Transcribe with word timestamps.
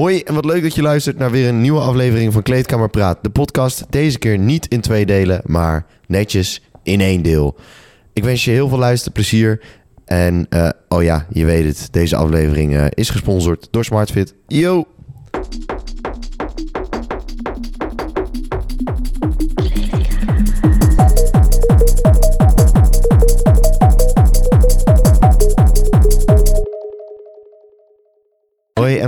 Hoi 0.00 0.20
en 0.20 0.34
wat 0.34 0.44
leuk 0.44 0.62
dat 0.62 0.74
je 0.74 0.82
luistert 0.82 1.18
naar 1.18 1.30
weer 1.30 1.48
een 1.48 1.60
nieuwe 1.60 1.80
aflevering 1.80 2.32
van 2.32 2.42
Kleedkamer 2.42 2.88
Praat. 2.88 3.18
De 3.22 3.30
podcast 3.30 3.84
deze 3.90 4.18
keer 4.18 4.38
niet 4.38 4.66
in 4.66 4.80
twee 4.80 5.06
delen, 5.06 5.40
maar 5.44 5.86
netjes 6.06 6.62
in 6.82 7.00
één 7.00 7.22
deel. 7.22 7.56
Ik 8.12 8.24
wens 8.24 8.44
je 8.44 8.50
heel 8.50 8.68
veel 8.68 8.78
luisterplezier. 8.78 9.60
En 10.04 10.46
eh, 10.48 10.68
oh 10.88 11.02
ja, 11.02 11.26
je 11.30 11.44
weet 11.44 11.64
het, 11.64 11.88
deze 11.90 12.16
aflevering 12.16 12.76
eh, 12.76 12.86
is 12.90 13.10
gesponsord 13.10 13.68
door 13.70 13.84
SmartFit. 13.84 14.34
Yo! 14.46 14.86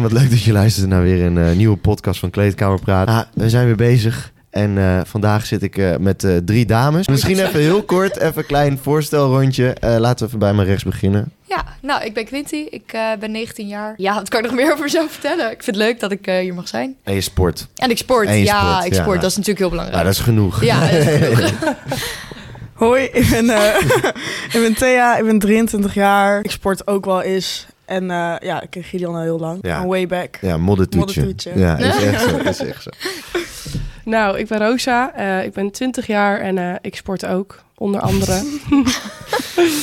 En 0.02 0.08
wat 0.10 0.20
leuk 0.20 0.30
dat 0.30 0.42
je 0.42 0.52
luistert 0.52 0.88
naar 0.88 1.02
weer 1.02 1.22
een 1.24 1.38
eh, 1.38 1.52
nieuwe 1.52 1.76
podcast 1.76 2.20
van 2.20 2.30
Kleedkamer 2.30 2.80
Praat. 2.80 3.08
Ah, 3.08 3.20
we 3.34 3.48
zijn 3.50 3.66
weer 3.66 3.76
bezig 3.76 4.32
en 4.50 4.78
eh, 4.78 5.00
vandaag 5.04 5.46
zit 5.46 5.62
ik 5.62 5.78
eh, 5.78 5.96
met 5.96 6.24
eh, 6.24 6.36
drie 6.44 6.66
dames. 6.66 7.08
Misschien 7.08 7.38
even 7.38 7.60
heel 7.60 7.82
kort, 7.82 8.16
even 8.18 8.38
een 8.38 8.46
klein 8.46 8.78
voorstelrondje. 8.82 9.72
Eh, 9.72 9.96
laten 9.98 10.18
we 10.18 10.26
even 10.26 10.38
bij 10.38 10.52
mijn 10.54 10.68
rechts 10.68 10.84
beginnen. 10.84 11.32
Ja, 11.44 11.64
nou, 11.82 12.04
ik 12.04 12.14
ben 12.14 12.24
Quinty. 12.24 12.66
Ik 12.70 12.92
eh, 12.92 13.02
ben 13.20 13.30
19 13.30 13.66
jaar. 13.68 13.94
Ja, 13.96 14.14
wat 14.14 14.28
kan 14.28 14.40
ik 14.40 14.46
nog 14.46 14.54
meer 14.54 14.72
over 14.72 14.84
mezelf 14.84 15.10
vertellen? 15.12 15.50
Ik 15.50 15.62
vind 15.62 15.76
het 15.76 15.84
leuk 15.84 16.00
dat 16.00 16.10
ik 16.12 16.26
eh, 16.26 16.38
hier 16.38 16.54
mag 16.54 16.68
zijn. 16.68 16.96
En 17.02 17.14
je 17.14 17.20
sport. 17.20 17.68
En 17.76 17.90
ik 17.90 17.98
sport. 17.98 18.26
En 18.28 18.38
ja, 18.38 18.70
sport, 18.70 18.86
ik 18.86 18.94
ja. 18.94 19.02
sport. 19.02 19.20
Dat 19.20 19.30
is 19.30 19.36
natuurlijk 19.36 19.58
heel 19.58 19.70
belangrijk. 19.70 19.98
Ja, 19.98 20.04
dat 20.08 20.18
is 20.18 20.24
genoeg. 20.24 20.64
Ja, 20.64 20.80
dat 20.80 20.90
is 20.90 21.04
genoeg. 21.06 21.74
Hoi, 22.72 23.02
ik 23.02 23.28
ben, 23.30 23.50
eh, 23.50 23.80
ik 24.54 24.60
ben 24.62 24.74
Thea, 24.74 25.16
ik 25.16 25.24
ben 25.24 25.38
23 25.38 25.94
jaar. 25.94 26.38
Ik 26.44 26.50
sport 26.50 26.86
ook 26.86 27.04
wel 27.04 27.22
eens. 27.22 27.66
En 27.84 28.10
eh, 28.10 28.34
ja, 28.40 28.62
ik 28.62 28.70
ken 28.70 28.82
Gideon 28.84 29.14
al 29.14 29.20
heel 29.20 29.38
lang. 29.38 29.58
Ja. 29.62 29.78
Van 29.78 29.88
way 29.88 30.06
back. 30.06 30.38
Ja, 30.40 30.56
moddertoetje. 30.56 31.34
Ja, 31.54 31.76
is 31.78 32.02
echt 32.04 32.22
zo. 32.22 32.36
Is 32.36 32.58
echt 32.58 32.82
zo. 32.82 32.90
Nou, 34.04 34.38
ik 34.38 34.46
ben 34.46 34.58
Rosa, 34.58 35.14
eh, 35.14 35.44
ik 35.44 35.52
ben 35.52 35.70
20 35.70 36.06
jaar 36.06 36.40
en 36.40 36.58
eh, 36.58 36.74
ik 36.80 36.96
sport 36.96 37.26
ook, 37.26 37.62
onder 37.76 38.00
andere. 38.00 38.42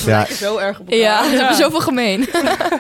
Ja, 0.06 0.26
Zo 0.26 0.58
erg 0.58 0.80
op 0.80 0.90
ja, 0.90 1.30
we 1.30 1.38
hebben 1.38 1.56
zoveel 1.56 1.80
gemeen. 1.82 2.28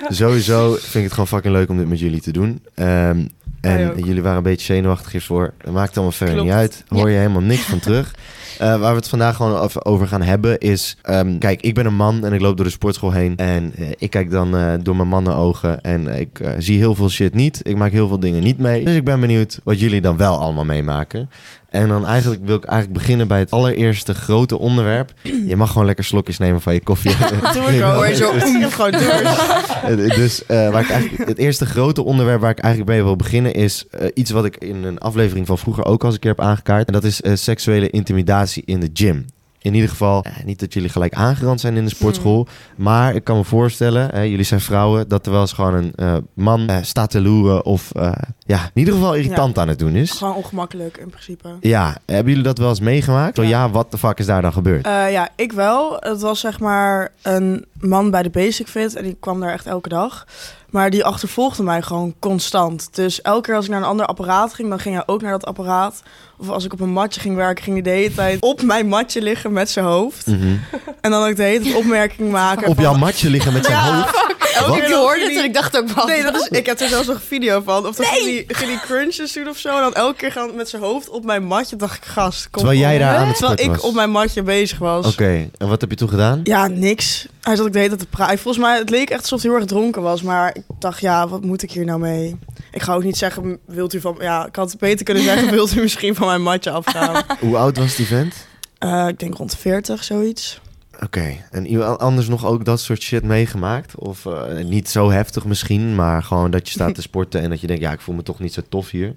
sowieso 0.09 0.72
vind 0.72 0.95
ik 0.95 1.03
het 1.03 1.11
gewoon 1.11 1.28
fucking 1.28 1.54
leuk 1.54 1.70
om 1.70 1.78
dit 1.78 1.88
met 1.88 2.00
jullie 2.00 2.22
te 2.22 2.31
doen. 2.31 2.64
Ehm, 2.76 3.26
en 3.61 3.94
jullie 4.04 4.22
waren 4.22 4.38
een 4.38 4.44
beetje 4.44 4.66
zenuwachtig 4.73 5.11
hiervoor. 5.11 5.54
Dat 5.64 5.73
maakt 5.73 5.94
allemaal 5.94 6.11
verder 6.11 6.44
niet 6.44 6.52
uit. 6.52 6.83
Hoor 6.88 7.09
je 7.09 7.17
helemaal 7.17 7.42
niks 7.42 7.61
van 7.61 7.80
terug. 7.80 8.14
Eh, 8.59 8.79
waar 8.79 8.91
we 8.91 8.97
het 8.97 9.09
vandaag 9.09 9.35
gewoon 9.35 9.69
over- 9.83 10.07
gaan 10.07 10.21
hebben 10.21 10.57
is... 10.59 10.97
ehm, 11.02 11.38
kijk, 11.38 11.61
ik 11.61 11.73
ben 11.73 11.85
een 11.85 11.95
man 11.95 12.25
en 12.25 12.33
ik 12.33 12.41
loop 12.41 12.55
door 12.57 12.65
de 12.65 12.71
sportschool 12.71 13.11
heen. 13.11 13.35
En 13.38 13.73
eh, 13.75 13.88
ik 13.97 14.09
kijk 14.09 14.31
dan 14.31 14.55
eh, 14.57 14.73
door 14.81 14.95
mijn 14.95 15.07
mannenogen. 15.07 15.81
En 15.81 16.07
ik 16.19 16.39
zie 16.57 16.77
heel 16.77 16.95
veel 16.95 17.09
shit 17.09 17.33
niet. 17.33 17.59
Ik 17.63 17.75
maak 17.75 17.91
heel 17.91 18.07
veel 18.07 18.19
dingen 18.19 18.43
niet 18.43 18.57
mee. 18.57 18.85
Dus 18.85 18.95
ik 18.95 19.03
ben 19.03 19.19
benieuwd 19.19 19.59
wat 19.63 19.80
jullie 19.80 20.02
dan 20.02 20.17
wel 20.17 20.37
allemaal 20.39 20.65
meemaken. 20.65 21.30
En 21.70 21.88
dan 21.88 22.06
eigenlijk 22.06 22.45
wil 22.45 22.56
ik 22.56 22.64
eigenlijk 22.64 23.00
beginnen 23.00 23.28
bij 23.28 23.39
het 23.39 23.52
allereerste 23.52 24.14
grote 24.14 24.58
onderwerp. 24.59 25.14
Je 25.48 25.56
mag 25.56 25.72
gewoon 25.72 25.86
lekker 25.86 26.03
slokjes 26.03 26.38
nemen 26.38 26.61
van 26.61 26.73
je 26.73 26.84
koffie. 26.84 27.11
Doe 27.53 27.64
ik. 27.76 27.81
Hoor 27.81 28.14
zo- 28.14 28.34
heb 28.34 28.72
gewoon 28.72 28.92
dorst. 28.92 29.08
Eh, 29.84 29.95
Dus 30.16 30.45
eh, 30.45 30.70
waar 30.72 30.81
ik 30.81 30.89
eigenlijk, 30.89 31.28
het 31.30 31.38
eerste 31.38 31.66
grote 31.66 32.03
onderwerp 32.03 32.42
waar 32.42 32.50
ik 32.52 32.59
eigenlijk 32.59 32.94
mee 32.94 33.03
wil 33.03 33.16
beginnen 33.16 33.53
is 33.53 33.86
eh, 33.92 34.08
iets 34.14 34.31
wat 34.31 34.45
ik 34.45 34.58
in 34.58 34.84
een 34.84 34.98
aflevering 35.00 35.48
van 35.48 35.58
vroeger 35.58 35.86
ook 35.86 36.00
al 36.02 36.06
eens 36.06 36.14
een 36.16 36.20
keer 36.22 36.30
heb 36.31 36.42
aangekaart. 36.42 36.88
En 36.88 36.94
dat 36.94 37.03
is 37.03 37.22
seksuele 37.34 37.89
intimidatie 37.89 38.64
in 38.66 38.80
de 38.80 38.89
gym. 38.94 39.26
In 39.61 39.73
ieder 39.73 39.89
geval, 39.89 40.23
eh, 40.23 40.31
niet 40.45 40.59
dat 40.59 40.73
jullie 40.73 40.89
gelijk 40.89 41.14
aangerand 41.14 41.59
zijn 41.61 41.78
in 41.78 41.83
de 41.86 41.89
sportschool. 41.95 42.48
Maar 42.78 43.16
ik 43.16 43.23
kan 43.23 43.38
me 43.38 43.44
voorstellen, 43.44 44.11
eh, 44.11 44.26
jullie 44.30 44.45
zijn 44.45 44.61
vrouwen, 44.61 45.08
dat 45.08 45.26
er 45.26 45.31
wel 45.31 45.42
eens 45.42 45.54
gewoon 45.54 45.92
een 45.95 46.28
man 46.33 46.67
eh, 46.70 46.78
staat 46.81 47.09
te 47.11 47.22
loeren. 47.22 47.66
Of 47.66 47.92
eh, 47.92 48.11
ja, 48.55 48.64
in 48.64 48.69
ieder 48.80 48.94
geval 48.94 49.16
irritant 49.16 49.58
aan 49.58 49.67
het 49.67 49.80
doen 49.80 49.95
is. 49.95 50.11
Gewoon 50.11 50.36
ongemakkelijk 50.36 50.97
in 50.97 51.09
principe. 51.09 51.50
Ja, 51.59 51.97
hebben 52.05 52.28
jullie 52.28 52.44
dat 52.47 52.58
wel 52.58 52.69
eens 52.69 52.80
meegemaakt? 52.80 53.38
Ja. 53.38 53.44
ja, 53.44 53.69
wat 53.69 53.92
de 53.92 53.97
fuck 53.97 54.19
is 54.19 54.25
daar 54.25 54.42
dan 54.42 54.53
gebeurd? 54.53 54.86
Eh, 54.86 55.11
ja, 55.11 55.30
ik 55.36 55.52
wel. 55.52 55.97
Het 55.99 56.21
was 56.21 56.39
zeg 56.39 56.60
maar 56.60 57.10
een 57.21 57.65
man 57.80 58.11
bij 58.11 58.23
de 58.23 58.30
Basic 58.30 58.67
Fit 58.67 58.95
en 58.95 59.04
die 59.04 59.17
kwam 59.20 59.39
daar 59.39 59.54
echt 59.54 59.65
elke 59.65 59.89
dag. 59.89 60.26
Maar 60.70 60.89
die 60.89 61.04
achtervolgde 61.05 61.64
mij 61.64 61.82
gewoon 61.82 62.14
constant. 62.20 62.89
Dus 62.95 63.21
elke 63.21 63.42
keer 63.42 63.55
als 63.55 63.65
ik 63.65 63.71
naar 63.71 63.80
een 63.80 63.87
ander 63.87 64.05
apparaat 64.05 64.54
ging, 64.54 64.70
dan 64.70 64.80
ging 64.80 64.95
hij 64.95 65.04
ook 65.05 65.21
naar 65.21 65.31
dat 65.31 65.45
apparaat. 65.45 66.04
Of 66.37 66.49
als 66.49 66.66
ik 66.66 66.73
op 66.73 66.80
een 66.80 66.89
matje 66.92 67.20
ging 67.21 67.36
werken, 67.36 67.64
ging 67.64 67.76
hij 67.76 67.83
de 67.93 67.99
hele 67.99 68.14
tijd 68.14 68.42
op 68.42 68.61
mijn 68.61 68.87
matje 68.87 69.21
liggen 69.21 69.52
met 69.54 69.70
zijn 69.70 69.86
hoofd. 69.86 70.27
Mhm. 70.27 70.55
En 71.02 71.11
dan 71.11 71.30
ook 71.30 71.36
de 71.36 71.43
hele 71.43 71.64
tijd 71.64 71.76
opmerking 71.76 72.31
maken. 72.31 72.67
Op 72.67 72.73
van- 72.76 72.83
jouw 72.83 72.95
matje 72.98 73.30
liggen 73.30 73.54
met 73.54 73.66
zijn 73.66 73.77
Ja. 73.77 73.95
hoofd? 73.95 74.29
Elke 74.55 74.70
Wat? 74.70 74.76
keer 74.76 74.83
Ik 74.83 74.89
dan 74.89 74.99
hoorde 74.99 75.23
het 75.23 75.37
en 75.37 75.43
ik 75.43 75.54
dacht 75.54 75.77
ook 75.77 75.89
wel. 75.89 76.05
Nee, 76.05 76.23
dat 76.23 76.36
is, 76.36 76.48
ik 76.48 76.65
heb 76.65 76.80
er 76.80 76.87
zelfs 76.87 77.08
nog 77.08 77.15
een 77.15 77.21
video 77.21 77.61
van. 77.65 77.87
Of 77.87 77.95
ging 77.98 78.23
die, 78.23 78.43
ging 78.48 78.70
die 78.70 78.80
crunches 78.80 79.33
doen 79.33 79.48
of 79.48 79.58
zo. 79.58 79.76
En 79.76 79.82
dan 79.82 79.93
elke 79.93 80.15
keer 80.15 80.32
gaan 80.32 80.55
met 80.55 80.70
zijn 80.70 80.82
hoofd 80.82 81.10
op 81.10 81.26
mijn 81.26 81.43
matje. 81.43 81.76
dacht 81.76 81.98
ik, 81.98 82.05
gast, 82.05 82.49
kom 82.49 82.61
Terwijl 82.64 82.80
jij 82.80 82.98
daar 82.98 83.15
aan 83.15 83.27
het 83.27 83.37
Terwijl 83.37 83.60
ik 83.60 83.70
was? 83.70 83.82
op 83.82 83.93
mijn 83.93 84.10
matje 84.11 84.43
bezig 84.43 84.77
was. 84.77 85.08
Oké, 85.08 85.49
en 85.58 85.67
wat 85.67 85.82
heb 85.82 85.89
je 85.89 85.95
toen 85.95 86.10
gedaan? 86.10 86.39
Ja, 86.43 86.67
niks. 86.67 87.27
Hij 87.42 87.55
zat 87.55 87.65
ook 87.65 87.73
de 87.73 87.77
hele 87.80 87.89
tijd 87.95 88.02
te 88.02 88.15
praten. 88.17 88.37
Volgens 88.39 88.64
mij, 88.64 88.77
het 88.77 88.89
leek 88.89 89.10
echt 89.10 89.21
alsof 89.21 89.42
hij 89.42 89.49
heel 89.52 89.60
erg 89.60 89.70
dronken 89.70 90.02
was. 90.02 90.21
Maar 90.21 90.55
ik 90.55 90.64
dacht, 90.80 90.99
ja, 90.99 91.27
wat 91.27 91.43
moet 91.43 91.64
ik 91.64 91.71
hier 91.71 91.86
nou 91.86 91.99
mee? 91.99 92.39
Ik 92.71 92.81
ga 92.81 92.93
ook 92.93 93.04
niet 93.04 93.17
zeggen, 93.17 93.60
wilt 93.66 93.93
u 93.93 94.02
van... 94.02 94.17
Ja, 94.20 94.45
ik 94.48 94.55
had 94.55 94.71
het 94.71 94.80
beter 94.80 95.05
kunnen 95.05 95.23
zeggen, 95.23 95.52
wilt 95.60 95.76
u 95.76 95.81
misschien 95.81 96.16
van 96.16 96.27
mijn 96.27 96.42
matje 96.42 96.71
afgaan? 96.71 97.23
Hoe 97.39 97.58
oud 97.58 97.77
was 97.77 97.95
die 97.95 98.05
vent? 98.05 98.33
Eh, 98.77 99.08
ik 99.08 99.20
denk 99.20 99.36
rond 99.37 99.55
40, 99.60 100.04
zoiets. 100.04 100.60
Oké, 101.04 101.36
en 101.52 101.67
iemand 101.67 101.99
anders 101.99 102.27
nog 102.27 102.45
ook 102.45 102.65
dat 102.65 102.80
soort 102.82 103.02
shit 103.02 103.23
meegemaakt? 103.23 103.95
Of 103.95 104.26
eh, 104.26 104.64
niet 104.64 104.89
zo 104.89 105.11
heftig 105.11 105.45
misschien, 105.45 105.95
maar 105.95 106.23
gewoon 106.23 106.52
dat 106.52 106.67
je 106.67 106.73
staat 106.73 106.95
te 106.95 107.02
sporten 107.10 107.42
en 107.42 107.49
dat 107.49 107.61
je 107.61 107.67
denkt, 107.67 107.82
ja, 107.82 107.92
ik 107.92 108.02
voel 108.02 108.15
me 108.15 108.23
toch 108.23 108.39
niet 108.39 108.54
zo 108.54 108.61
tof 108.70 108.89
hier. 108.89 109.15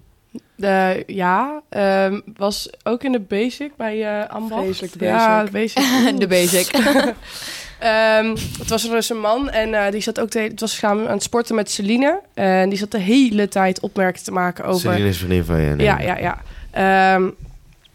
Eh, 0.59 1.05
ja, 1.07 1.63
ehm, 1.69 2.21
was 2.37 2.71
ook 2.83 3.03
in 3.05 3.13
de 3.13 3.21
basic 3.21 3.77
bij 3.77 4.03
eh 4.23 4.29
Ambacht. 4.31 4.63
Vreselijk, 4.63 4.99
de 4.99 5.05
Ja, 5.05 5.45
basic. 5.53 5.83
de 6.21 6.27
basic. 6.27 6.73
De 6.73 6.83
basic. 6.95 7.15
Ehm, 7.79 8.37
het 8.59 8.69
was 8.69 8.85
er 8.85 8.91
dus 8.91 9.11
een 9.11 9.21
man 9.21 9.51
en 9.51 9.75
eh, 9.75 9.91
die 9.93 10.01
zat 10.01 10.21
ook 10.21 10.31
de, 10.31 10.39
hele- 10.39 10.51
het 10.51 10.61
was 10.61 10.77
samen 10.77 11.07
aan 11.07 11.13
het 11.15 11.23
sporten 11.23 11.55
met 11.55 11.71
Celine. 11.71 12.21
En 12.35 12.69
die 12.69 12.79
zat 12.79 12.91
de 12.91 12.99
hele 13.01 13.49
tijd 13.49 13.81
opmerkingen 13.81 14.25
te 14.25 14.33
maken 14.33 14.65
over... 14.65 14.91
Celine 14.91 15.09
is 15.09 15.17
vriendin 15.19 15.45
van 15.45 15.61
je. 15.61 15.75
nee. 15.75 15.87
Ja, 15.87 16.01
ja, 16.01 16.19
ja. 16.19 16.39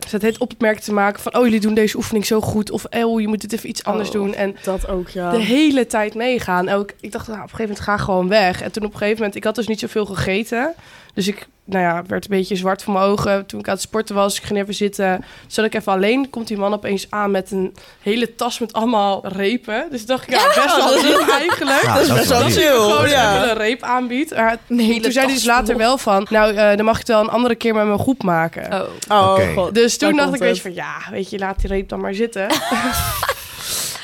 Ehm 0.08 0.20
ze 0.20 0.26
had 0.26 0.34
het 0.40 0.52
opmerking 0.52 0.84
te 0.84 0.94
maken 0.94 1.22
van... 1.22 1.36
oh, 1.36 1.44
jullie 1.44 1.60
doen 1.60 1.74
deze 1.74 1.98
oefening 1.98 2.26
zo 2.26 2.42
goed. 2.42 2.72
Of 2.72 2.86
oh, 2.86 3.22
je 3.22 3.28
moet 3.28 3.42
dit 3.42 3.54
even 3.54 3.70
iets 3.70 3.84
anders 3.84 4.08
Oh. 4.08 4.14
doen. 4.14 4.34
En 4.34 4.56
Dat 4.64 4.88
ook, 4.88 5.10
ja. 5.10 5.32
de 5.32 5.40
hele 5.40 5.86
tijd 5.86 6.16
meegaan. 6.16 6.70
Ook, 6.70 6.92
ik 7.00 7.12
dacht, 7.12 7.28
nou, 7.28 7.40
op 7.40 7.44
een 7.44 7.56
gegeven 7.56 7.76
moment 7.76 7.90
ga 7.90 7.98
gewoon 7.98 8.28
weg. 8.28 8.62
En 8.62 8.72
toen 8.72 8.84
op 8.86 8.92
een 8.92 8.98
gegeven 8.98 9.18
moment... 9.18 9.36
ik 9.36 9.44
had 9.44 9.56
dus 9.56 9.68
niet 9.68 9.80
zoveel 9.80 10.06
gegeten. 10.06 10.74
Dus 11.18 11.28
ik 11.28 11.48
nou 11.66 11.84
ja, 11.84 12.04
werd 12.08 12.24
een 12.24 12.38
beetje 12.38 12.56
zwart 12.56 12.84
voor 12.84 12.94
mijn 12.94 13.06
ogen. 13.06 13.46
Toen 13.46 13.60
ik 13.60 13.68
aan 13.68 13.74
het 13.74 13.82
sporten 13.82 14.16
was, 14.16 14.38
ik 14.38 14.44
ging 14.44 14.60
even 14.60 14.74
zitten. 14.74 15.26
Zat 15.48 15.66
ik 15.66 15.74
even 15.74 15.92
alleen, 15.92 16.30
komt 16.30 16.48
die 16.48 16.58
man 16.58 16.74
opeens 16.74 17.08
aan 17.10 17.32
met 17.32 17.52
een 17.52 17.76
hele 18.02 18.36
tas 18.36 18.60
met 18.60 18.74
allemaal 18.74 19.28
repen. 19.28 19.88
Dus 19.92 20.06
dacht 20.06 20.24
ik, 20.24 20.30
ja, 20.34 20.46
best 20.46 20.76
wel 20.76 20.88
dat 20.88 20.96
is- 20.96 21.02
lief 21.04 21.30
eigenlijk. 21.30 21.82
Ja, 21.82 21.94
dat 21.94 22.02
is 22.02 22.08
dat 22.08 22.18
best 22.18 22.32
is 22.32 22.38
wel 22.38 22.50
chill. 22.50 22.92
Gewoon 22.92 23.10
ja. 23.10 23.50
een 23.50 23.58
reep 23.58 23.84
aanbiedt. 23.84 24.36
Maar 24.36 24.58
toen 24.68 24.78
zei 25.12 25.26
hij 25.26 25.34
dus 25.34 25.46
later 25.46 25.78
wel 25.78 25.98
van... 25.98 26.28
nou, 26.30 26.54
eh, 26.56 26.76
dan 26.76 26.86
mag 26.86 26.94
je 26.94 27.00
het 27.00 27.08
wel 27.08 27.22
een 27.22 27.30
andere 27.30 27.56
keer 27.56 27.74
met 27.74 27.86
mijn 27.86 28.00
groep 28.00 28.24
maken. 28.24 28.74
Oh. 28.74 29.22
Oh, 29.24 29.32
Oké. 29.32 29.54
god. 29.54 29.76
Dus 29.76 29.98
toen 29.98 30.16
Daar 30.16 30.26
dacht 30.26 30.34
ik, 30.36 30.42
weet 30.42 30.56
je, 30.56 30.62
van 30.62 30.74
ja, 30.74 30.96
weet 31.12 31.30
je, 31.30 31.38
laat 31.40 31.60
die 31.62 31.70
reep 31.70 31.90
dan 31.90 32.00
maar 32.00 32.14
zitten. 32.14 32.48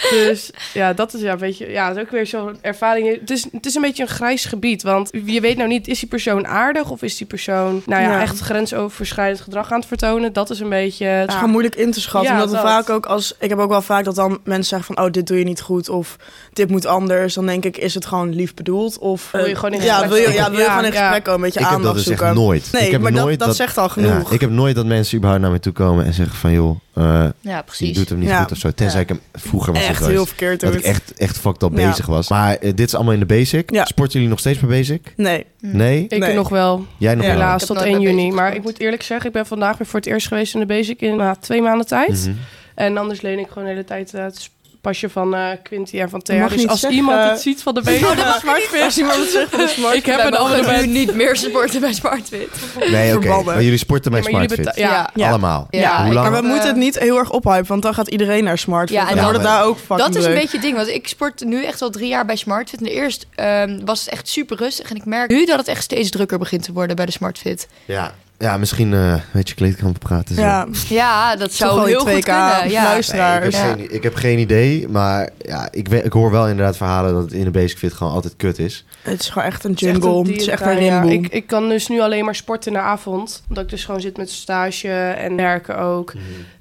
dus 0.10 0.50
ja, 0.74 0.94
dat 0.94 1.14
is 1.14 1.22
ja, 1.22 1.38
weet 1.38 1.58
je, 1.58 1.70
ja, 1.70 1.88
dat 1.88 1.98
is 1.98 2.04
ook 2.04 2.12
weer 2.12 2.28
zo'n 2.28 2.58
ervaring. 2.62 3.20
Het 3.20 3.30
is, 3.32 3.48
het 3.52 3.66
is 3.66 3.76
een 3.76 3.82
beetje 3.82 4.04
een 4.04 4.10
grijs 4.10 4.46
gebied, 4.46 4.84
want 4.84 5.10
je 5.26 5.42
weet 5.42 5.58
nou 5.58 5.70
niet, 5.70 5.88
is 5.88 6.00
die 6.00 6.10
persoon 6.10 6.48
aardig 6.48 6.90
of 6.90 7.02
is 7.02 7.18
die 7.18 7.28
persoon, 7.28 7.82
nou 7.86 8.02
ja, 8.02 8.10
Ja. 8.12 8.22
echt 8.22 8.40
grensoverschrijdend 8.40 9.42
gedrag 9.42 9.72
aan 9.72 9.80
het 9.80 9.88
vertonen? 9.88 10.34
Dat 10.34 10.50
is 10.50 10.60
een 10.60 10.70
beetje. 10.70 11.06
Het 11.06 11.30
is 11.30 11.36
gewoon 11.36 11.50
moeilijk 11.50 11.76
in 11.76 11.92
te 11.92 12.02
schatten. 12.02 12.32
Ja, 12.32 12.36
omdat 12.38 12.50
we 12.50 12.56
dat. 12.62 12.66
vaak 12.72 12.90
ook 12.90 13.06
als. 13.06 13.36
Ik 13.40 13.50
heb 13.50 13.60
ook 13.60 13.70
wel 13.70 13.82
vaak 13.82 14.04
dat 14.04 14.16
dan 14.16 14.40
mensen 14.44 14.66
zeggen 14.78 14.96
van 14.96 15.06
oh, 15.06 15.12
dit 15.12 15.28
doe 15.28 15.38
je 15.38 15.44
niet 15.44 15.62
goed. 15.62 15.90
Of 15.90 16.16
dit 16.54 16.70
moet 16.70 16.86
anders. 16.86 17.34
Dan 17.34 17.46
denk 17.46 17.66
ik, 17.66 17.78
is 17.78 17.94
het 17.94 18.06
gewoon 18.06 18.36
lief 18.36 18.54
bedoeld? 18.54 18.98
Of 19.00 19.32
Wil 19.32 19.46
je 19.46 19.52
eh, 19.52 19.56
gewoon 19.56 19.74
in 19.74 19.82
ja, 19.82 19.98
gesprek 19.98 20.10
wil 20.10 20.18
je, 20.18 20.24
komen? 20.24 20.42
ja, 20.44 20.50
wil 20.50 20.60
je 20.60 20.64
Ja, 20.66 20.70
gewoon 20.70 20.86
in 20.86 20.94
ja. 20.94 21.00
gesprek 21.02 21.24
komen, 21.24 21.40
een 21.40 21.46
beetje 21.46 21.60
Ik 21.60 21.66
heb 21.66 21.76
aandacht 21.76 21.96
dat 21.96 22.06
dus 22.06 22.06
zoeken. 22.06 22.26
echt 22.26 22.36
nooit. 22.36 22.70
Nee, 22.72 22.86
ik 22.86 22.92
heb 22.92 23.02
maar 23.02 23.12
dat, 23.12 23.24
nooit 23.24 23.40
dat, 23.40 23.56
zegt 23.56 23.78
al 23.78 23.84
ja, 23.84 23.90
genoeg. 23.90 24.32
ik 24.32 24.42
heb 24.42 24.50
nooit 24.50 24.76
dat 24.76 24.86
mensen 24.86 25.16
überhaupt 25.18 25.44
naar 25.44 25.54
me 25.54 25.60
toe 25.60 25.74
komen 25.74 26.06
en 26.06 26.14
zeggen 26.14 26.36
van 26.38 26.52
joh, 26.52 26.80
eh, 26.94 27.04
Ja, 27.40 27.58
je 27.58 27.64
precies. 27.66 27.98
doet 27.98 28.10
hem 28.10 28.20
niet 28.20 28.28
Ja. 28.30 28.42
goed 28.42 28.52
of 28.52 28.58
zo. 28.58 28.72
Tenzij 28.72 28.96
Ja. 28.98 29.02
ik 29.04 29.10
hem 29.10 29.20
vroeger 29.34 29.74
was 29.74 29.82
echt 29.82 29.98
geweest. 29.98 30.12
heel 30.16 30.26
verkeerd 30.26 30.60
dat 30.60 30.74
ik 30.74 30.82
echt, 30.82 31.14
echt 31.14 31.38
fucked 31.38 31.64
up 31.64 31.78
Ja. 31.78 31.88
bezig 31.90 32.06
was. 32.06 32.30
Maar 32.30 32.56
eh, 32.56 32.62
dit 32.76 32.88
is 32.88 32.96
allemaal 32.96 33.14
in 33.14 33.20
de 33.20 33.26
basic. 33.26 33.72
Ja. 33.72 33.86
Sporten 33.86 34.14
jullie 34.14 34.30
nog 34.30 34.40
steeds 34.40 34.60
bij 34.60 34.70
basic? 34.70 35.14
Nee. 35.18 35.46
Hm. 35.60 35.78
Nee? 35.78 36.06
Ik 36.08 36.20
Nee. 36.20 36.34
nog 36.36 36.50
wel, 36.50 36.86
Jij 36.98 37.16
nog 37.16 37.24
Ja. 37.24 37.30
wel? 37.30 37.40
helaas, 37.40 37.66
tot 37.66 37.76
nooit 37.78 37.88
1 37.90 37.98
bij 37.98 38.10
juni. 38.10 38.32
Maar 38.32 38.56
ik 38.56 38.64
moet 38.64 38.80
eerlijk 38.80 39.04
zeggen, 39.04 39.28
ik 39.28 39.34
ben 39.34 39.46
vandaag 39.46 39.78
weer 39.78 39.88
voor 39.88 40.00
het 40.00 40.08
eerst 40.10 40.28
geweest 40.28 40.54
in 40.54 40.60
de 40.60 40.66
basic 40.66 41.02
in 41.02 41.16
nou, 41.16 41.36
twee 41.40 41.62
maanden 41.62 41.88
tijd. 41.88 42.10
Mhm. 42.28 42.32
En 42.76 42.98
anders 42.98 43.22
leen 43.22 43.40
ik 43.40 43.48
gewoon 43.48 43.64
de 43.64 43.70
hele 43.70 43.84
tijd 43.84 44.14
eh, 44.14 44.24
het 44.24 44.38
sp- 44.42 44.52
pasje 44.84 45.10
van 45.10 45.36
eh 45.36 45.48
Quinty 45.64 46.00
en 46.00 46.10
van 46.10 46.22
Thea. 46.22 46.48
Dus 46.48 46.58
niet 46.58 46.68
als 46.68 46.80
zeggen. 46.80 47.00
iemand 47.00 47.30
het 47.30 47.40
ziet 47.40 47.62
van 47.62 47.74
de 47.74 47.82
benen 47.82 48.08
van 48.08 48.16
de 48.16 48.36
Smartfit... 48.40 48.82
Als 48.82 48.98
iemand 48.98 49.18
het 49.18 49.30
zegt 49.30 49.50
van 49.50 49.60
de. 49.60 49.96
Ik 49.98 50.06
heb 50.06 50.34
een 50.34 50.82
nu 50.82 50.88
niet 50.88 51.16
meer 51.16 51.36
sporten 51.36 51.82
bij 51.82 51.94
Smartfit. 51.94 52.50
Nee, 52.90 53.12
oké. 53.16 53.22
Verbannen. 53.22 53.54
Maar 53.54 53.64
jullie 53.64 53.78
sporten 53.78 54.12
bij 54.12 54.22
Ja, 54.22 54.30
maar 54.32 54.42
jullie 54.42 54.56
SmartFit? 54.56 54.84
ja. 54.84 55.10
Ja. 55.16 55.30
Allemaal? 55.30 55.68
Ja, 55.70 56.04
Hoe 56.06 56.14
lang? 56.14 56.30
Maar 56.30 56.42
we 56.42 56.48
Eh, 56.48 56.52
moeten 56.54 56.70
het 56.70 56.78
niet 56.78 57.00
heel 57.00 57.18
erg 57.18 57.32
ophypen, 57.32 57.68
want 57.68 57.82
dan 57.82 57.94
gaat 57.94 58.08
iedereen 58.08 58.44
naar 58.44 58.58
Smartfit. 58.58 58.98
Ja, 58.98 59.10
en 59.10 59.16
dan 59.16 59.24
wordt 59.24 59.38
het 59.40 59.48
daar 59.48 59.64
ook 59.66 59.78
fucking 59.78 60.00
Dat 60.00 60.16
is 60.16 60.26
een 60.26 60.34
beetje 60.34 60.52
het 60.52 60.62
ding, 60.62 60.76
want 60.76 60.88
ik 60.88 61.08
sport 61.08 61.44
nu 61.46 61.64
echt 61.66 61.82
al 61.82 61.90
drie 61.90 62.08
jaar 62.08 62.26
bij 62.26 62.36
Smartfit. 62.36 62.80
En 62.80 62.86
eerst 62.88 63.26
ehm, 63.36 63.80
was 63.86 64.00
het 64.00 64.10
echt 64.10 64.28
super 64.28 64.58
rustig. 64.58 64.90
En 64.90 64.96
ik 64.96 65.06
merk 65.06 65.30
nu 65.30 65.46
dat 65.46 65.58
het 65.58 65.68
echt 65.68 65.84
steeds 65.84 66.10
drukker 66.10 66.38
begint 66.38 66.64
te 66.64 66.74
worden 66.74 66.96
bij 66.96 67.06
de 67.06 67.12
Smartfit. 67.12 67.68
Ja. 67.86 68.14
Ja, 68.44 68.58
misschien 68.58 68.94
eh 68.94 69.16
weet 69.32 69.50
je 69.50 69.56
kleedkamer 69.56 69.98
praten. 70.00 70.36
Zo. 70.36 70.42
Ja, 70.42 70.68
Ja, 70.90 71.36
dat 71.36 71.52
zou 71.54 71.88
heel 71.88 72.00
goed 72.00 72.10
2K 72.10 72.20
kunnen. 72.24 72.70
Ja. 72.70 72.84
luisteren. 72.84 73.26
Nee, 73.26 73.38
ik, 73.38 73.44
heb 73.44 73.52
Ja. 73.54 73.74
geen, 73.74 73.94
ik 73.94 74.04
heb 74.04 74.16
geen 74.16 74.40
idee, 74.40 74.88
maar 74.88 75.30
ja, 75.38 75.68
ik, 75.72 75.88
we- 75.88 76.04
ik 76.04 76.14
hoor 76.14 76.32
wel 76.32 76.48
inderdaad 76.48 76.78
verhalen 76.78 77.14
dat 77.14 77.24
het 77.24 77.34
in 77.34 77.44
de 77.44 77.52
basic 77.52 77.78
fit 77.78 77.94
gewoon 77.94 78.14
altijd 78.14 78.34
kut 78.38 78.60
is. 78.60 78.86
het 79.02 79.20
is 79.22 79.30
gewoon 79.30 79.48
echt 79.48 79.64
een 79.64 79.72
Het 79.72 79.82
is 79.82 79.88
echt 79.88 79.98
jungle. 80.04 80.20
een 80.20 80.26
Het 80.32 80.42
is 80.42 80.48
echt 80.48 80.62
een 80.66 80.84
ja. 80.84 81.00
rimboel. 81.02 81.12
Ik, 81.24 81.28
ik 81.34 81.48
kan 81.48 81.70
dus 81.70 81.88
nu 81.88 82.00
alleen 82.02 82.26
maar 82.26 82.36
sporten 82.36 82.72
in 82.72 82.78
de 82.78 82.84
avond. 82.84 83.44
Omdat 83.50 83.64
ik 83.64 83.70
dus 83.70 83.86
gewoon 83.86 84.02
zit 84.02 84.18
met 84.18 84.30
stage 84.30 84.90
en 85.18 85.36
werken 85.36 85.78
ook. 85.78 86.14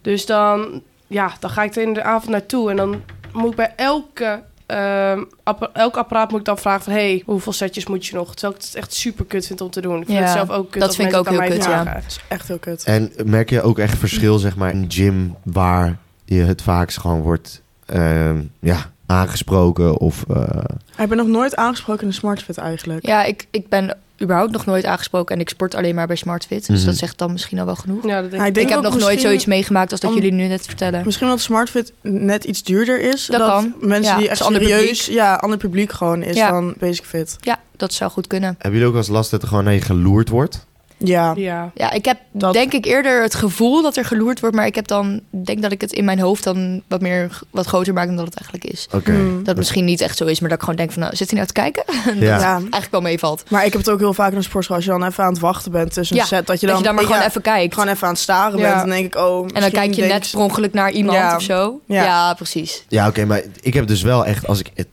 Dus 0.02 0.26
dan, 0.26 0.82
ja, 1.06 1.32
dan 1.40 1.50
ga 1.50 1.62
ik 1.62 1.76
er 1.76 1.82
in 1.82 1.92
de 1.94 2.02
avond 2.02 2.30
naartoe. 2.30 2.70
En 2.70 2.76
dan 2.76 3.02
moet 3.32 3.50
ik 3.50 3.56
bij 3.56 3.72
elke, 3.76 4.42
ehm, 4.66 5.22
elk 5.72 5.96
apparaat 5.96 6.30
moet 6.30 6.40
ik 6.40 6.46
dan 6.46 6.58
vragen 6.58 6.82
van... 6.82 6.92
hey, 6.92 7.22
hoeveel 7.26 7.52
setjes 7.52 7.86
moet 7.86 8.06
je 8.06 8.14
nog? 8.14 8.34
Terwijl 8.34 8.54
ik 8.58 8.64
het 8.66 8.74
echt 8.74 8.94
super 8.94 9.24
kut 9.24 9.46
vind 9.46 9.60
om 9.60 9.70
te 9.70 9.80
doen. 9.80 10.00
Ik 10.00 10.06
vind 10.06 10.18
Ja, 10.18 10.24
het 10.24 10.32
zelf 10.32 10.50
ook 10.50 10.70
kut 10.70 10.80
dat 10.80 10.94
vind 10.94 11.08
ik 11.12 11.16
ook 11.16 11.28
heel 11.28 11.38
kut, 11.40 11.62
vragen. 11.64 11.94
Dat 11.94 12.04
is 12.06 12.18
echt 12.28 12.48
heel 12.48 12.58
kut. 12.58 12.84
En 12.84 13.12
merk 13.24 13.50
je 13.50 13.62
ook 13.62 13.78
echt 13.78 13.98
verschil, 13.98 14.38
zeg 14.38 14.56
maar, 14.56 14.70
in 14.70 14.82
een 14.82 14.90
gym 14.92 15.34
waar 15.42 15.96
je 16.24 16.42
het 16.42 16.62
vaakst 16.62 16.98
gewoon 16.98 17.20
wordt 17.20 17.62
ehm, 17.86 18.42
ja, 18.60 18.90
aangesproken 19.06 19.98
of... 19.98 20.24
eh, 20.34 20.46
Ik 20.98 21.08
ben 21.08 21.16
nog 21.16 21.26
nooit 21.26 21.56
aangesproken 21.56 22.02
in 22.02 22.08
de 22.08 22.14
Smartfit 22.14 22.58
eigenlijk. 22.58 23.06
Ja, 23.06 23.24
ik, 23.24 23.46
ik 23.50 23.68
ben 23.68 23.96
überhaupt 24.22 24.52
nog 24.52 24.66
nooit 24.66 24.84
aangesproken 24.84 25.34
en 25.34 25.40
ik 25.40 25.48
sport 25.48 25.74
alleen 25.74 25.94
maar 25.94 26.06
bij 26.06 26.16
Smartfit. 26.16 26.66
Dus 26.66 26.78
Mhm. 26.78 26.86
dat 26.86 26.96
zegt 26.96 27.18
dan 27.18 27.32
misschien 27.32 27.58
al 27.58 27.64
wel 27.66 27.76
genoeg. 27.76 28.06
Ja, 28.06 28.20
dat 28.22 28.30
denk 28.30 28.46
ik. 28.46 28.54
denk 28.54 28.66
ik 28.68 28.72
heb 28.74 28.82
nog 28.82 28.98
nooit 28.98 29.20
zoiets 29.20 29.44
meegemaakt 29.46 29.90
als 29.90 30.00
dat 30.00 30.10
om- 30.10 30.16
jullie 30.16 30.32
nu 30.32 30.46
net 30.46 30.64
vertellen. 30.66 31.02
Misschien 31.04 31.26
omdat 31.26 31.42
Smartfit 31.42 31.92
net 32.02 32.44
iets 32.44 32.62
duurder 32.62 33.00
is. 33.00 33.26
Dat 33.26 33.40
kan. 33.40 33.74
mensen 33.80 34.12
Ja, 34.12 34.18
die 34.18 34.28
echt 34.28 34.44
serieus... 34.44 35.06
Ja, 35.06 35.34
ander 35.34 35.58
publiek 35.58 35.92
gewoon 35.92 36.22
is 36.22 36.36
Ja. 36.36 36.50
dan 36.50 36.74
Basic 36.78 37.04
Fit. 37.04 37.36
Ja, 37.40 37.58
dat 37.76 37.92
zou 37.92 38.10
goed 38.10 38.26
kunnen. 38.26 38.48
hebben 38.52 38.70
jullie 38.70 38.86
ook 38.86 38.92
wel 38.92 39.02
eens 39.02 39.10
last 39.10 39.30
dat 39.30 39.42
er 39.42 39.48
gewoon 39.48 39.64
naar 39.64 39.72
je 39.74 39.80
geloerd 39.80 40.28
wordt? 40.28 40.66
Ja. 41.04 41.32
Ja. 41.36 41.70
Ja, 41.74 41.90
ik 41.92 42.04
heb 42.04 42.18
Dat- 42.32 42.52
denk 42.52 42.72
ik 42.72 42.84
eerder 42.84 43.22
het 43.22 43.34
gevoel 43.34 43.82
dat 43.82 43.96
er 43.96 44.04
geloerd 44.04 44.40
wordt, 44.40 44.56
maar 44.56 44.66
ik 44.66 44.74
heb 44.74 44.86
dan 44.86 45.20
denk 45.30 45.62
dat 45.62 45.72
ik 45.72 45.80
het 45.80 45.92
in 45.92 46.04
mijn 46.04 46.18
hoofd 46.20 46.44
dan 46.44 46.82
wat 46.88 47.00
meer 47.00 47.38
wat 47.50 47.66
groter 47.66 47.92
maak 47.92 48.06
dan 48.06 48.16
dat 48.16 48.24
het 48.24 48.34
eigenlijk 48.36 48.64
is. 48.74 48.86
Oké. 48.94 49.10
Mm. 49.12 49.36
Dat 49.38 49.46
het 49.46 49.56
misschien 49.56 49.84
niet 49.84 50.00
echt 50.00 50.16
zo 50.16 50.24
is, 50.24 50.40
maar 50.40 50.48
dat 50.48 50.58
ik 50.58 50.64
gewoon 50.64 50.78
denk 50.78 50.92
van, 50.92 51.02
nou, 51.02 51.16
zit 51.16 51.26
hij 51.30 51.36
nou 51.36 51.46
te 51.52 51.60
kijken? 51.60 51.82
dat 52.06 52.14
Ja. 52.28 52.54
eigenlijk 52.54 52.90
wel 52.90 53.00
meevalt. 53.00 53.44
Maar 53.50 53.64
ik 53.64 53.72
heb 53.72 53.80
het 53.80 53.90
ook 53.90 53.98
heel 53.98 54.14
vaak 54.14 54.30
in 54.30 54.36
een 54.36 54.42
sportschool. 54.42 54.76
Als 54.76 54.84
je 54.84 54.90
dan 54.90 55.04
even 55.04 55.24
aan 55.24 55.32
het 55.32 55.40
wachten 55.40 55.72
bent 55.72 55.92
tussen 55.92 56.16
een 56.16 56.22
Ja, 56.22 56.28
set. 56.28 56.46
Dat 56.46 56.60
je 56.60 56.66
dat 56.66 56.74
dan, 56.74 56.78
je 56.84 56.88
dan 56.88 56.94
maar 56.94 57.04
ja, 57.04 57.10
gewoon 57.14 57.28
even 57.28 57.42
kijkt. 57.42 57.74
gewoon 57.74 57.88
even 57.88 58.06
aan 58.06 58.12
het 58.12 58.22
staren 58.22 58.58
Ja. 58.58 58.66
bent. 58.68 58.78
Dan 58.80 58.88
denk 58.88 59.04
ik, 59.14 59.16
oh... 59.20 59.48
en 59.54 59.60
dan 59.60 59.70
kijk 59.70 59.92
je 59.94 60.04
net 60.04 60.28
per 60.30 60.40
ongeluk 60.40 60.72
naar 60.72 60.90
iemand 60.90 61.16
Ja. 61.18 61.36
of 61.36 61.42
zo. 61.42 61.80
Ja. 61.86 62.02
Ja, 62.04 62.34
precies. 62.34 62.84
Ja, 62.88 63.08
oké, 63.08 63.24
maar 63.24 63.42
ik 63.60 63.74
heb 63.74 63.86
dus 63.86 64.02
wel 64.02 64.26
echt, 64.26 64.46
als 64.46 64.58
ik, 64.60 64.70
het, 64.74 64.86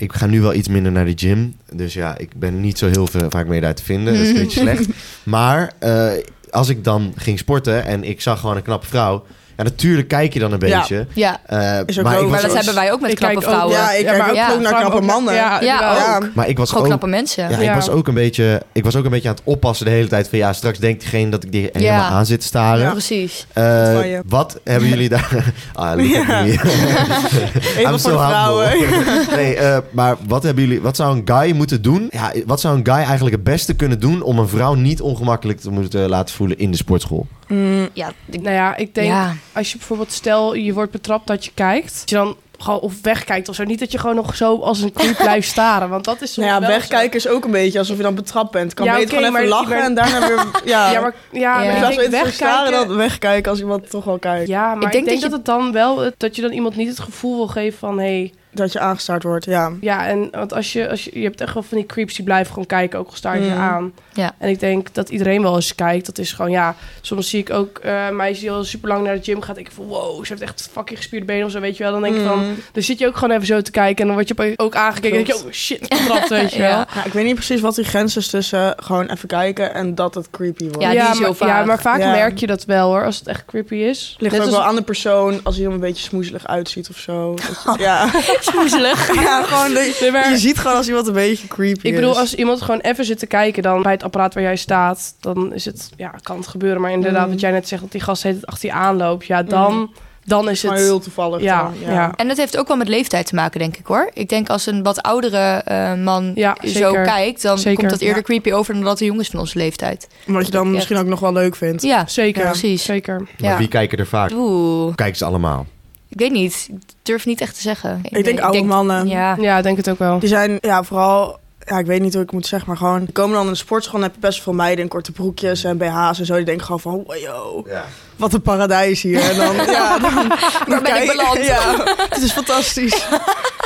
ik 0.00 0.12
ga 0.12 0.26
nu 0.26 0.40
wel 0.40 0.54
iets 0.54 0.68
minder 0.68 0.92
naar 0.92 1.04
de 1.04 1.12
gym, 1.16 1.54
dus 1.72 1.94
ja, 1.94 2.18
ik 2.18 2.30
ben 2.36 2.60
niet 2.60 2.78
zo 2.78 2.88
heel 2.88 3.06
veel, 3.06 3.30
vaak 3.30 3.46
meer 3.46 3.60
daar 3.60 3.74
te 3.74 3.84
vinden, 3.84 4.12
dat 4.12 4.22
is 4.22 4.28
een 4.28 4.34
beetje 4.44 4.60
slecht. 4.60 4.86
Maar 5.22 5.72
eh, 5.78 6.12
als 6.50 6.68
ik 6.68 6.84
dan 6.84 7.12
ging 7.16 7.38
sporten 7.38 7.84
en 7.84 8.04
ik 8.04 8.20
zag 8.20 8.40
gewoon 8.40 8.56
een 8.56 8.62
knappe 8.62 8.86
vrouw, 8.86 9.24
ja, 9.62 9.66
natuurlijk 9.66 10.08
kijk 10.08 10.32
je 10.32 10.38
dan 10.38 10.52
een 10.52 10.58
beetje. 10.58 11.06
Ja, 11.14 11.40
Eh, 11.46 11.78
Is 11.86 11.98
ook 11.98 12.04
maar, 12.04 12.24
maar 12.26 12.40
dat 12.40 12.50
ook, 12.50 12.56
hebben 12.56 12.74
wij 12.74 12.92
ook 12.92 13.00
met 13.00 13.10
Ik 13.10 13.16
knappe 13.16 13.36
ook- 13.36 13.42
vrouwen. 13.42 13.76
Ja, 13.76 13.92
ik 13.92 14.04
kijk 14.04 14.18
maar 14.18 14.28
ook 14.28 14.34
ja, 14.34 14.52
ook 14.52 14.60
naar 14.60 14.74
knappe 14.74 15.00
mannen. 15.00 15.34
Ja, 15.34 15.60
Ja, 15.62 16.16
ook. 16.16 16.28
maar 16.34 16.48
ik 16.48 16.58
was 16.58 16.68
Gewoon 16.68 16.82
ook, 16.82 16.88
knappe 16.88 17.06
mensen. 17.06 17.50
ja, 17.50 17.60
Ja. 17.60 17.68
ik 17.70 17.74
was 17.74 17.88
ook 17.88 18.08
een 18.08 18.14
beetje, 18.14 18.62
ik 18.72 18.84
was 18.84 18.96
ook 18.96 19.04
een 19.04 19.10
beetje 19.10 19.28
aan 19.28 19.34
het 19.34 19.44
oppassen 19.44 19.86
de 19.86 19.92
hele 19.92 20.08
tijd 20.08 20.28
van 20.28 20.38
ja, 20.38 20.52
straks 20.52 20.78
denkt 20.78 21.00
diegene 21.00 21.30
dat 21.30 21.44
ik 21.44 21.52
die 21.52 21.68
helemaal 21.72 22.10
aan 22.10 22.26
zit 22.26 22.40
te 22.40 22.46
staren. 22.46 22.80
Ja. 22.84 22.90
Precies. 22.90 23.46
Eh, 23.52 23.98
wat 24.26 24.60
hebben 24.64 24.88
jullie 24.88 25.08
daar? 25.08 25.52
ah. 25.74 25.98
Even 26.00 27.92
I'm 27.92 27.98
voor 27.98 28.10
vrouwen. 28.12 28.70
humble. 28.70 29.24
nee, 29.36 29.54
eh, 29.54 29.78
maar 29.90 30.16
wat 30.26 30.42
hebben 30.42 30.64
jullie? 30.64 30.80
Wat 30.80 30.96
zou 30.96 31.16
een 31.16 31.22
guy 31.36 31.52
moeten 31.54 31.82
doen? 31.82 32.06
Ja, 32.10 32.32
wat 32.46 32.60
zou 32.60 32.76
een 32.78 32.86
guy 32.86 32.94
eigenlijk 33.04 33.34
het 33.34 33.44
beste 33.44 33.74
kunnen 33.74 34.00
doen 34.00 34.22
om 34.22 34.38
een 34.38 34.48
vrouw 34.48 34.74
niet 34.74 35.00
ongemakkelijk 35.00 35.60
te 35.60 35.70
moeten 35.70 36.08
laten 36.08 36.34
voelen 36.34 36.58
in 36.58 36.70
de 36.70 36.76
sportschool? 36.76 37.26
Mm, 37.50 37.88
Ja, 37.92 38.12
ik- 38.30 38.42
Nou 38.42 38.54
ja, 38.54 38.76
ik 38.76 38.94
denk 38.94 39.06
ja. 39.06 39.34
als 39.52 39.70
je 39.72 39.76
bijvoorbeeld 39.78 40.12
stel 40.12 40.54
je 40.54 40.72
wordt 40.72 40.92
betrapt 40.92 41.26
dat 41.26 41.44
je 41.44 41.50
kijkt, 41.54 42.00
dat 42.00 42.10
je 42.10 42.16
dan 42.16 42.36
gewoon 42.58 42.80
of 42.80 42.94
wegkijkt 43.02 43.48
of 43.48 43.54
zo. 43.54 43.64
Niet 43.64 43.78
dat 43.78 43.92
je 43.92 43.98
gewoon 43.98 44.16
nog 44.16 44.36
zo 44.36 44.58
als 44.58 44.80
een 44.80 44.92
creep 44.92 45.16
blijft 45.26 45.48
staren, 45.48 45.88
want 45.88 46.04
dat 46.04 46.22
is 46.22 46.32
soms 46.32 46.46
nou 46.46 46.60
ja, 46.60 46.66
wel 46.68 46.76
wegkijken 46.78 47.16
is 47.16 47.28
ook 47.28 47.44
een 47.44 47.50
beetje 47.50 47.78
alsof 47.78 47.96
je 47.96 48.02
dan 48.02 48.14
betrapt 48.14 48.50
bent. 48.50 48.74
Kan 48.74 48.86
Ja, 48.86 48.94
beter 48.94 49.16
gewoon 49.18 49.36
even 49.36 49.48
lachen 49.48 49.68
maar- 49.68 49.78
en 49.84 49.94
daarna 49.94 50.26
weer... 50.28 50.44
Ja. 50.64 50.90
Ja, 50.92 51.00
maar 51.00 51.14
ja, 51.32 51.40
Ja. 51.40 51.54
maar 51.54 51.64
in 51.64 51.70
ik 51.72 51.78
plaats 51.78 51.96
denk 51.96 52.10
van 52.10 52.20
even 52.20 52.32
staren 52.32 52.60
wegkijken. 52.62 52.88
dan 52.88 52.96
wegkijken 52.96 53.50
als 53.50 53.60
iemand 53.60 53.90
toch 53.90 54.04
wel 54.04 54.18
kijkt. 54.18 54.48
Ja, 54.48 54.74
maar 54.74 54.84
ik 54.86 54.92
denk, 54.92 55.08
dat, 55.08 55.20
je- 55.20 55.36
het 55.36 55.44
dan 55.44 55.72
wel 55.72 56.10
dat 56.16 56.36
je 56.36 56.42
dan 56.42 56.52
iemand 56.52 56.76
niet 56.76 56.88
het 56.88 57.00
gevoel 57.00 57.36
wil 57.36 57.48
geven 57.48 57.78
van 57.78 57.98
hey, 57.98 58.32
Dat 58.52 58.72
je 58.72 58.78
aangestaard 58.80 59.22
wordt, 59.22 59.44
ja. 59.44 59.72
ja, 59.80 60.06
en 60.06 60.28
want 60.30 60.52
als 60.54 60.72
je 60.72 60.88
als 60.90 61.04
je, 61.04 61.10
je 61.18 61.24
hebt 61.24 61.40
echt 61.40 61.54
wel 61.54 61.62
van 61.62 61.78
die 61.78 61.86
creeps 61.86 62.14
die 62.14 62.24
blijven 62.24 62.48
gewoon 62.52 62.66
kijken, 62.66 62.98
ook 62.98 63.06
al 63.08 63.14
sta 63.16 63.32
je 63.32 63.44
ze 63.44 63.50
Mm. 63.50 63.58
aan. 63.58 63.92
Ja. 64.12 64.32
En 64.38 64.48
ik 64.48 64.60
denk 64.60 64.94
dat 64.94 65.08
iedereen 65.08 65.42
wel 65.42 65.54
eens 65.54 65.74
kijkt. 65.74 66.06
Dat 66.06 66.18
is 66.18 66.32
gewoon 66.32 66.50
ja. 66.50 66.74
Soms 67.00 67.28
zie 67.30 67.40
ik 67.40 67.50
ook 67.50 67.78
eh 67.78 68.08
meisjes 68.08 68.40
die 68.40 68.50
al 68.50 68.64
super 68.64 68.88
lang 68.88 69.04
naar 69.04 69.14
de 69.14 69.22
gym 69.22 69.40
gaat. 69.40 69.56
Ik 69.58 69.70
van 69.74 69.84
wow, 69.86 70.24
ze 70.24 70.30
heeft 70.32 70.42
echt 70.42 70.68
fucking 70.72 70.98
gespierde 70.98 71.26
benen 71.26 71.46
of 71.46 71.50
zo, 71.52 71.60
weet 71.60 71.76
je 71.76 71.82
wel. 71.82 71.92
Dan 71.92 72.02
denk 72.02 72.14
ik 72.16 72.22
van, 72.26 72.38
Mm. 72.38 72.54
dan 72.72 72.82
zit 72.82 72.98
je 72.98 73.06
ook 73.06 73.16
gewoon 73.16 73.34
even 73.34 73.46
zo 73.46 73.60
te 73.62 73.70
kijken 73.70 74.00
en 74.00 74.06
dan 74.06 74.14
word 74.24 74.28
je 74.28 74.52
ook 74.58 74.74
aangekeken. 74.74 75.18
En 75.18 75.24
denk 75.24 75.38
je, 75.38 75.44
oh 75.46 75.52
shit, 75.52 75.88
betrapt, 75.88 76.28
weet 76.28 76.52
je 76.52 76.58
wel. 76.68 76.68
Ja. 76.70 76.86
Ja, 76.94 77.04
ik 77.04 77.12
weet 77.12 77.24
niet 77.24 77.34
precies 77.34 77.60
wat 77.60 77.74
die 77.74 77.84
grens 77.84 78.16
is 78.16 78.28
tussen 78.28 78.74
gewoon 78.76 79.06
even 79.08 79.28
kijken 79.28 79.74
en 79.74 79.94
dat 79.94 80.14
het 80.14 80.30
creepy 80.30 80.64
wordt. 80.64 80.82
Ja, 80.82 80.90
die 80.90 81.00
is 81.00 81.18
heel 81.18 81.36
maar, 81.38 81.48
ja, 81.48 81.64
maar 81.64 81.80
vaak 81.80 81.98
Ja. 82.00 82.10
merk 82.10 82.38
je 82.38 82.46
dat 82.46 82.64
wel 82.64 82.88
hoor, 82.88 83.04
als 83.04 83.18
het 83.18 83.28
echt 83.28 83.44
creepy 83.44 83.74
is. 83.74 84.16
Ligt 84.18 84.32
Net 84.32 84.40
ook 84.42 84.46
als- 84.48 84.56
wel 84.56 84.66
aan 84.66 84.76
de 84.76 84.82
persoon 84.82 85.40
als 85.42 85.56
hij 85.56 85.64
er 85.66 85.72
een 85.72 85.80
beetje 85.80 86.02
smoezelig 86.04 86.46
uitziet 86.46 86.88
of 86.90 86.96
zo. 86.96 87.34
Dat 87.64 87.76
ja. 87.80 88.10
Smoezelig. 88.40 89.14
ja, 89.22 89.42
gewoon 89.42 89.70
je, 89.70 89.96
Nee, 90.00 90.10
maar- 90.10 90.30
je 90.30 90.38
ziet 90.38 90.58
gewoon 90.58 90.76
als 90.76 90.88
iemand 90.88 91.06
een 91.06 91.12
beetje 91.12 91.46
creepy 91.48 91.86
Ik 91.86 91.94
bedoel, 91.94 92.10
is. 92.10 92.16
als 92.16 92.34
iemand 92.34 92.62
gewoon 92.62 92.80
even 92.80 93.04
zit 93.04 93.18
te 93.18 93.26
kijken 93.26 93.62
dan 93.62 93.82
bij 93.82 93.92
het 93.92 94.02
apparaat 94.02 94.34
waar 94.34 94.42
jij 94.42 94.56
staat, 94.56 95.14
dan 95.20 95.54
is 95.54 95.64
het, 95.64 95.90
ja, 95.96 96.14
kan 96.22 96.36
het 96.36 96.46
gebeuren. 96.46 96.80
Maar 96.80 96.90
inderdaad, 96.90 97.24
Mm. 97.26 97.30
wat 97.32 97.40
jij 97.40 97.50
net 97.50 97.68
zegt, 97.68 97.82
dat 97.82 97.92
die 97.92 98.00
gast 98.00 98.22
heet 98.22 98.46
achter 98.46 98.68
je 98.68 98.74
aanloopt, 98.74 99.26
ja, 99.26 99.42
dan, 99.42 99.90
dan 100.24 100.48
is 100.50 100.62
het... 100.62 100.72
heel 100.72 101.00
toevallig. 101.00 101.40
Ja, 101.42 101.62
dan, 101.84 101.92
ja. 101.94 102.12
En 102.16 102.28
dat 102.28 102.36
heeft 102.36 102.56
ook 102.56 102.68
wel 102.68 102.76
met 102.76 102.88
leeftijd 102.88 103.26
te 103.26 103.34
maken, 103.34 103.60
denk 103.60 103.76
ik 103.76 103.86
hoor. 103.86 104.10
Ik 104.14 104.28
denk 104.28 104.48
als 104.48 104.66
een 104.66 104.82
wat 104.82 105.02
oudere 105.02 105.62
eh, 105.64 105.94
man 105.94 106.32
Ja, 106.34 106.56
zo 106.64 106.92
kijkt, 106.92 107.42
dan 107.42 107.58
Zeker, 107.58 107.78
komt 107.78 107.90
dat 107.90 108.00
eerder 108.00 108.16
ja. 108.16 108.22
creepy 108.22 108.52
over 108.52 108.74
dan 108.74 108.82
dat 108.82 108.98
de 108.98 109.04
jongens 109.04 109.28
van 109.28 109.40
onze 109.40 109.58
leeftijd. 109.58 110.08
Wat 110.26 110.46
je 110.46 110.52
dan 110.52 110.64
Echt. 110.66 110.74
misschien 110.74 110.96
ook 110.96 111.06
nog 111.06 111.20
wel 111.20 111.32
leuk 111.32 111.56
vindt. 111.56 111.82
Ja, 111.82 112.06
Zeker, 112.06 112.42
Ja. 112.42 112.48
precies. 112.50 112.82
zeker. 112.84 113.26
Maar 113.38 113.58
wie 113.58 113.68
kijken 113.68 113.98
er 113.98 114.06
vaak? 114.06 114.30
Oeh, 114.34 114.94
Kijken 114.94 115.16
ze 115.16 115.24
allemaal? 115.24 115.66
Ik 116.10 116.18
weet 116.18 116.32
niet. 116.32 116.68
Ik 116.70 116.78
durf 117.02 117.26
niet 117.26 117.40
echt 117.40 117.54
te 117.54 117.60
zeggen. 117.60 118.00
Ik 118.02 118.24
denk 118.24 118.40
oude 118.40 118.62
mannen. 118.62 119.08
Ja. 119.08 119.36
Ja, 119.40 119.56
ik 119.56 119.62
denk 119.62 119.76
het 119.76 119.90
ook 119.90 119.98
wel. 119.98 120.18
Die 120.18 120.28
zijn 120.28 120.58
ja, 120.60 120.82
vooral... 120.82 121.38
Ja, 121.66 121.78
ik 121.78 121.86
weet 121.86 122.00
niet 122.00 122.12
hoe 122.12 122.22
ik 122.22 122.26
het 122.26 122.36
moet 122.36 122.46
zeggen, 122.46 122.68
maar 122.68 122.76
gewoon... 122.78 123.04
Die 123.04 123.12
komen 123.12 123.36
dan 123.36 123.44
in 123.46 123.52
de 123.52 123.58
sportschool 123.58 123.96
en 123.96 124.02
heb 124.02 124.14
je 124.14 124.20
best 124.20 124.42
veel 124.42 124.52
meiden 124.52 124.84
in 124.84 124.90
korte 124.90 125.12
broekjes 125.12 125.64
en 125.64 125.78
BH's 125.78 126.18
en 126.18 126.26
zo. 126.26 126.36
Die 126.36 126.44
denken 126.44 126.64
gewoon 126.64 126.80
van, 126.80 127.04
wow, 127.06 127.68
Ja. 127.68 127.84
wat 128.16 128.32
een 128.32 128.42
paradijs 128.42 129.02
hier. 129.02 129.20
En 129.30 129.36
dan, 129.36 129.54
ja, 129.56 129.98
dan, 129.98 130.14
dan 130.14 130.28
Waar 130.68 130.82
ben 130.82 131.02
ik 131.02 131.06
beland? 131.10 131.46
Ja, 131.46 131.84
het 132.08 132.22
is 132.22 132.32
fantastisch. 132.32 133.06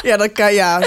Ja, 0.02 0.16
dan 0.16 0.33
kan 0.33 0.54
ja. 0.54 0.78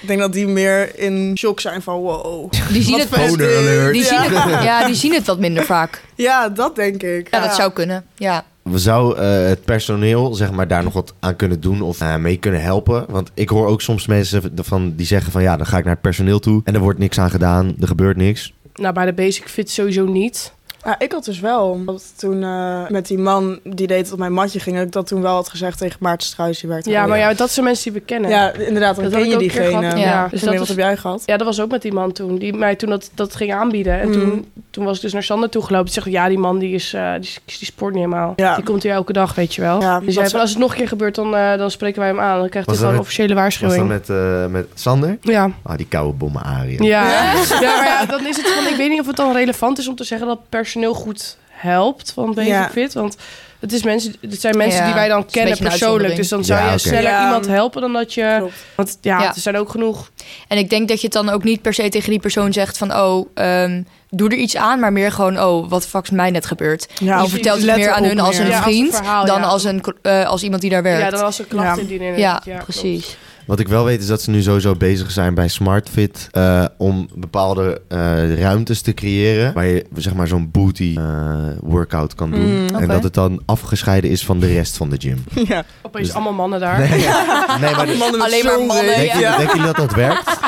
Ik 0.00 0.06
denk 0.06 0.20
dat 0.20 0.32
die 0.32 0.46
meer 0.46 0.98
in 0.98 1.32
shock 1.38 1.60
zijn 1.60 1.82
van, 1.82 1.94
wow. 2.00 2.52
Die 2.72 2.82
zien 2.82 2.98
Wat 2.98 3.20
het 3.20 3.40
alert. 3.40 3.92
Die 3.92 4.02
ja. 4.02 4.22
zien 4.22 4.32
het, 4.32 4.62
ja, 4.62 4.86
die 4.86 4.94
zien 4.94 5.12
het 5.14 5.26
wat 5.26 5.38
minder 5.38 5.64
vaak. 5.64 6.02
ja, 6.14 6.48
dat 6.48 6.76
denk 6.76 7.02
ik. 7.02 7.28
Ja, 7.30 7.40
dat 7.40 7.54
zou 7.54 7.72
kunnen. 7.72 8.06
Ja. 8.14 8.44
Zou 8.74 9.16
eh, 9.16 9.46
het 9.46 9.64
personeel 9.64 10.34
zeg 10.34 10.52
maar, 10.52 10.68
daar 10.68 10.82
nog 10.82 10.92
wat 10.92 11.14
aan 11.20 11.36
kunnen 11.36 11.60
doen 11.60 11.82
of 11.82 12.18
mee 12.18 12.36
kunnen 12.36 12.62
helpen? 12.62 13.04
Want 13.08 13.30
ik 13.34 13.48
hoor 13.48 13.66
ook 13.66 13.82
soms 13.82 14.06
mensen 14.06 14.42
van, 14.54 14.92
die 14.96 15.06
zeggen 15.06 15.32
van 15.32 15.42
ja, 15.42 15.56
dan 15.56 15.66
ga 15.66 15.78
ik 15.78 15.84
naar 15.84 15.92
het 15.92 16.02
personeel 16.02 16.38
toe 16.38 16.60
en 16.64 16.74
er 16.74 16.80
wordt 16.80 16.98
niks 16.98 17.18
aan 17.18 17.30
gedaan, 17.30 17.74
er 17.80 17.86
gebeurt 17.86 18.16
niks. 18.16 18.54
Nou, 18.74 18.94
bij 18.94 19.04
de 19.04 19.12
Basic 19.12 19.48
Fit 19.48 19.70
sowieso 19.70 20.06
niet. 20.06 20.52
Ja, 20.86 20.98
ik 20.98 21.12
had 21.12 21.24
dus 21.24 21.40
wel, 21.40 21.80
dat 21.86 22.02
toen 22.16 22.42
eh, 22.42 22.88
met 22.88 23.06
die 23.06 23.18
man 23.18 23.58
die 23.64 23.86
deed 23.86 23.98
het 24.04 24.12
op 24.12 24.18
mijn 24.18 24.32
matje 24.32 24.60
ging, 24.60 24.76
dat 24.76 24.84
ik 24.86 24.92
dat 24.92 25.06
toen 25.06 25.22
wel 25.22 25.34
had 25.34 25.48
gezegd 25.48 25.78
tegen 25.78 25.96
Maarten 26.00 26.26
Struijs, 26.26 26.60
die 26.60 26.68
werkte 26.70 26.90
Ja, 26.90 27.06
maar 27.06 27.18
ja, 27.18 27.34
dat 27.34 27.50
zijn 27.50 27.64
mensen 27.66 27.84
die 27.92 28.00
we 28.00 28.06
kennen. 28.06 28.30
Ja, 28.30 28.52
inderdaad, 28.52 28.94
dan 28.96 29.04
Dat 29.04 29.12
ken 29.20 29.28
je 29.28 29.36
diegene. 29.36 29.66
gehad. 29.68 29.82
Ja, 29.82 29.96
Ja, 29.98 30.22
dus 30.22 30.30
dus 30.30 30.40
dat 30.40 30.52
wat 30.52 30.62
is- 30.62 30.68
heb 30.68 30.78
jij 30.78 30.96
gehad? 30.96 31.22
Ja, 31.26 31.36
dat 31.36 31.46
was 31.46 31.60
ook 31.60 31.70
met 31.70 31.82
die 31.82 31.92
man 31.92 32.12
toen. 32.12 32.38
Die 32.38 32.52
mij 32.52 32.76
toen 32.76 32.88
dat, 32.90 33.10
dat 33.14 33.34
ging 33.34 33.52
aanbieden. 33.52 34.00
En 34.00 34.06
Mm. 34.08 34.12
toen, 34.12 34.50
toen 34.70 34.84
was 34.84 34.96
ik 34.96 35.02
dus 35.02 35.12
naar 35.12 35.22
Sander 35.22 35.48
toegelopen. 35.48 35.84
Die 35.84 35.94
zegt, 35.94 36.06
ja, 36.06 36.28
die 36.28 36.38
man 36.38 36.58
die 36.58 36.74
is, 36.74 36.92
eh, 36.94 37.12
die, 37.12 37.20
is- 37.46 37.58
die 37.58 37.66
sport 37.66 37.94
niet 37.94 38.04
helemaal. 38.04 38.32
Ja. 38.36 38.54
Die 38.54 38.64
komt 38.64 38.82
hier 38.82 38.92
elke 38.92 39.12
dag, 39.12 39.34
weet 39.34 39.54
je 39.54 39.60
wel. 39.60 39.80
Ja, 39.80 40.00
die 40.00 40.10
zei 40.10 40.22
dat 40.22 40.30
van, 40.32 40.40
als 40.40 40.50
het 40.50 40.58
nog 40.58 40.70
een 40.70 40.76
keer 40.76 40.88
gebeurt, 40.88 41.14
dan, 41.14 41.36
eh, 41.36 41.56
dan 41.58 41.70
spreken 41.70 41.98
wij 42.00 42.08
hem 42.08 42.20
aan. 42.20 42.38
Dan 42.38 42.48
krijgt 42.48 42.54
hij 42.54 42.64
Was 42.66 42.78
gewoon 42.78 42.94
een 42.94 43.00
officiële 43.00 43.28
Was 43.34 43.36
waarschuwing. 43.42 43.78
dat 43.78 43.88
met, 43.88 44.08
eh, 44.08 44.46
met 44.46 44.66
Sander? 44.74 45.18
Ja. 45.20 45.50
Ah, 45.62 45.76
die 45.76 45.86
koude 45.88 46.12
bommen 46.12 46.42
Arie. 46.42 46.82
Ja. 46.82 47.10
ja, 47.10 47.32
maar 47.60 47.84
ja, 47.84 48.06
dan 48.06 48.26
is 48.26 48.36
het 48.36 48.48
van, 48.48 48.66
ik 48.66 48.76
weet 48.76 48.90
niet 48.90 49.00
of 49.00 49.06
het 49.06 49.16
dan 49.16 49.32
relevant 49.32 49.78
is 49.78 49.88
om 49.88 49.94
te 49.94 50.04
zeggen 50.04 50.26
dat 50.26 50.38
personeel 50.80 51.04
goed 51.04 51.36
helpt 51.48 52.12
van 52.12 52.34
Basic 52.34 52.52
Ja. 52.52 52.70
Fit. 52.70 52.92
Want 52.94 53.16
het, 53.60 53.72
is 53.72 53.82
mensen, 53.82 54.14
het 54.20 54.40
zijn 54.40 54.56
mensen 54.56 54.80
Ja, 54.80 54.86
die 54.86 54.94
wij 54.94 55.08
dan 55.08 55.18
een 55.18 55.30
kennen 55.30 55.52
een 55.52 55.68
persoonlijk. 55.68 56.16
Dus 56.16 56.28
dan 56.28 56.44
zou 56.44 56.60
Ja, 56.64 56.72
je 56.72 56.78
sneller 56.78 57.02
Ja. 57.10 57.24
iemand 57.24 57.46
helpen 57.46 57.80
dan 57.80 57.92
dat 57.92 58.14
je... 58.14 58.34
Klopt. 58.38 58.54
Want 58.74 58.98
ja, 59.00 59.20
Ja. 59.22 59.34
er 59.34 59.40
zijn 59.40 59.56
ook 59.56 59.70
genoeg... 59.70 60.10
En 60.48 60.58
ik 60.58 60.70
denk 60.70 60.88
dat 60.88 61.00
je 61.00 61.04
het 61.04 61.12
dan 61.12 61.28
ook 61.28 61.44
niet 61.44 61.62
per 61.62 61.74
se 61.74 61.88
tegen 61.88 62.10
die 62.10 62.20
persoon 62.20 62.52
zegt 62.52 62.78
van... 62.78 62.94
oh, 62.96 63.28
ehm, 63.34 63.82
doe 64.10 64.28
er 64.30 64.36
iets 64.36 64.56
aan, 64.56 64.80
maar 64.80 64.92
meer 64.92 65.12
gewoon... 65.12 65.40
oh, 65.40 65.70
wat 65.70 65.86
fuck 65.86 66.02
is 66.02 66.10
mij 66.10 66.30
net 66.30 66.46
gebeurd. 66.46 66.88
Ja, 67.00 67.22
je 67.22 67.28
vertelt 67.28 67.62
het 67.62 67.76
meer 67.76 67.90
aan 67.90 68.04
hun 68.04 68.20
als 68.20 68.36
een 68.36 68.42
meer. 68.42 68.52
Ja, 68.52 68.56
als 68.58 68.66
een 68.66 68.72
vriend... 68.72 68.96
verhaal, 68.96 69.26
dan 69.26 69.40
ja. 69.40 69.46
als, 69.46 69.64
een, 69.64 69.82
eh, 70.02 70.26
als 70.26 70.42
iemand 70.42 70.60
die 70.60 70.70
daar 70.70 70.82
werkt. 70.82 71.02
Ja, 71.02 71.10
dan 71.10 71.24
als 71.24 71.38
er 71.38 71.44
klachten 71.44 72.02
Ja. 72.02 72.16
Ja, 72.16 72.38
klopt. 72.44 72.62
precies. 72.62 73.16
Wat 73.46 73.60
ik 73.60 73.68
wel 73.68 73.84
weet 73.84 74.00
is 74.00 74.06
dat 74.06 74.22
ze 74.22 74.30
nu 74.30 74.42
sowieso 74.42 74.74
bezig 74.74 75.10
zijn 75.10 75.34
bij 75.34 75.48
SmartFit 75.48 76.28
eh, 76.30 76.64
om 76.78 77.08
bepaalde 77.14 77.80
eh, 77.88 78.40
ruimtes 78.40 78.80
te 78.80 78.94
creëren 78.94 79.52
waar 79.54 79.66
je 79.66 79.86
zeg 79.96 80.14
maar 80.14 80.28
zo'n 80.28 80.50
booty 80.50 80.94
eh, 80.98 81.34
workout 81.60 82.14
kan 82.14 82.30
doen. 82.30 82.62
Mm, 82.62 82.74
En 82.74 82.88
dat 82.88 83.02
het 83.02 83.14
dan 83.14 83.42
afgescheiden 83.46 84.10
is 84.10 84.24
van 84.24 84.40
de 84.40 84.46
rest 84.46 84.76
van 84.76 84.90
de 84.90 84.96
gym. 84.98 85.24
ja. 85.48 85.64
Opeens 85.82 86.06
Dus- 86.06 86.14
allemaal 86.14 86.32
mannen 86.32 86.60
daar. 86.60 86.78
Nee, 86.78 86.88
nee 87.60 87.74
maar 87.74 87.86
met 87.86 88.20
Alleen 88.20 88.44
maar 88.44 88.58
mannen, 88.58 88.84
rug. 88.86 88.96
denk, 88.96 89.12
je, 89.12 89.18
Ja. 89.18 89.36
denken 89.36 89.56
jullie 89.56 89.72
dat 89.72 89.88
dat 89.88 89.94
werkt? 89.94 90.38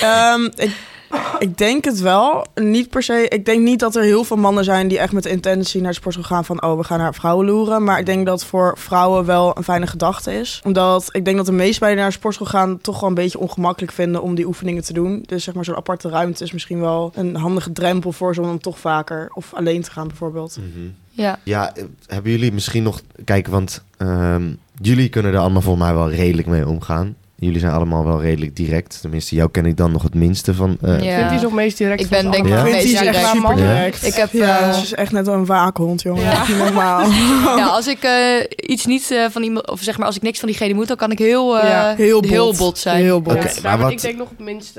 Ehm, 0.00 0.44
ik, 0.56 0.76
ik 1.38 1.58
denk 1.58 1.84
het 1.84 2.00
wel. 2.00 2.46
Niet 2.54 2.90
per 2.90 3.02
se. 3.02 3.26
Ik 3.28 3.44
denk 3.44 3.62
niet 3.62 3.80
dat 3.80 3.96
er 3.96 4.02
heel 4.02 4.24
veel 4.24 4.36
mannen 4.36 4.64
zijn 4.64 4.88
die 4.88 4.98
echt 4.98 5.12
met 5.12 5.22
de 5.22 5.30
intentie 5.30 5.80
naar 5.80 5.90
de 5.90 5.96
sportschool 5.96 6.26
gaan 6.26 6.44
van 6.44 6.62
oh, 6.62 6.76
we 6.76 6.84
gaan 6.84 6.98
naar 6.98 7.14
vrouwen 7.14 7.46
loeren. 7.46 7.84
Maar 7.84 7.98
ik 7.98 8.06
denk 8.06 8.26
dat 8.26 8.44
voor 8.44 8.74
vrouwen 8.78 9.24
wel 9.24 9.56
een 9.56 9.64
fijne 9.64 9.86
gedachte 9.86 10.32
is. 10.32 10.60
Omdat 10.64 11.08
ik 11.12 11.24
denk 11.24 11.36
dat 11.36 11.46
de 11.46 11.52
meeste 11.52 11.78
bij 11.78 11.88
die 11.88 11.98
naar 11.98 12.08
de 12.08 12.14
sportschool 12.14 12.46
gaan 12.46 12.78
toch 12.80 13.00
wel 13.00 13.08
een 13.08 13.14
beetje 13.14 13.38
ongemakkelijk 13.38 13.92
vinden 13.92 14.22
om 14.22 14.34
die 14.34 14.46
oefeningen 14.46 14.84
te 14.84 14.92
doen. 14.92 15.22
Dus 15.26 15.44
zeg 15.44 15.54
maar 15.54 15.64
zo'n 15.64 15.76
aparte 15.76 16.08
ruimte 16.08 16.44
is 16.44 16.52
misschien 16.52 16.80
wel 16.80 17.12
een 17.14 17.36
handige 17.36 17.72
drempel 17.72 18.12
voor 18.12 18.34
ze 18.34 18.40
om 18.40 18.46
dan 18.46 18.58
toch 18.58 18.78
vaker 18.78 19.30
of 19.32 19.54
alleen 19.54 19.82
te 19.82 19.90
gaan 19.90 20.08
bijvoorbeeld. 20.08 20.58
Ja. 21.10 21.38
Ja, 21.44 21.74
eh, 21.74 21.84
hebben 22.06 22.30
jullie 22.30 22.52
misschien 22.52 22.82
nog... 22.82 23.00
Kijk, 23.24 23.46
want 23.46 23.84
ehm, 23.96 24.52
jullie 24.80 25.08
kunnen 25.08 25.32
er 25.32 25.38
allemaal 25.38 25.62
volgens 25.62 25.84
mij 25.84 25.94
wel 25.94 26.10
redelijk 26.10 26.48
mee 26.48 26.68
omgaan. 26.68 27.16
Jullie 27.36 27.60
zijn 27.60 27.72
allemaal 27.72 28.04
wel 28.04 28.20
redelijk 28.20 28.56
direct. 28.56 29.00
Tenminste, 29.00 29.34
jou 29.34 29.50
ken 29.50 29.66
ik 29.66 29.76
dan 29.76 29.92
nog 29.92 30.02
het 30.02 30.14
minste 30.14 30.54
van... 30.54 30.76
eh, 30.80 30.88
Ja. 30.90 30.96
Vindt 30.98 31.26
hij 31.26 31.34
is 31.36 31.42
nog 31.42 31.52
meest 31.52 31.78
direct 31.78 32.00
Ik 32.00 32.08
ben 32.08 32.30
denk 32.30 32.44
ik 32.44 32.50
Ja? 32.52 32.62
meest 32.62 32.86
direct. 32.98 33.26
super 33.26 33.50
Ja. 33.50 33.54
direct. 33.74 34.06
Ik 34.06 34.14
heb, 34.14 34.32
ja, 34.32 34.58
eh, 34.60 34.72
ze 34.72 34.82
is 34.82 34.94
echt 34.94 35.12
net 35.12 35.26
een 35.26 35.46
waakhond, 35.46 36.02
jongen. 36.02 36.22
Ja. 36.22 36.44
Normaal. 36.58 37.08
Ja, 37.58 37.66
als 37.66 37.86
ik 37.86 38.02
eh, 38.02 38.12
iets 38.56 38.86
niet 38.86 39.10
eh, 39.10 39.24
van 39.30 39.42
iemand... 39.42 39.70
of 39.70 39.80
zeg 39.80 39.96
maar, 39.98 40.06
als 40.06 40.16
ik 40.16 40.22
niks 40.22 40.38
van 40.38 40.48
diegene 40.48 40.74
moet... 40.74 40.88
dan 40.88 40.96
kan 40.96 41.10
ik 41.10 41.18
heel, 41.18 41.58
eh, 41.58 41.68
Ja. 41.68 41.94
heel, 41.96 42.20
bot. 42.20 42.30
heel 42.30 42.54
bot 42.56 42.78
zijn. 42.78 43.02
Heel 43.02 43.20
bot. 43.22 43.34
Ja, 43.34 43.42
maar 43.62 43.76
ben 43.76 43.80
wat- 43.80 43.90
Ik 43.92 44.00
denk 44.00 44.16
nog 44.16 44.28
het 44.28 44.38
minst... 44.38 44.76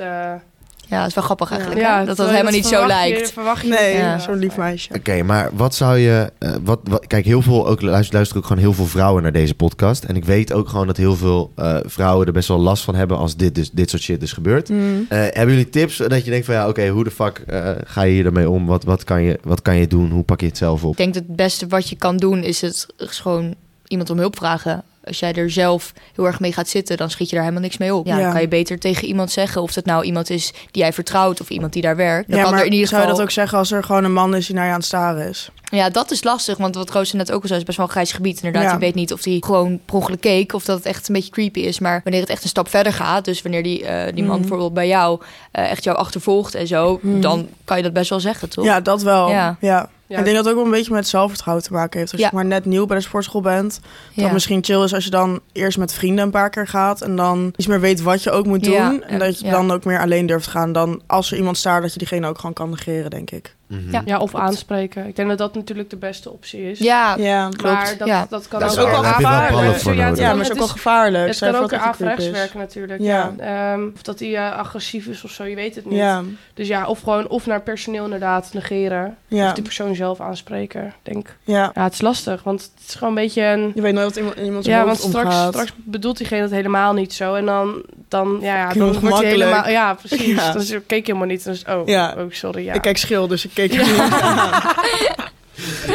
Ja, 0.89 1.00
dat 1.00 1.08
is 1.08 1.13
wel 1.15 1.24
grappig 1.24 1.51
eigenlijk. 1.51 1.82
ja, 1.82 2.06
dat 2.06 2.18
dat 2.18 2.30
helemaal 2.30 2.51
niet 2.51 2.65
zo 2.65 2.82
je- 2.82 2.88
lijkt. 2.88 3.32
verwacht 3.32 3.62
je 3.62 3.68
Nee, 3.70 3.92
niet. 3.94 4.01
Ja. 4.01 4.20
zo'n 4.20 4.38
lief 4.38 4.58
meisje. 4.58 4.94
Oké, 4.94 5.24
maar 5.24 5.50
wat 5.54 5.75
zou 5.75 5.98
je... 5.98 6.32
eh, 6.39 6.51
wat, 6.63 6.80
wat, 6.84 7.08
kijk, 7.08 7.25
heel 7.25 7.42
veel... 7.42 7.68
Ook, 7.68 7.82
luister, 7.82 8.13
luisteren 8.15 8.42
ook 8.44 8.48
gewoon 8.48 8.63
heel 8.63 8.74
veel 8.74 8.86
vrouwen 8.86 9.24
naar 9.24 9.32
deze 9.32 9.56
podcast. 9.56 10.04
En 10.04 10.15
ik 10.15 10.25
weet 10.25 10.54
ook 10.54 10.70
gewoon 10.70 10.88
dat 10.88 10.98
heel 10.98 11.15
veel 11.15 11.51
eh, 11.56 11.77
vrouwen 11.86 12.27
er 12.27 12.34
best 12.34 12.48
wel 12.48 12.60
last 12.60 12.84
van 12.84 12.96
hebben... 12.96 13.18
als 13.18 13.36
dit, 13.36 13.56
dus, 13.56 13.72
dit 13.72 13.89
soort 13.89 14.01
shit 14.01 14.20
dus 14.20 14.34
gebeurt. 14.34 14.70
Mm. 14.70 15.06
Eh, 15.10 15.18
hebben 15.20 15.50
jullie 15.56 15.70
tips 15.70 15.98
dat 15.98 16.25
je 16.25 16.32
denkt 16.32 16.46
van... 16.46 16.56
ja, 16.56 16.68
oké, 16.68 16.88
hoe 16.88 17.04
de 17.04 17.12
fuck 17.12 17.44
eh, 17.48 17.70
ga 17.86 18.01
je 18.01 18.12
hier 18.13 18.25
ermee 18.25 18.50
om? 18.50 18.65
Wat, 18.65 18.84
wat, 18.84 19.04
kan 19.04 19.22
je, 19.22 19.39
wat 19.44 19.62
kan 19.62 19.75
je 19.75 19.88
doen? 19.88 20.10
Hoe 20.12 20.24
pak 20.24 20.39
je 20.39 20.48
het 20.48 20.58
zelf 20.58 20.84
op? 20.84 20.92
Ik 20.92 20.98
denk 20.98 21.13
dat 21.13 21.24
het 21.27 21.36
beste 21.36 21.68
wat 21.68 21.89
je 21.89 21.96
kan 21.96 22.18
doen 22.18 22.44
is 22.44 22.62
het 22.62 22.88
is 22.98 23.20
gewoon 23.20 23.56
iemand 23.88 24.10
om 24.10 24.18
hulp 24.18 24.36
vragen. 24.38 24.84
Als 25.07 25.19
jij 25.19 25.33
er 25.33 25.51
zelf 25.51 25.93
heel 26.15 26.25
erg 26.25 26.39
mee 26.39 26.53
gaat 26.53 26.67
zitten, 26.67 26.97
dan 26.97 27.09
schiet 27.09 27.27
je 27.29 27.35
daar 27.35 27.43
helemaal 27.43 27.63
niks 27.65 27.77
mee 27.77 27.95
op. 27.95 28.05
Ja, 28.05 28.15
Ja. 28.17 28.21
Dan 28.24 28.31
kan 28.31 28.41
je 28.41 28.47
beter 28.47 28.79
tegen 28.79 29.07
iemand 29.07 29.31
zeggen 29.31 29.62
of 29.62 29.74
dat 29.74 29.85
nou 29.85 30.03
iemand 30.03 30.29
is 30.29 30.51
die 30.71 30.81
jij 30.81 30.93
vertrouwt 30.93 31.41
of 31.41 31.50
iemand 31.50 31.74
die 31.74 31.81
daar 31.81 31.95
werkt. 31.95 32.27
Dan 32.29 32.38
ja, 32.38 32.43
kan 32.43 32.51
maar 32.51 32.62
er 32.62 32.67
in 32.67 32.74
ieder 32.74 32.88
zou 32.88 33.01
geval. 33.01 33.15
je 33.15 33.19
dat 33.21 33.27
ook 33.29 33.33
zeggen 33.35 33.57
als 33.57 33.71
er 33.71 33.83
gewoon 33.83 34.03
een 34.03 34.13
man 34.13 34.35
is 34.35 34.45
die 34.45 34.55
naar 34.55 34.65
je 34.65 34.71
aan 34.71 34.77
het 34.77 34.85
staren 34.85 35.29
is? 35.29 35.50
Ja, 35.71 35.89
dat 35.89 36.12
is 36.12 36.24
lastig, 36.24 36.57
want 36.57 36.75
wat 36.75 36.89
Roos 36.91 37.12
net 37.13 37.31
ook 37.31 37.41
al 37.41 37.47
zei, 37.47 37.59
is 37.59 37.65
best 37.65 37.77
wel 37.77 37.85
een 37.85 37.91
grijs 37.91 38.12
gebied. 38.12 38.41
Inderdaad, 38.43 38.71
je 38.71 38.77
weet 38.77 38.95
niet 38.95 39.13
of 39.13 39.24
hij 39.24 39.38
gewoon 39.45 39.79
per 39.85 39.95
ongeluk 39.95 40.21
keek 40.21 40.53
of 40.53 40.65
dat 40.65 40.77
het 40.77 40.85
echt 40.85 41.07
een 41.07 41.13
beetje 41.15 41.31
creepy 41.31 41.59
is. 41.59 41.79
Maar 41.79 42.01
wanneer 42.03 42.21
het 42.21 42.29
echt 42.29 42.43
een 42.43 42.50
stap 42.50 42.69
verder 42.69 42.93
gaat, 42.93 43.25
dus 43.25 43.41
wanneer 43.41 43.63
die, 43.63 43.85
eh, 43.85 44.05
die 44.13 44.24
man 44.24 44.31
Mhm. 44.31 44.39
bijvoorbeeld 44.39 44.74
bij 44.74 44.88
jou 44.88 45.21
eh, 45.51 45.71
echt 45.71 45.83
jou 45.83 45.97
achtervolgt 45.97 46.55
en 46.55 46.67
zo, 46.67 47.00
Mhm. 47.01 47.19
dan 47.21 47.47
kan 47.63 47.77
je 47.77 47.83
dat 47.83 47.93
best 47.93 48.09
wel 48.09 48.19
zeggen, 48.19 48.50
toch? 48.50 48.65
Ja, 48.65 48.79
dat 48.81 49.01
wel. 49.01 49.29
Ja. 49.29 49.57
Ja. 49.59 49.89
Ja. 50.07 50.17
Ik 50.17 50.24
denk 50.24 50.35
dat 50.35 50.45
het 50.45 50.53
ook 50.53 50.59
wel 50.59 50.71
een 50.71 50.77
beetje 50.77 50.93
met 50.93 51.07
zelfvertrouwen 51.07 51.63
te 51.65 51.74
maken 51.74 52.00
heeft. 52.00 52.12
Als 52.12 52.21
Ja. 52.21 52.27
je 52.29 52.35
maar 52.35 52.45
net 52.45 52.65
nieuw 52.65 52.85
bij 52.85 52.97
de 52.97 53.03
sportschool 53.03 53.41
bent. 53.41 53.74
Dat 53.81 53.91
Ja. 54.13 54.24
het 54.24 54.31
misschien 54.33 54.63
chill 54.63 54.83
is 54.83 54.93
als 54.93 55.03
je 55.03 55.09
dan 55.09 55.39
eerst 55.51 55.77
met 55.77 55.93
vrienden 55.93 56.25
een 56.25 56.31
paar 56.31 56.50
keer 56.50 56.67
gaat. 56.67 57.01
En 57.01 57.15
dan 57.15 57.53
iets 57.55 57.67
meer 57.67 57.79
weet 57.79 58.01
wat 58.01 58.24
je 58.24 58.31
ook 58.31 58.45
moet 58.45 58.63
doen. 58.63 58.74
Ja, 58.74 59.00
En 59.07 59.19
dat 59.19 59.39
je 59.39 59.45
ja. 59.45 59.51
dan 59.51 59.71
ook 59.71 59.85
meer 59.85 60.00
alleen 60.00 60.25
durft 60.25 60.47
gaan. 60.47 60.71
Dan 60.71 61.01
als 61.07 61.31
er 61.31 61.38
iemand 61.38 61.57
staat, 61.57 61.81
dat 61.81 61.91
je 61.93 61.97
diegene 62.00 62.27
ook 62.27 62.38
gewoon 62.38 62.53
kan 62.53 62.69
negeren, 62.69 63.09
denk 63.09 63.31
ik. 63.31 63.55
Mhm. 63.67 63.91
Ja. 63.91 64.01
Ja, 64.05 64.17
of 64.19 64.35
aanspreken. 64.35 65.07
Ik 65.07 65.15
denk 65.15 65.29
dat 65.29 65.38
dat 65.38 65.55
natuurlijk 65.55 65.89
de 65.89 65.95
beste 65.97 66.31
optie 66.31 66.71
is. 66.71 66.79
Ja, 66.79 67.15
Ja, 67.17 67.50
klopt. 67.50 67.62
Maar 67.74 67.95
dat, 67.97 68.07
Ja. 68.07 68.25
dat 68.29 68.47
kan 68.47 68.59
Dat 68.59 68.71
is 68.71 68.77
ook 68.77 68.88
ook 68.88 68.91
wel 68.91 69.74
voor 69.74 69.95
Ja, 69.95 70.07
ja, 70.15 70.27
maar 70.27 70.29
het 70.38 70.39
is 70.45 70.51
ook 70.51 70.57
wel 70.57 70.67
gevaarlijk. 70.67 71.27
Het 71.27 71.38
kan 71.38 71.55
ook 71.55 71.69
dat 71.69 71.79
averechts 71.79 72.29
werken 72.29 72.59
natuurlijk. 72.59 73.01
Ja. 73.01 73.33
Ja. 73.38 73.74
Ehm, 73.74 73.83
of 73.95 74.01
dat 74.01 74.19
hij 74.19 74.35
eh, 74.35 74.57
agressief 74.57 75.05
is 75.07 75.24
of 75.24 75.31
zo, 75.31 75.43
je 75.43 75.55
weet 75.55 75.75
het 75.75 75.85
niet. 75.85 75.97
Ja, 75.97 76.24
Dus 76.53 76.67
ja, 76.67 76.88
of 76.88 77.00
gewoon 77.00 77.27
of 77.27 77.45
naar 77.45 77.62
personeel 77.62 78.03
inderdaad 78.03 78.50
negeren. 78.53 79.17
ja, 79.27 79.47
Of 79.47 79.53
die 79.53 79.63
persoon 79.63 79.94
zelf 79.95 80.19
aanspreken. 80.19 80.93
Denk, 81.03 81.37
ja. 81.43 81.71
ja, 81.73 81.83
het 81.83 81.93
is 81.93 82.01
lastig, 82.01 82.43
want 82.43 82.61
het 82.61 82.87
is 82.87 82.93
gewoon 82.93 83.09
een 83.09 83.23
beetje 83.23 83.43
een... 83.43 83.71
Je 83.75 83.81
weet 83.81 83.93
nooit 83.93 84.05
wat 84.05 84.15
iemand, 84.15 84.35
in 84.35 84.45
iemands 84.45 84.67
Ja, 84.67 84.85
want 84.85 84.97
straks, 84.97 85.25
omgaat. 85.25 85.53
straks 85.53 85.73
bedoelt 85.75 86.17
diegene 86.17 86.41
het 86.41 86.51
helemaal 86.51 86.93
niet 86.93 87.13
zo. 87.13 87.33
En 87.33 87.45
dan, 87.45 87.83
dan 88.07 88.37
ja, 88.41 88.55
ja 88.55 88.73
dan 88.73 88.99
wordt 88.99 89.17
hij 89.17 89.25
helemaal... 89.25 89.69
Ja, 89.69 89.93
precies. 89.93 90.35
Ja. 90.35 90.51
Dan 90.51 90.63
keek 90.63 91.05
je 91.05 91.11
helemaal 91.13 91.27
niet. 91.27 91.43
Dan 91.43 91.53
is, 91.53 91.63
oh, 91.69 91.87
Ja. 91.87 92.15
oh, 92.17 92.23
sorry, 92.29 92.65
ja. 92.65 92.73
Ik 92.73 92.81
kijk 92.81 92.97
schil, 92.97 93.27
dus 93.27 93.45
ik 93.45 93.51
keek 93.53 93.71
niet. 93.71 93.93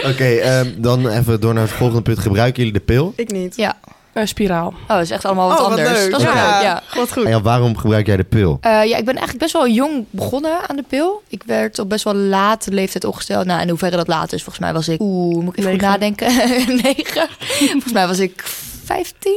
Oké, 0.10 0.24
ehm, 0.24 0.70
dan 0.76 1.08
even 1.08 1.40
door 1.40 1.54
naar 1.54 1.62
het 1.62 1.72
volgende 1.72 2.02
punt. 2.02 2.18
Gebruiken 2.18 2.58
jullie 2.64 2.78
de 2.78 2.84
pil? 2.84 3.12
Ik 3.16 3.32
niet. 3.32 3.56
Ja. 3.56 3.76
Een 4.20 4.28
spiraal. 4.28 4.66
Oh, 4.66 4.88
dat 4.88 5.00
is 5.00 5.10
echt 5.10 5.24
allemaal 5.24 5.48
wat 5.48 5.58
Oh, 5.60 5.68
wat 5.68 5.78
anders. 5.78 5.98
leuk. 5.98 6.10
Dat 6.10 6.20
is 6.20 6.26
wel 6.26 6.34
Ja. 6.34 6.52
leuk, 6.54 6.62
ja. 6.62 6.82
Wat 6.94 7.12
goed. 7.12 7.24
En 7.24 7.30
ja, 7.30 7.40
waarom 7.40 7.76
gebruik 7.76 8.06
jij 8.06 8.16
de 8.16 8.24
pil? 8.24 8.58
Eh, 8.60 8.70
ja, 8.70 8.96
ik 8.96 9.04
ben 9.04 9.14
eigenlijk 9.14 9.38
best 9.38 9.52
wel 9.52 9.68
jong 9.68 10.04
begonnen 10.10 10.68
aan 10.68 10.76
de 10.76 10.84
pil. 10.88 11.22
Ik 11.28 11.42
werd 11.46 11.78
op 11.78 11.88
best 11.88 12.04
wel 12.04 12.14
late 12.14 12.70
leeftijd 12.70 13.04
opgesteld. 13.04 13.46
Nou, 13.46 13.60
in 13.60 13.68
hoeverre 13.68 13.96
dat 13.96 14.08
laat 14.08 14.32
is, 14.32 14.42
volgens 14.42 14.64
mij 14.64 14.72
was 14.74 14.88
ik... 14.88 15.00
Oeh, 15.00 15.34
moet 15.44 15.52
ik 15.52 15.58
even 15.58 15.70
goed 15.70 15.80
nadenken? 15.80 16.26
Negen. 16.82 17.28
volgens 17.70 17.92
mij 17.92 18.06
was 18.06 18.18
ik 18.18 18.42
15. 18.84 19.32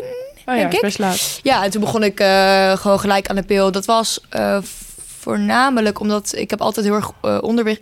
Oh 0.45 0.55
ja, 0.55 0.61
Denk 0.61 0.73
ik. 0.73 0.81
best 0.81 0.99
laat. 0.99 1.39
Ja, 1.43 1.63
en 1.63 1.69
toen 1.69 1.81
begon 1.81 2.03
ik 2.03 2.19
eh, 2.19 2.71
gewoon 2.77 2.99
gelijk 2.99 3.27
aan 3.27 3.35
de 3.35 3.43
pil. 3.43 3.71
Dat 3.71 3.85
was 3.85 4.19
eh, 4.29 4.57
voornamelijk 5.23 5.99
omdat 5.99 6.35
ik 6.35 6.49
heb 6.49 6.61
altijd 6.61 6.85
heel 6.85 6.95
erg 6.95 7.11
eh, 7.21 7.37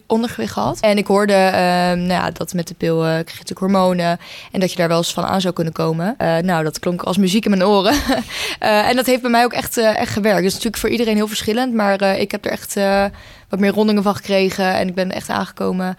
ondergewicht 0.08 0.52
gehad. 0.52 0.80
En 0.80 0.98
ik 0.98 1.08
hoorde 1.08 1.34
eh, 1.34 1.62
nou 1.92 2.08
ja, 2.08 2.32
dat 2.32 2.54
met 2.54 2.68
de 2.68 2.74
pil 2.74 2.98
krijg 3.00 3.18
je 3.18 3.38
natuurlijk 3.38 3.60
hormonen. 3.60 4.20
En 4.52 4.60
dat 4.60 4.72
je 4.72 4.78
daar 4.78 4.88
wel 4.88 4.98
eens 4.98 5.14
van 5.14 5.24
aan 5.26 5.42
zou 5.42 5.54
kunnen 5.54 5.74
komen. 5.74 6.16
Eh, 6.18 6.38
nou, 6.38 6.64
dat 6.64 6.80
klonk 6.80 7.02
als 7.04 7.18
muziek 7.18 7.44
in 7.46 7.50
mijn 7.52 7.66
oren. 7.66 7.96
En 8.90 8.96
dat 8.96 9.06
heeft 9.06 9.22
bij 9.22 9.32
mij 9.32 9.44
ook 9.44 9.54
echt, 9.54 9.78
echt 9.78 10.12
gewerkt. 10.14 10.42
Dus 10.42 10.52
natuurlijk 10.52 10.78
voor 10.78 10.90
iedereen 10.90 11.16
heel 11.16 11.28
verschillend. 11.28 11.74
Maar 11.74 12.02
ik 12.20 12.32
heb 12.32 12.46
er 12.46 12.52
echt 12.52 12.74
wat 13.50 13.60
meer 13.60 13.72
rondingen 13.72 14.04
van 14.04 14.16
gekregen. 14.16 14.74
En 14.74 14.88
ik 14.88 14.96
ben 14.96 15.12
echt 15.12 15.30
aangekomen. 15.30 15.98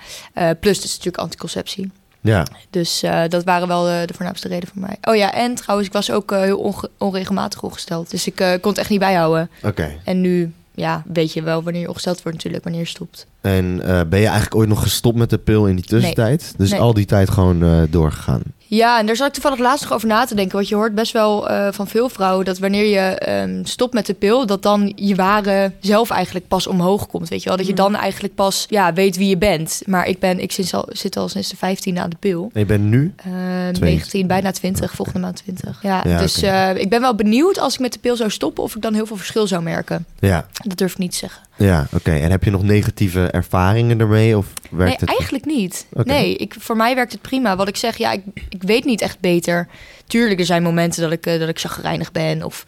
Plus, 0.60 0.76
het 0.76 0.84
is 0.84 0.90
natuurlijk 0.90 1.16
anticonceptie. 1.22 1.90
Ja, 2.20 2.46
Dus 2.70 3.02
dat 3.28 3.44
waren 3.44 3.68
wel 3.68 3.82
de, 3.84 4.02
de 4.06 4.14
voornaamste 4.14 4.48
reden 4.48 4.68
voor 4.68 4.80
mij. 4.80 4.96
Oh 5.02 5.16
ja, 5.16 5.32
en 5.34 5.54
trouwens, 5.54 5.88
ik 5.88 5.94
was 5.94 6.10
ook 6.10 6.30
heel 6.30 6.58
onge- 6.58 6.90
onregelmatig 6.98 7.62
ongesteld. 7.62 8.10
Dus 8.10 8.26
ik 8.26 8.36
kon 8.36 8.70
het 8.70 8.78
echt 8.78 8.88
niet 8.90 8.98
bijhouden. 8.98 9.50
oké. 9.62 9.90
En 10.04 10.20
nu 10.20 10.52
ja, 10.74 11.02
weet 11.12 11.32
je 11.32 11.42
wel 11.42 11.62
wanneer 11.62 11.82
je 11.82 11.88
ongesteld 11.88 12.16
wordt 12.22 12.36
natuurlijk, 12.36 12.64
wanneer 12.64 12.82
je 12.82 12.88
stopt. 12.88 13.26
En 13.40 13.80
eh, 13.82 14.00
ben 14.08 14.18
je 14.20 14.24
eigenlijk 14.26 14.54
ooit 14.54 14.68
nog 14.68 14.82
gestopt 14.82 15.16
met 15.16 15.30
de 15.30 15.38
pil 15.38 15.66
in 15.66 15.76
die 15.76 15.84
tussentijd? 15.84 16.54
Dus 16.56 16.70
Nee. 16.70 16.80
al 16.80 16.94
die 16.94 17.04
tijd 17.06 17.30
gewoon 17.30 17.62
eh, 17.62 17.82
doorgegaan? 17.90 18.42
Ja, 18.74 18.98
en 18.98 19.06
daar 19.06 19.16
zat 19.16 19.26
ik 19.26 19.32
toevallig 19.32 19.58
laatst 19.58 19.84
nog 19.84 19.92
over 19.92 20.08
na 20.08 20.24
te 20.24 20.34
denken. 20.34 20.54
Want 20.56 20.68
je 20.68 20.74
hoort 20.74 20.94
best 20.94 21.12
wel 21.12 21.48
eh, 21.48 21.68
van 21.72 21.86
veel 21.88 22.08
vrouwen 22.08 22.44
dat 22.44 22.58
wanneer 22.58 22.84
je 22.86 22.98
ehm, 22.98 23.64
stopt 23.64 23.94
met 23.94 24.06
de 24.06 24.14
pil, 24.14 24.46
dat 24.46 24.62
dan 24.62 24.92
je 24.96 25.14
ware 25.14 25.72
zelf 25.80 26.10
eigenlijk 26.10 26.48
pas 26.48 26.66
omhoog 26.66 27.06
komt. 27.06 27.28
Weet 27.28 27.42
je 27.42 27.48
wel? 27.48 27.56
Dat 27.58 27.66
je 27.66 27.72
Mhm. 27.72 27.82
dan 27.82 27.94
eigenlijk 27.96 28.34
pas 28.34 28.66
ja, 28.68 28.92
weet 28.92 29.16
wie 29.16 29.28
je 29.28 29.36
bent. 29.38 29.82
Maar 29.86 30.06
ik 30.06 30.18
ben, 30.18 30.40
ik 30.40 30.52
sinds 30.52 30.74
al, 30.74 30.86
zit 30.88 31.16
al 31.16 31.28
sinds 31.28 31.48
de 31.48 31.56
15 31.56 31.98
aan 31.98 32.10
de 32.10 32.16
pil. 32.20 32.50
En 32.52 32.60
je 32.60 32.66
bent 32.66 32.84
nu? 32.84 33.12
Eh, 33.16 33.32
Twee. 33.72 33.90
19, 33.90 34.26
bijna 34.26 34.50
20, 34.50 34.92
volgende 34.94 35.20
maand 35.20 35.36
20. 35.36 35.78
Ja, 35.82 36.00
Ja, 36.04 36.18
dus 36.18 36.42
eh, 36.42 36.74
ik 36.76 36.88
ben 36.90 37.00
wel 37.00 37.14
benieuwd 37.14 37.58
als 37.58 37.74
ik 37.74 37.80
met 37.80 37.92
de 37.92 37.98
pil 37.98 38.16
zou 38.16 38.30
stoppen 38.30 38.62
of 38.64 38.74
ik 38.76 38.82
dan 38.82 38.94
heel 38.94 39.06
veel 39.06 39.16
verschil 39.16 39.46
zou 39.46 39.62
merken. 39.62 40.06
Ja, 40.18 40.46
Dat 40.64 40.78
durf 40.78 40.92
ik 40.92 40.98
niet 40.98 41.10
te 41.12 41.16
zeggen. 41.18 41.42
ja 41.56 41.86
oké. 41.92 42.10
En 42.12 42.30
heb 42.30 42.44
je 42.44 42.50
nog 42.50 42.62
negatieve 42.62 43.26
ervaringen 43.30 44.00
ermee? 44.00 44.36
Of 44.38 44.46
werkt 44.70 44.86
nee, 44.90 44.96
het? 45.00 45.08
eigenlijk 45.18 45.44
niet. 45.44 45.86
Nee, 46.04 46.36
ik, 46.36 46.54
voor 46.58 46.76
mij 46.76 46.94
werkt 46.94 47.12
het 47.12 47.20
prima. 47.20 47.56
Wat 47.56 47.68
ik 47.68 47.76
zeg, 47.76 47.96
ja, 47.96 48.12
ik, 48.12 48.22
ik 48.48 48.61
weet 48.62 48.84
niet 48.84 49.00
echt 49.00 49.20
beter. 49.20 49.68
Tuurlijk, 50.06 50.40
er 50.40 50.46
zijn 50.46 50.62
momenten 50.62 51.02
dat 51.02 51.12
ik, 51.12 51.26
eh, 51.26 51.38
dat 51.38 51.48
ik 51.48 51.58
chagrijnig 51.58 52.12
ben 52.12 52.42
of 52.42 52.64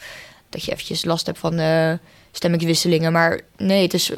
dat 0.49 0.65
je 0.65 0.73
eventjes 0.73 1.05
last 1.05 1.27
hebt 1.27 1.39
van 1.39 1.59
eh 1.59 1.93
stemmingswisselingen. 2.33 3.13
Maar 3.13 3.41
nee, 3.57 3.83
het 3.83 3.95
is 3.95 4.11
eh, 4.11 4.17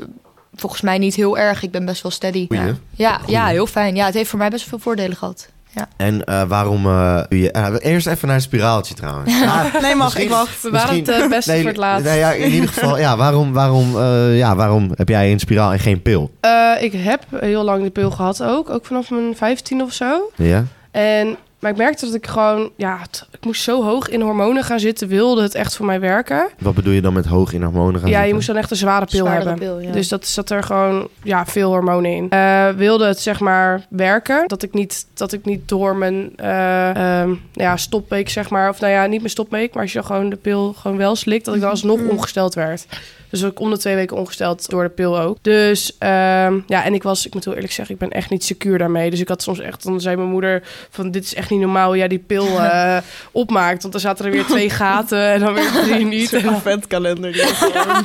volgens 0.55 0.81
mij 0.81 0.99
niet 0.99 1.15
heel 1.15 1.39
erg. 1.39 1.63
Ik 1.63 1.71
ben 1.71 1.85
best 1.85 2.03
wel 2.03 2.13
steady. 2.13 2.47
Goeie. 2.49 2.63
Ja, 2.63 2.75
ja, 2.91 3.17
Goeie. 3.19 3.31
ja, 3.33 3.47
heel 3.47 3.67
fijn. 3.67 3.95
Ja, 3.97 4.05
het 4.05 4.15
heeft 4.15 4.31
voor 4.31 4.39
mij 4.39 4.49
best 4.49 4.61
wel 4.61 4.71
veel 4.71 4.79
voordelen 4.93 5.17
gehad. 5.17 5.49
Ja. 5.77 5.89
En 5.97 6.25
eh, 6.25 6.43
waarom 6.43 6.87
eh, 6.87 7.23
je... 7.29 7.79
eerst 7.83 8.07
even 8.07 8.27
naar 8.27 8.37
het 8.37 8.45
spiraaltje 8.45 8.95
trouwens. 8.95 9.33
Ah, 9.43 9.81
Nee, 9.83 9.95
mag, 9.95 10.19
ik 10.19 10.29
wacht. 10.29 10.63
We 10.63 10.71
waren 10.71 11.05
het 11.05 11.29
beste 11.29 11.51
nee, 11.51 11.61
voor 11.61 11.71
het 11.71 11.79
laatst. 11.79 12.05
nee, 12.07 12.19
ja, 12.19 12.33
in 12.33 12.53
ieder 12.53 12.69
geval, 12.69 12.99
ja, 12.99 13.17
waarom, 13.17 13.53
waarom, 13.53 13.99
eh, 13.99 14.39
ja, 14.39 14.57
waarom 14.57 14.91
heb 14.95 15.09
jij 15.09 15.33
een 15.33 15.39
spiraal 15.39 15.73
en 15.73 15.79
geen 15.79 16.03
pil? 16.03 16.31
Eh, 16.41 16.71
ik 16.81 16.93
heb 16.93 17.25
heel 17.41 17.63
lang 17.65 17.83
de 17.83 17.91
pil 17.91 18.11
gehad 18.11 18.43
ook. 18.43 18.71
Ook 18.71 18.87
vanaf 18.87 19.11
mijn 19.11 19.37
15 19.37 19.83
of 19.83 19.93
zo. 19.93 20.31
Ja? 20.35 20.65
En, 20.91 21.37
maar 21.67 21.75
ik 21.75 21.81
merkte 21.81 22.05
dat 22.07 22.15
ik 22.15 22.27
gewoon... 22.27 22.71
Ja, 22.77 22.99
het- 23.03 23.27
ik 23.33 23.45
moest 23.45 23.63
zo 23.63 23.83
hoog 23.85 24.09
in 24.09 24.21
hormonen 24.21 24.65
gaan 24.65 24.81
zitten. 24.81 25.09
Wilde 25.09 25.43
het 25.43 25.55
echt 25.55 25.77
voor 25.77 25.87
mij 25.87 26.01
werken. 26.01 26.49
Wat 26.59 26.75
bedoel 26.75 26.93
je 26.93 27.01
dan 27.01 27.13
met 27.13 27.27
hoog 27.27 27.53
in 27.53 27.63
hormonen 27.63 28.01
gaan 28.01 28.09
ja, 28.09 28.15
je 28.15 28.17
zitten? 28.17 28.35
moest 28.35 28.47
dan 28.47 28.57
echt 28.57 28.71
een 28.71 28.77
zware 28.77 29.07
pil 29.07 29.19
Zwaardere 29.19 29.49
hebben. 29.49 29.69
pil, 29.69 29.81
ja. 29.81 29.93
Dus 29.93 30.09
dat 30.09 30.27
zat 30.27 30.51
er 30.51 30.63
gewoon 30.63 31.09
ja, 31.23 31.47
veel 31.47 31.71
hormonen 31.71 32.11
in. 32.11 32.31
Eh, 32.31 32.69
wilde 32.69 33.07
het 33.07 33.21
zeg 33.21 33.41
maar 33.41 33.87
werken. 33.89 34.45
Dat 34.49 34.63
ik 34.63 34.73
niet, 34.73 35.07
dat 35.15 35.33
ik 35.33 35.45
niet 35.45 35.69
door 35.69 35.97
mijn 35.97 36.33
eh 36.37 37.21
ehm, 37.21 37.35
ja, 37.53 37.77
stopweek 37.77 38.29
zeg 38.29 38.51
maar. 38.51 38.69
Of 38.69 38.81
nou 38.81 38.93
ja, 38.93 39.07
niet 39.07 39.19
mijn 39.19 39.31
stopweek. 39.31 39.75
Maar 39.75 39.83
als 39.83 39.93
je 39.93 39.99
dan 39.99 40.07
gewoon 40.07 40.29
de 40.31 40.37
pil 40.37 40.73
gewoon 40.73 40.97
wel 40.97 41.17
slikt. 41.17 41.45
Dat 41.45 41.55
ik 41.55 41.61
dan 41.61 41.71
alsnog 41.71 42.01
ongesteld 42.09 42.55
werd. 42.55 42.87
Dus 43.31 43.43
ik 43.43 43.61
om 43.61 43.71
de 43.71 43.79
twee 43.79 43.95
weken 43.95 44.17
ongesteld 44.17 44.69
door 44.71 44.83
de 44.83 44.89
pil 44.89 45.19
ook. 45.21 45.37
Dus 45.43 45.97
ehm, 45.99 46.59
ja, 46.67 46.85
en 46.85 46.95
ik 46.95 47.03
was, 47.03 47.27
ik 47.27 47.35
moet 47.35 47.45
heel 47.45 47.55
eerlijk 47.55 47.73
zeggen, 47.73 47.95
ik 47.95 48.01
ben 48.01 48.11
echt 48.11 48.31
niet 48.31 48.45
secuur 48.45 48.79
daarmee. 48.79 49.11
Dus 49.11 49.21
ik 49.21 49.29
had 49.29 49.43
soms 49.43 49.59
echt, 49.61 49.83
dan 49.83 50.01
zei 50.01 50.17
mijn 50.17 50.29
moeder 50.29 50.63
van 50.91 51.11
dit 51.11 51.25
is 51.25 51.35
echt 51.35 51.51
niet 51.51 51.61
normaal 51.61 51.87
hoe 51.87 51.97
jij 51.97 52.09
die 52.09 52.19
pil 52.19 52.47
eh, 52.61 52.97
opmaakt. 53.33 53.81
Want 53.81 53.93
dan 53.93 54.03
zaten 54.03 54.25
er 54.25 54.31
weer 54.31 54.45
twee 54.47 54.71
gaten 54.71 55.19
en 55.33 55.41
dan 55.41 55.55
weer 55.55 55.71
drie 55.73 56.05
niet. 56.17 56.33
Een 56.33 56.61
ventkalender. 56.61 57.33
die 57.33 57.43
ik 57.49 57.49
gewoon- 57.49 58.05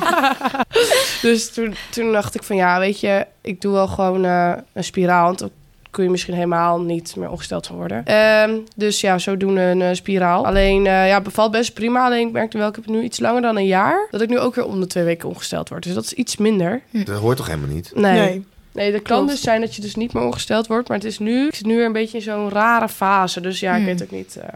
dus 1.22 1.50
toen, 1.52 1.74
toen 1.90 2.12
dacht 2.12 2.34
ik 2.34 2.42
van 2.42 2.56
ja, 2.56 2.78
weet 2.78 3.00
je, 3.00 3.26
ik 3.40 3.60
doe 3.60 3.72
wel 3.72 3.86
gewoon 3.88 4.24
eh, 4.24 4.52
een 4.72 4.84
spiraal. 4.84 5.24
Want 5.26 5.50
kun 5.92 6.04
je 6.04 6.10
misschien 6.10 6.34
helemaal 6.34 6.80
niet 6.80 7.16
meer 7.16 7.30
ongesteld 7.30 7.66
van 7.66 7.76
worden. 7.76 8.04
Ehm, 8.06 8.50
dus 8.76 9.00
ja, 9.00 9.18
zo 9.18 9.36
doen 9.36 9.56
een 9.56 9.82
eh, 9.82 9.88
spiraal. 9.92 10.46
Alleen, 10.46 10.86
eh, 10.86 11.08
ja, 11.08 11.20
bevalt 11.20 11.50
best 11.50 11.74
prima. 11.74 12.04
Alleen 12.04 12.26
ik 12.26 12.32
merkte 12.32 12.58
wel, 12.58 12.68
ik 12.68 12.74
heb 12.74 12.84
het 12.84 12.94
nu 12.94 13.02
iets 13.02 13.20
langer 13.20 13.42
dan 13.42 13.56
een 13.56 13.66
jaar. 13.66 14.06
Dat 14.10 14.20
ik 14.20 14.28
nu 14.28 14.38
ook 14.38 14.54
weer 14.54 14.64
om 14.66 14.80
de 14.80 14.86
twee 14.86 15.04
weken 15.04 15.28
ongesteld 15.28 15.68
word. 15.68 15.82
Dus 15.82 15.94
dat 15.94 16.04
is 16.04 16.12
iets 16.12 16.36
minder. 16.36 16.80
Dat 16.90 17.18
hoort 17.18 17.36
toch 17.36 17.46
helemaal 17.46 17.74
niet? 17.74 17.92
Nee. 17.94 18.18
Nee. 18.20 18.44
Nee, 18.72 18.92
dat 18.92 19.02
kan 19.02 19.16
Klopt. 19.16 19.30
dus 19.30 19.40
zijn 19.40 19.60
dat 19.60 19.74
je 19.74 19.82
dus 19.82 19.94
niet 19.94 20.12
meer 20.12 20.22
ongesteld 20.22 20.66
wordt. 20.66 20.88
Maar 20.88 20.96
het 20.96 21.06
is 21.06 21.18
nu, 21.18 21.46
ik 21.46 21.54
zit 21.54 21.66
nu 21.66 21.76
weer 21.76 21.84
een 21.86 21.92
beetje 21.92 22.16
in 22.16 22.22
zo'n 22.22 22.50
rare 22.50 22.88
fase. 22.88 23.40
Dus 23.40 23.60
ja, 23.60 23.70
ik 23.70 23.76
Hmm. 23.76 23.86
weet 23.86 24.02
ook 24.02 24.10
niet. 24.10 24.36
eh, 24.36 24.48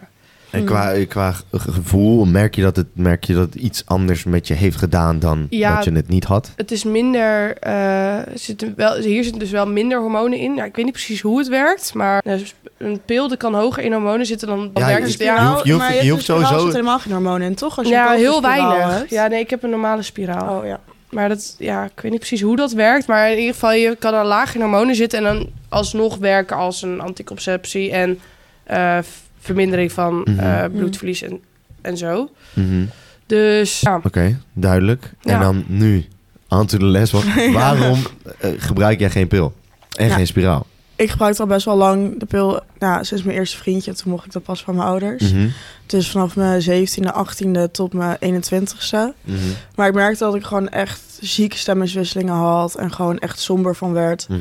En 0.56 0.64
qua, 0.64 1.04
qua 1.08 1.32
ge- 1.32 1.42
gevoel, 1.72 2.25
merk 2.25 2.54
je, 2.54 2.62
dat 2.62 2.76
het, 2.76 2.86
merk 2.92 3.25
je 3.25 3.34
dat 3.34 3.44
het 3.44 3.54
iets 3.54 3.82
anders 3.86 4.25
met 4.25 4.46
je 4.48 4.54
heeft 4.54 4.76
gedaan 4.76 5.18
dan 5.18 5.46
Ja. 5.50 5.75
dat 5.75 5.84
je 5.84 5.92
het 5.92 6.08
niet 6.08 6.25
had? 6.25 6.50
Het 6.56 6.70
is 6.70 6.84
minder. 6.84 7.56
eh, 7.58 8.16
er 8.16 8.25
zitten 8.38 8.72
wel, 8.76 8.94
hier 8.96 9.22
zitten 9.22 9.40
dus 9.40 9.50
wel 9.50 9.66
minder 9.66 10.00
hormonen 10.00 10.38
in. 10.38 10.54
Ja, 10.54 10.64
ik 10.64 10.76
weet 10.76 10.84
niet 10.84 10.94
precies 10.94 11.20
hoe 11.20 11.38
het 11.38 11.48
werkt. 11.48 11.94
Maar 11.94 12.22
eh, 12.25 12.40
een 12.78 13.00
pil 13.04 13.36
kan 13.36 13.54
hoger 13.54 13.82
in 13.82 13.92
hormonen 13.92 14.26
zitten 14.26 14.48
dan. 14.48 14.70
dan 14.72 14.82
Ja, 14.82 14.88
werkt 14.88 15.02
je- 15.06 15.10
het. 15.12 15.18
je 15.18 15.25
Ja, 15.25 15.52
hoeft- 15.52 15.64
je 15.64 15.70
hoeft- 15.72 15.82
maar 15.84 15.92
je 15.92 15.98
hebt 15.98 16.10
hoeft 16.10 16.28
een 16.28 16.34
spiraal, 16.34 16.42
sowieso- 16.46 16.64
zit 16.66 16.75
helemaal 16.75 16.98
geen 16.98 17.12
hormonen 17.12 17.46
in, 17.48 17.54
toch? 17.54 17.78
Als 17.78 17.86
je 17.86 17.92
ja 17.92 18.12
een 18.12 18.18
heel 18.18 18.42
weinig. 18.42 18.98
hebt. 18.98 19.10
Ja, 19.10 19.26
nee, 19.26 19.40
ik 19.40 19.50
heb 19.50 19.62
een 19.62 19.70
normale 19.70 20.02
spiraal. 20.02 20.58
Oh 20.58 20.66
ja. 20.66 20.80
Maar 21.10 21.28
dat, 21.28 21.54
ja, 21.58 21.84
ik 21.84 22.00
weet 22.00 22.10
niet 22.10 22.20
precies 22.20 22.40
hoe 22.40 22.56
dat 22.56 22.72
werkt. 22.72 23.06
Maar 23.06 23.30
in 23.30 23.38
ieder 23.38 23.52
geval, 23.54 23.72
je 23.72 23.96
kan 23.98 24.12
dan 24.12 24.26
laag 24.26 24.54
in 24.54 24.60
hormonen 24.60 24.94
zitten. 24.94 25.18
En 25.18 25.25
dan 25.25 25.48
alsnog 25.68 26.16
werken 26.16 26.56
als 26.56 26.82
een 26.82 27.00
anticonceptie. 27.00 27.90
En 27.92 28.18
eh, 28.64 28.98
vermindering 29.46 29.92
van 29.92 30.20
Mhm. 30.24 30.38
eh, 30.38 30.64
bloedverlies 30.72 31.22
en, 31.22 31.40
en 31.80 31.96
zo. 31.96 32.30
Mhm. 32.52 32.84
Dus 33.26 33.80
ja. 33.80 34.00
Oké, 34.02 34.38
duidelijk. 34.52 35.10
En 35.22 35.40
dan 35.40 35.64
nu, 35.66 36.04
aan 36.48 36.66
to 36.66 36.78
the 36.78 36.84
les. 36.84 37.10
Wat, 37.16 37.24
waarom 37.52 37.98
eh, 38.38 38.50
gebruik 38.56 38.98
jij 39.00 39.10
geen 39.10 39.28
pil? 39.28 39.54
En 39.96 40.06
Ja. 40.08 40.14
geen 40.14 40.26
spiraal? 40.26 40.66
Ik 40.96 41.10
gebruikte 41.10 41.42
al 41.42 41.48
best 41.48 41.64
wel 41.64 41.76
lang 41.76 42.18
de 42.18 42.26
pil, 42.26 42.60
nou, 42.78 43.04
sinds 43.04 43.22
mijn 43.22 43.38
eerste 43.38 43.56
vriendje. 43.56 43.92
Toen 43.94 44.10
mocht 44.10 44.24
ik 44.26 44.32
dat 44.32 44.42
pas 44.42 44.62
van 44.62 44.74
mijn 44.76 44.88
ouders. 44.88 45.32
Mhm. 45.32 45.46
Dus 45.86 46.10
vanaf 46.10 46.36
mijn 46.36 46.62
17e, 46.62 47.12
18e 47.12 47.70
tot 47.70 47.92
mijn 47.92 48.16
21ste. 48.20 49.12
Mhm. 49.24 49.36
Maar 49.74 49.88
ik 49.88 49.94
merkte 49.94 50.24
dat 50.24 50.34
ik 50.34 50.44
gewoon 50.44 50.68
echt 50.68 51.00
zieke 51.20 51.56
stemmingswisselingen 51.56 52.34
had. 52.34 52.74
En 52.74 52.92
gewoon 52.92 53.18
echt 53.18 53.38
somber 53.38 53.74
van 53.76 53.92
werd. 53.92 54.28
Mhm. 54.28 54.40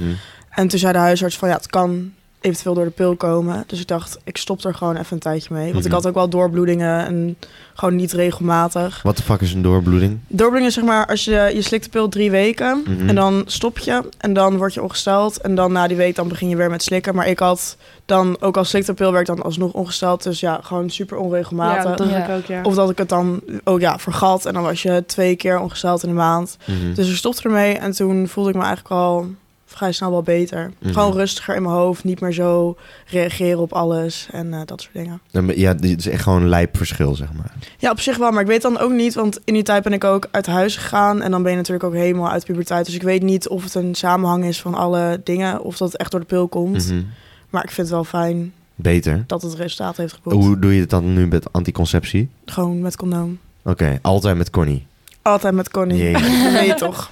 En 0.50 0.68
toen 0.68 0.80
zei 0.80 0.94
de 0.94 1.00
huisarts 1.00 1.38
van 1.38 1.50
ja, 1.50 1.56
het 1.56 1.68
kan 1.68 2.12
eventueel 2.46 2.74
door 2.76 2.84
de 2.86 2.90
pil 2.92 3.16
komen. 3.16 3.64
Dus 3.68 3.80
ik 3.80 3.88
dacht, 3.88 4.18
ik 4.24 4.38
stop 4.38 4.64
er 4.64 4.74
gewoon 4.76 4.96
even 4.96 5.06
een 5.14 5.20
tijdje 5.20 5.54
mee. 5.54 5.72
Want 5.74 5.86
ik 5.86 5.92
Mhm. 5.92 5.94
had 6.02 6.08
ook 6.08 6.14
wel 6.14 6.30
doorbloedingen 6.30 7.06
en 7.06 7.38
gewoon 7.74 7.96
niet 7.96 8.12
regelmatig. 8.14 9.02
Wat 9.04 9.18
de 9.18 9.24
fuck 9.24 9.42
is 9.42 9.54
een 9.54 9.62
doorbloeding? 9.62 10.20
Doorbloedingen 10.28 10.72
zeg 10.72 10.84
maar, 10.84 11.08
als 11.08 11.26
je, 11.26 11.52
je 11.54 11.62
slikt 11.62 11.84
de 11.84 11.90
pil 11.90 12.10
drie 12.10 12.32
weken 12.32 12.84
Mhm. 12.88 13.10
en 13.10 13.16
dan 13.16 13.44
stop 13.46 13.80
je. 13.80 14.04
En 14.18 14.34
dan 14.34 14.58
word 14.58 14.74
je 14.74 14.82
ongesteld. 14.84 15.38
En 15.42 15.56
dan 15.56 15.72
na 15.72 15.88
die 15.88 15.98
week 15.98 16.16
dan 16.16 16.28
begin 16.28 16.50
je 16.50 16.56
weer 16.56 16.70
met 16.70 16.84
slikken. 16.84 17.16
Maar 17.16 17.28
ik 17.28 17.40
had 17.40 17.78
dan, 18.06 18.38
ook 18.42 18.58
al 18.58 18.64
slikte 18.64 18.92
de 18.92 18.98
pil, 18.98 19.12
werd 19.12 19.30
ik 19.30 19.36
dan 19.36 19.46
alsnog 19.46 19.72
ongesteld. 19.74 20.24
Dus 20.24 20.40
ja, 20.40 20.60
gewoon 20.64 20.90
super 20.90 21.18
Ja, 21.18 21.24
onregelmatig. 21.24 21.96
dat 21.96 22.08
Ja. 22.10 22.14
heb 22.14 22.28
ik 22.30 22.36
ook, 22.36 22.46
ja. 22.46 22.62
Of 22.64 22.76
dat 22.76 22.90
ik 22.90 22.98
het 22.98 23.10
dan 23.10 23.42
ook 23.64 23.80
ja, 23.80 24.00
vergat. 24.00 24.46
En 24.46 24.54
dan 24.54 24.64
was 24.64 24.82
je 24.82 25.04
twee 25.08 25.36
keer 25.36 25.60
ongesteld 25.60 26.04
in 26.04 26.10
de 26.10 26.16
maand. 26.16 26.58
Mhm. 26.66 26.94
Dus 26.94 27.10
ik 27.10 27.16
stopte 27.16 27.42
ermee 27.44 27.74
en 27.78 27.92
toen 27.92 28.28
voelde 28.28 28.50
ik 28.50 28.56
me 28.56 28.64
eigenlijk 28.64 28.94
al 28.96 29.28
vrij 29.66 29.92
snel 29.92 30.12
wel 30.12 30.22
beter. 30.22 30.72
Mhm. 30.80 30.94
Gewoon 30.94 31.14
rustiger 31.14 31.56
in 31.56 31.62
mijn 31.62 31.76
hoofd, 31.76 32.04
niet 32.04 32.20
meer 32.20 32.32
zo 32.32 32.78
reageren 33.08 33.60
op 33.60 33.74
alles 33.74 34.28
en 34.32 34.54
eh, 34.54 34.60
dat 34.66 34.82
soort 34.82 34.94
dingen. 34.94 35.22
Ja, 35.56 35.70
het 35.70 35.84
is 35.84 36.08
echt 36.08 36.24
gewoon 36.24 36.42
een 36.42 36.50
lijp 36.50 36.78
verschil, 36.78 37.16
zeg 37.16 37.34
maar. 37.34 37.54
Ja, 37.78 37.92
op 37.92 38.00
zich 38.00 38.18
wel, 38.18 38.32
maar 38.32 38.42
ik 38.42 38.48
weet 38.48 38.62
dan 38.62 38.78
ook 38.78 38.92
niet, 38.92 39.14
want 39.14 39.40
in 39.44 39.54
die 39.54 39.64
tijd 39.64 39.84
ben 39.84 39.94
ik 39.94 40.04
ook 40.04 40.28
uit 40.32 40.46
huis 40.46 40.76
gegaan 40.76 41.22
en 41.22 41.32
dan 41.32 41.42
ben 41.42 41.52
je 41.52 41.58
natuurlijk 41.58 41.86
ook 41.86 41.94
helemaal 41.94 42.30
uit 42.30 42.46
puberteit. 42.46 42.86
Dus 42.86 42.96
ik 42.96 43.04
weet 43.04 43.24
niet 43.24 43.48
of 43.48 43.64
het 43.64 43.76
een 43.76 43.96
samenhang 43.96 44.46
is 44.46 44.62
van 44.62 44.74
alle 44.74 45.22
dingen 45.24 45.62
of 45.62 45.78
dat 45.78 45.92
het 45.92 46.02
echt 46.02 46.12
door 46.12 46.20
de 46.20 46.26
pil 46.26 46.48
komt. 46.48 46.88
Mhm. 46.92 47.02
Maar 47.50 47.64
ik 47.64 47.72
vind 47.72 47.88
het 47.88 47.96
wel 47.96 48.04
fijn 48.04 48.54
Beter. 48.76 49.24
dat 49.28 49.42
het 49.42 49.54
resultaat 49.54 49.98
heeft 49.98 50.14
geboekt. 50.14 50.36
Hoe 50.36 50.60
doe 50.60 50.74
je 50.74 50.80
het 50.80 50.90
dan 50.90 51.14
nu 51.14 51.28
met 51.28 51.54
anticonceptie? 51.54 52.30
Gewoon 52.46 52.82
met 52.82 52.96
condoom. 52.96 53.40
Oké, 53.64 54.00
altijd 54.02 54.38
met 54.38 54.50
Connie. 54.50 54.88
Altijd 55.22 55.54
met 55.54 55.70
Connie. 55.70 56.04
Je 56.68 56.74
toch. 56.78 57.12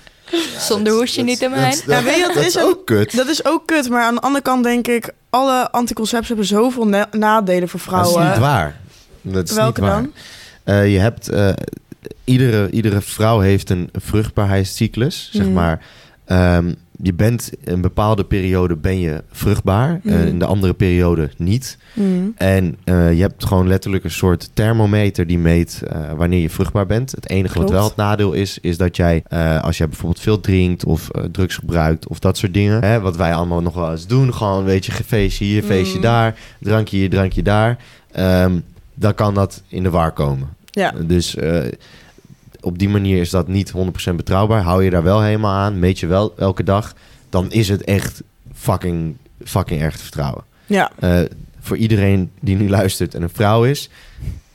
Zonder 0.60 0.94
hoesje 0.94 1.22
niet 1.22 1.42
in 1.42 1.50
mijn. 1.52 1.72
Dat, 1.72 1.84
Ja, 1.88 2.04
weet 2.04 2.16
je 2.16 2.26
wat 2.26 2.34
dat 2.34 2.46
is 2.46 2.60
ook 2.60 2.86
kut. 2.86 3.16
Dat 3.16 3.28
is 3.28 3.46
ook 3.46 3.68
kut, 3.68 3.90
maar 3.90 4.04
aan 4.04 4.16
de 4.16 4.22
andere 4.22 4.44
kant 4.44 4.64
denk 4.64 4.88
ik, 4.88 5.10
alle 5.30 5.72
anticoncepties 5.72 6.28
hebben 6.28 6.46
zoveel 6.46 6.88
na- 6.88 7.08
nadelen 7.12 7.70
voor 7.70 7.80
Dat 7.86 8.06
is 8.06 8.12
vrouwen. 8.12 8.30
niet 8.32 8.40
waar. 8.40 8.80
Dat 9.22 9.50
is 9.50 9.56
Welke 9.56 9.82
niet 9.82 9.90
waar. 9.90 10.02
dan? 10.02 10.14
Eh, 10.64 10.92
je 10.94 11.00
hebt... 11.00 11.30
eh, 11.30 11.50
iedere, 12.24 12.70
iedere 12.70 13.02
vrouw 13.02 13.40
heeft 13.40 13.70
een 13.70 13.90
vruchtbaarheidscyclus, 13.94 15.30
zeg 15.34 15.46
Mhm. 15.46 15.54
maar. 15.54 15.86
Ehm, 16.26 16.74
je 17.04 17.14
bent 17.14 17.52
een 17.64 17.82
bepaalde 17.82 18.24
periode 18.24 18.76
ben 18.76 19.00
je 19.00 19.24
vruchtbaar. 19.32 20.00
eh, 20.06 20.14
Mhm. 20.14 20.28
in 20.28 20.40
de 20.40 20.46
andere 20.46 20.74
periode 20.74 21.30
niet. 21.38 21.78
Mm. 21.94 22.34
En 22.38 22.76
eh, 22.84 23.14
je 23.14 23.22
hebt 23.22 23.46
gewoon 23.46 23.68
letterlijk 23.68 24.04
een 24.04 24.12
soort 24.12 24.50
thermometer 24.54 25.28
die 25.28 25.38
meet 25.40 25.82
eh, 25.88 26.12
wanneer 26.16 26.40
je 26.40 26.50
vruchtbaar 26.50 26.86
bent. 26.86 27.12
Het 27.12 27.30
enige 27.30 27.54
Klopt. 27.54 27.70
wat 27.70 27.78
wel 27.80 27.88
het 27.88 27.96
nadeel 27.98 28.34
is, 28.34 28.58
is 28.62 28.78
dat 28.78 28.96
jij, 28.96 29.24
als 29.62 29.78
jij 29.78 29.88
bijvoorbeeld 29.88 30.22
veel 30.22 30.40
drinkt 30.40 30.86
of 30.86 31.10
drugs 31.32 31.56
gebruikt 31.56 32.08
of 32.08 32.20
dat 32.20 32.38
soort 32.38 32.54
dingen, 32.54 32.84
hè, 32.84 33.00
wat 33.00 33.16
wij 33.18 33.34
allemaal 33.34 33.62
nog 33.62 33.74
wel 33.74 33.92
eens 33.92 34.08
doen, 34.08 34.34
gewoon 34.34 34.64
weet 34.64 34.86
je, 34.86 34.92
feestje 34.92 35.46
hier, 35.46 35.64
feestje 35.64 35.96
Mm. 35.98 36.02
daar, 36.04 36.36
drankje 36.60 36.98
hier, 36.98 37.10
drankje 37.10 37.42
daar, 37.44 37.78
ehm, 38.12 38.60
dan 38.94 39.14
kan 39.16 39.34
dat 39.34 39.62
in 39.68 39.84
de 39.84 39.90
war 39.90 40.12
komen. 40.12 40.48
Ja. 40.66 40.94
Dus 41.06 41.36
op 42.64 42.80
die 42.80 42.90
manier 42.90 43.22
is 43.22 43.30
dat 43.30 43.48
niet 43.48 43.74
100% 44.12 44.16
betrouwbaar. 44.16 44.62
Hou 44.62 44.84
je 44.84 44.90
daar 44.90 45.04
wel 45.04 45.22
helemaal 45.22 45.54
aan, 45.54 45.80
meet 45.80 46.00
je 46.00 46.08
wel 46.08 46.34
elke 46.38 46.64
dag, 46.64 46.94
dan 47.30 47.52
is 47.52 47.70
het 47.70 47.84
echt 47.84 48.22
fucking, 48.56 49.16
fucking 49.46 49.82
erg 49.82 49.96
te 49.96 50.02
vertrouwen. 50.04 50.44
Ja. 50.66 50.92
Eh, 51.00 51.20
voor 51.62 51.78
iedereen 51.78 52.32
die 52.42 52.56
nu 52.56 52.70
luistert 52.70 53.16
en 53.16 53.22
een 53.22 53.30
vrouw 53.34 53.64
is, 53.64 53.90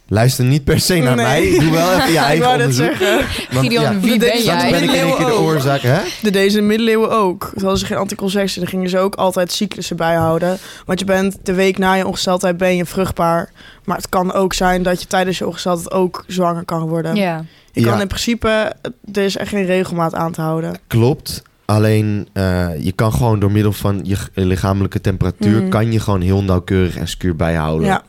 luister 0.08 0.44
niet 0.44 0.64
per 0.64 0.80
se 0.80 0.94
naar 0.98 1.16
Nee. 1.16 1.50
mij. 1.50 1.58
Doe 1.60 1.70
wel 1.70 1.92
even 1.94 2.12
je 2.12 2.18
eigen 2.32 2.50
onderzoek. 2.50 2.94
zeggen. 2.96 3.16
Want, 3.50 3.66
Gideon, 3.66 3.82
ja, 3.82 4.00
wie 4.00 4.18
ben 4.18 4.42
jij? 4.42 4.70
ben 4.70 4.82
ik 4.82 4.90
in 4.90 5.16
keer 5.16 5.26
de 5.26 5.38
oorzaak, 5.38 5.80
hè? 5.80 5.98
De 6.22 6.30
deze 6.30 6.60
middeleeuwen 6.60 7.10
ook. 7.10 7.40
Toen 7.52 7.60
hadden 7.62 7.78
ze 7.78 7.86
geen 7.86 7.96
anticonceptie. 7.96 8.60
Dan 8.60 8.68
gingen 8.68 8.88
ze 8.90 8.98
ook 8.98 9.14
altijd 9.14 9.52
cyclussen 9.52 9.96
bijhouden. 9.96 10.58
Want 10.86 10.98
je 10.98 11.04
bent 11.04 11.36
de 11.42 11.52
week 11.54 11.78
na 11.78 11.94
je 11.94 12.06
ongesteldheid 12.06 12.56
ben 12.56 12.76
je 12.76 12.84
vruchtbaar. 12.84 13.52
Maar 13.84 13.96
het 13.96 14.08
kan 14.08 14.32
ook 14.32 14.52
zijn 14.54 14.82
dat 14.82 15.00
je 15.00 15.06
tijdens 15.06 15.38
je 15.38 15.46
ongesteldheid 15.46 15.92
ook 15.92 16.24
zwanger 16.26 16.64
kan 16.64 16.88
worden. 16.88 17.14
Ja. 17.16 17.44
Je 17.78 17.84
kan 17.84 17.94
Ja. 17.94 18.00
in 18.00 18.06
principe, 18.08 18.72
er 19.12 19.22
is 19.24 19.36
echt 19.36 19.48
geen 19.48 19.64
regelmaat 19.66 20.14
aan 20.14 20.32
te 20.32 20.40
houden. 20.40 20.78
Klopt. 20.86 21.42
Alleen, 21.64 22.28
eh, 22.32 22.68
je 22.80 22.92
kan 22.92 23.12
gewoon 23.12 23.38
door 23.38 23.52
middel 23.52 23.72
van 23.72 24.00
je 24.02 24.16
g- 24.16 24.28
lichamelijke 24.34 25.00
temperatuur... 25.00 25.60
Mhm. 25.60 25.68
kan 25.68 25.92
je 25.92 26.00
gewoon 26.00 26.20
heel 26.20 26.42
nauwkeurig 26.42 26.96
en 26.96 27.08
secuur 27.08 27.36
bijhouden... 27.36 27.86
Ja. 27.86 28.02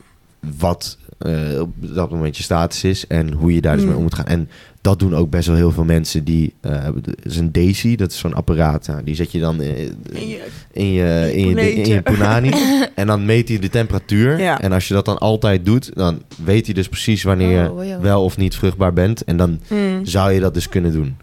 wat 0.58 0.98
eh, 1.20 1.60
op 1.60 1.70
dat 1.80 2.10
moment 2.10 2.36
je 2.36 2.42
status 2.42 2.84
is 2.84 3.06
en 3.06 3.32
hoe 3.32 3.54
je 3.54 3.60
daar 3.60 3.76
dus 3.76 3.84
mee 3.84 3.94
om 3.96 4.02
moet 4.02 4.14
gaan. 4.14 4.24
En 4.26 4.48
dat 4.80 4.98
doen 4.98 5.14
ook 5.14 5.30
best 5.30 5.46
wel 5.46 5.56
heel 5.56 5.70
veel 5.72 5.84
mensen 5.84 6.24
die... 6.24 6.54
hebben- 6.60 7.02
dat 7.02 7.14
is 7.22 7.36
een 7.36 7.52
Daisy, 7.52 7.96
dat 7.96 8.10
is 8.10 8.18
zo'n 8.18 8.34
apparaat. 8.34 8.86
nou, 8.86 9.04
die 9.04 9.14
zet 9.14 9.32
je 9.32 9.40
dan 9.40 9.60
eh, 9.60 9.78
in 10.12 10.28
je, 10.28 10.40
in 10.72 10.92
je, 10.92 11.30
in 11.34 11.48
je, 11.48 11.72
in 11.72 11.88
je 11.88 12.02
punani. 12.02 12.50
en 12.94 13.06
dan 13.06 13.24
meet 13.24 13.48
hij 13.48 13.58
de 13.58 13.68
temperatuur. 13.68 14.38
Ja. 14.40 14.60
En 14.60 14.72
als 14.72 14.88
je 14.88 14.94
dat 14.94 15.04
dan 15.04 15.18
altijd 15.18 15.64
doet, 15.64 15.90
dan 15.94 16.22
weet 16.44 16.64
hij 16.66 16.74
dus 16.74 16.88
precies 16.88 17.22
wanneer 17.22 17.62
je 17.62 17.70
Oh, 17.70 17.74
wow. 17.76 18.00
wel 18.02 18.24
of 18.24 18.36
niet 18.36 18.54
vruchtbaar 18.56 18.92
bent. 18.92 19.24
En 19.24 19.36
dan 19.36 19.60
Mm. 19.68 20.04
zou 20.06 20.32
je 20.32 20.40
dat 20.40 20.54
dus 20.54 20.68
kunnen 20.68 20.92
doen. 20.92 21.16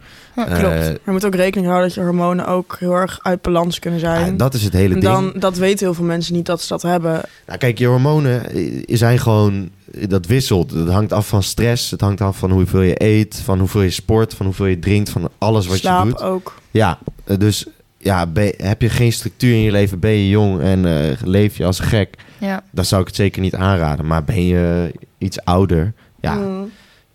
Huh, 0.46 0.52
Eh, 0.52 0.60
klopt. 0.60 1.00
Je 1.06 1.12
moet 1.12 1.26
ook 1.26 1.36
rekening 1.36 1.68
houden 1.68 1.88
dat 1.88 1.98
je 1.98 2.04
hormonen 2.04 2.48
ook 2.48 2.76
heel 2.80 2.94
erg 2.94 3.20
uit 3.22 3.42
balans 3.42 3.80
kunnen 3.80 4.00
ja, 4.00 4.16
zijn. 4.20 4.38
dat 4.38 4.54
is 4.54 4.64
het 4.64 4.74
hele 4.74 4.94
en 4.94 5.00
ding. 5.00 5.12
dan, 5.14 5.34
dat 5.40 5.58
weten 5.58 5.86
heel 5.86 5.94
veel 5.94 6.06
mensen 6.06 6.34
niet 6.34 6.46
dat 6.46 6.62
ze 6.62 6.68
dat 6.68 6.82
hebben. 6.82 7.22
Nou, 7.48 7.60
kijk, 7.60 7.78
je 7.78 7.86
hormonen 7.88 8.50
eh, 8.50 8.84
zijn 8.88 9.20
gewoon... 9.20 9.70
Dat 10.08 10.26
wisselt. 10.26 10.72
Het 10.72 10.90
hangt 10.90 11.14
af 11.14 11.28
van 11.28 11.44
stress. 11.44 11.92
Het 11.92 12.02
hangt 12.02 12.22
af 12.22 12.38
van 12.38 12.52
hoeveel 12.52 12.82
je 12.82 13.04
eet. 13.04 13.42
Van 13.44 13.60
hoeveel 13.60 13.82
je 13.82 13.90
sport. 13.90 14.34
Van 14.34 14.46
hoeveel 14.46 14.66
je 14.66 14.80
drinkt. 14.80 15.10
Van 15.10 15.30
alles 15.38 15.68
wat 15.68 15.78
Slaap 15.78 16.04
je 16.04 16.10
doet. 16.10 16.22
ook. 16.22 16.56
Ja, 16.72 16.98
eh, 17.24 17.38
dus 17.38 17.66
ja, 17.98 18.26
ben- 18.28 18.54
heb 18.58 18.82
je 18.82 18.90
geen 18.90 19.14
structuur 19.14 19.54
in 19.54 19.62
je 19.62 19.72
leven, 19.72 20.00
ben 20.00 20.12
je 20.12 20.30
jong 20.30 20.62
en 20.62 20.86
eh, 20.86 21.18
leef 21.24 21.58
je 21.58 21.66
als 21.66 21.80
gek, 21.80 22.16
Ja. 22.38 22.64
dan 22.72 22.86
zou 22.86 23.02
ik 23.02 23.08
het 23.08 23.16
zeker 23.16 23.42
niet 23.42 23.56
aanraden. 23.56 24.06
Maar 24.08 24.24
ben 24.24 24.46
je 24.46 24.92
iets 25.18 25.40
ouder, 25.44 25.94
ja, 26.22 26.34
Mm, 26.36 26.72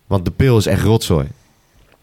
want 0.07 0.25
de 0.25 0.31
pil 0.31 0.57
is 0.57 0.67
echt 0.67 0.83
rotzooi. 0.83 1.27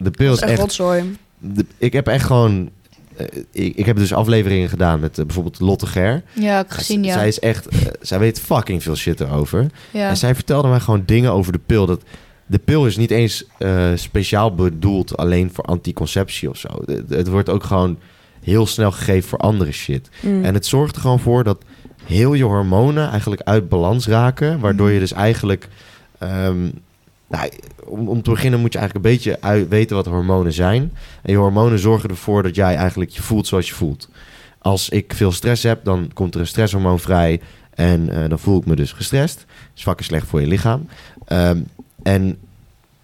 De 0.02 0.10
pil 0.10 0.26
dat 0.28 0.36
is 0.36 0.40
echt 0.42 0.50
echt. 0.50 0.60
rotzooi. 0.60 1.16
de- 1.38 1.66
ik 1.78 1.92
heb 1.92 2.06
echt 2.08 2.24
gewoon. 2.24 2.70
eh, 3.16 3.26
ik, 3.52 3.76
ik 3.76 3.86
heb 3.86 3.96
dus 3.96 4.12
afleveringen 4.14 4.68
gedaan 4.68 5.00
met 5.00 5.18
eh, 5.18 5.24
bijvoorbeeld 5.24 5.60
Lotte 5.60 5.86
Ger. 5.86 6.22
Ja, 6.32 6.56
heb 6.56 6.66
ik 6.66 6.72
gezien, 6.72 7.04
ja. 7.04 7.12
Zij 7.12 7.28
is 7.28 7.38
echt. 7.38 7.66
eh, 7.68 7.78
zij 8.00 8.18
weet 8.18 8.40
fucking 8.40 8.82
veel 8.82 8.96
shit 8.96 9.20
erover. 9.20 9.66
ja. 9.90 10.08
En 10.08 10.16
zij 10.16 10.34
vertelde 10.34 10.68
mij 10.68 10.80
gewoon 10.80 11.02
dingen 11.06 11.32
over 11.32 11.52
de 11.52 11.60
pil. 11.66 11.86
Dat 11.86 12.02
de 12.46 12.58
pil 12.58 12.86
is 12.86 12.96
niet 12.96 13.10
eens 13.10 13.44
eh, 13.58 13.88
speciaal 13.94 14.54
bedoeld 14.54 15.16
alleen 15.16 15.50
voor 15.52 15.64
anticonceptie 15.64 16.50
of 16.50 16.56
zo. 16.56 16.68
Het, 16.86 17.10
het 17.10 17.28
wordt 17.28 17.48
ook 17.48 17.64
gewoon 17.64 17.98
heel 18.42 18.66
snel 18.66 18.90
gegeven 18.92 19.28
voor 19.28 19.38
andere 19.38 19.72
shit. 19.72 20.08
Mm. 20.20 20.44
En 20.44 20.54
het 20.54 20.66
zorgt 20.66 20.94
er 20.94 21.00
gewoon 21.00 21.20
voor 21.20 21.44
dat 21.44 21.62
heel 22.04 22.34
je 22.34 22.44
hormonen 22.44 23.10
eigenlijk 23.10 23.42
uit 23.42 23.68
balans 23.68 24.06
raken. 24.06 24.60
Waardoor 24.60 24.84
Mhm. 24.86 24.94
je 24.94 25.00
dus 25.00 25.12
eigenlijk. 25.12 25.68
ehm, 26.18 26.68
nou, 27.30 27.50
om, 27.84 28.08
om 28.08 28.22
te 28.22 28.30
beginnen 28.30 28.60
moet 28.60 28.72
je 28.72 28.78
eigenlijk 28.78 29.06
een 29.06 29.12
beetje 29.12 29.40
uit, 29.40 29.68
weten 29.68 29.96
wat 29.96 30.06
hormonen 30.06 30.52
zijn. 30.52 30.92
En 31.22 31.32
je 31.32 31.38
hormonen 31.38 31.78
zorgen 31.78 32.10
ervoor 32.10 32.42
dat 32.42 32.54
jij 32.54 32.74
eigenlijk 32.76 33.10
je 33.10 33.22
voelt 33.22 33.46
zoals 33.46 33.68
je 33.68 33.74
voelt. 33.74 34.08
Als 34.58 34.88
ik 34.88 35.12
veel 35.14 35.32
stress 35.32 35.62
heb, 35.62 35.84
dan 35.84 36.10
komt 36.14 36.34
er 36.34 36.40
een 36.40 36.46
stresshormoon 36.46 37.00
vrij. 37.00 37.40
En 37.74 38.22
eh, 38.22 38.28
dan 38.28 38.38
voel 38.38 38.58
ik 38.60 38.66
me 38.66 38.76
dus 38.76 38.92
gestrest. 38.92 39.46
Dat 39.84 39.98
is 40.00 40.06
slecht 40.06 40.26
voor 40.26 40.40
je 40.40 40.46
lichaam. 40.46 40.86
Ehm, 41.24 41.58
en 42.02 42.38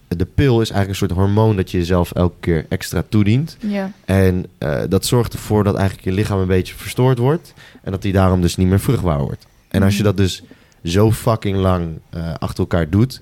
de 0.09 0.25
pil 0.25 0.61
is 0.61 0.71
eigenlijk 0.71 0.89
een 0.89 1.07
soort 1.09 1.21
hormoon 1.21 1.57
dat 1.57 1.71
je 1.71 1.79
jezelf 1.79 2.13
elke 2.13 2.35
keer 2.41 2.67
extra 2.69 3.05
toedient. 3.09 3.57
ja. 3.61 3.93
En 4.05 4.47
eh, 4.59 4.81
dat 4.89 5.05
zorgt 5.07 5.33
ervoor 5.33 5.65
dat 5.65 5.75
eigenlijk 5.75 6.09
je 6.09 6.13
lichaam 6.13 6.39
een 6.41 6.47
beetje 6.47 6.75
verstoord 6.75 7.19
wordt. 7.19 7.55
En 7.83 7.91
dat 7.91 8.03
die 8.03 8.13
daarom 8.13 8.41
dus 8.41 8.57
niet 8.57 8.69
meer 8.69 8.81
vruchtbaar 8.81 9.19
wordt. 9.21 9.47
En 9.69 9.83
als 9.83 9.93
je 9.97 10.03
Mhm. 10.03 10.07
dat 10.09 10.17
dus 10.17 10.43
zo 10.85 11.13
fucking 11.13 11.57
lang 11.57 11.99
eh, 12.11 12.35
achter 12.39 12.59
elkaar 12.59 12.91
doet. 12.91 13.21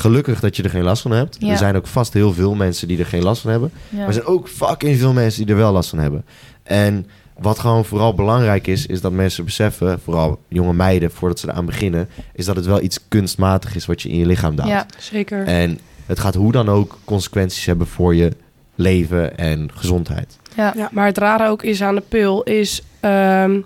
Gelukkig 0.00 0.40
dat 0.40 0.56
je 0.56 0.62
er 0.62 0.70
geen 0.70 0.82
last 0.82 1.02
van 1.02 1.10
hebt. 1.10 1.36
Ja. 1.40 1.50
Er 1.50 1.56
zijn 1.58 1.76
ook 1.76 1.86
vast 1.86 2.12
heel 2.12 2.32
veel 2.32 2.54
mensen 2.54 2.88
die 2.88 2.98
er 2.98 3.06
geen 3.06 3.22
last 3.22 3.42
van 3.42 3.50
hebben. 3.50 3.70
ja. 3.88 3.96
Maar 3.98 4.06
er 4.06 4.12
zijn 4.12 4.26
ook 4.26 4.48
fucking 4.48 4.98
veel 4.98 5.12
mensen 5.12 5.46
die 5.46 5.54
er 5.54 5.60
wel 5.60 5.72
last 5.72 5.90
van 5.90 5.98
hebben. 5.98 6.24
En 6.62 7.06
wat 7.38 7.58
gewoon 7.58 7.84
vooral 7.84 8.14
belangrijk 8.14 8.66
is, 8.66 8.86
is 8.86 9.00
dat 9.00 9.12
mensen 9.12 9.44
beseffen, 9.44 10.00
vooral 10.00 10.38
jonge 10.48 10.72
meiden, 10.72 11.10
voordat 11.10 11.38
ze 11.38 11.48
eraan 11.50 11.66
beginnen, 11.66 12.08
is 12.32 12.44
dat 12.44 12.56
het 12.56 12.66
wel 12.66 12.82
iets 12.82 12.98
kunstmatig 13.08 13.74
is 13.74 13.86
wat 13.86 14.02
je 14.02 14.08
in 14.08 14.18
je 14.18 14.26
lichaam 14.26 14.56
duwt. 14.56 14.66
Ja. 14.68 14.86
Zeker. 14.98 15.44
En 15.46 15.78
het 16.06 16.18
gaat 16.20 16.34
hoe 16.34 16.52
dan 16.52 16.68
ook 16.68 16.98
consequenties 17.04 17.64
hebben 17.64 17.86
voor 17.86 18.14
je 18.14 18.32
leven 18.74 19.38
en 19.38 19.70
gezondheid. 19.74 20.38
Ja. 20.56 20.72
Ja. 20.76 20.88
Maar 20.92 21.06
het 21.06 21.18
rare 21.18 21.48
ook 21.48 21.62
is 21.62 21.82
aan 21.82 21.94
de 21.94 22.02
pil 22.08 22.42
is... 22.42 22.82
ehm, 23.00 23.60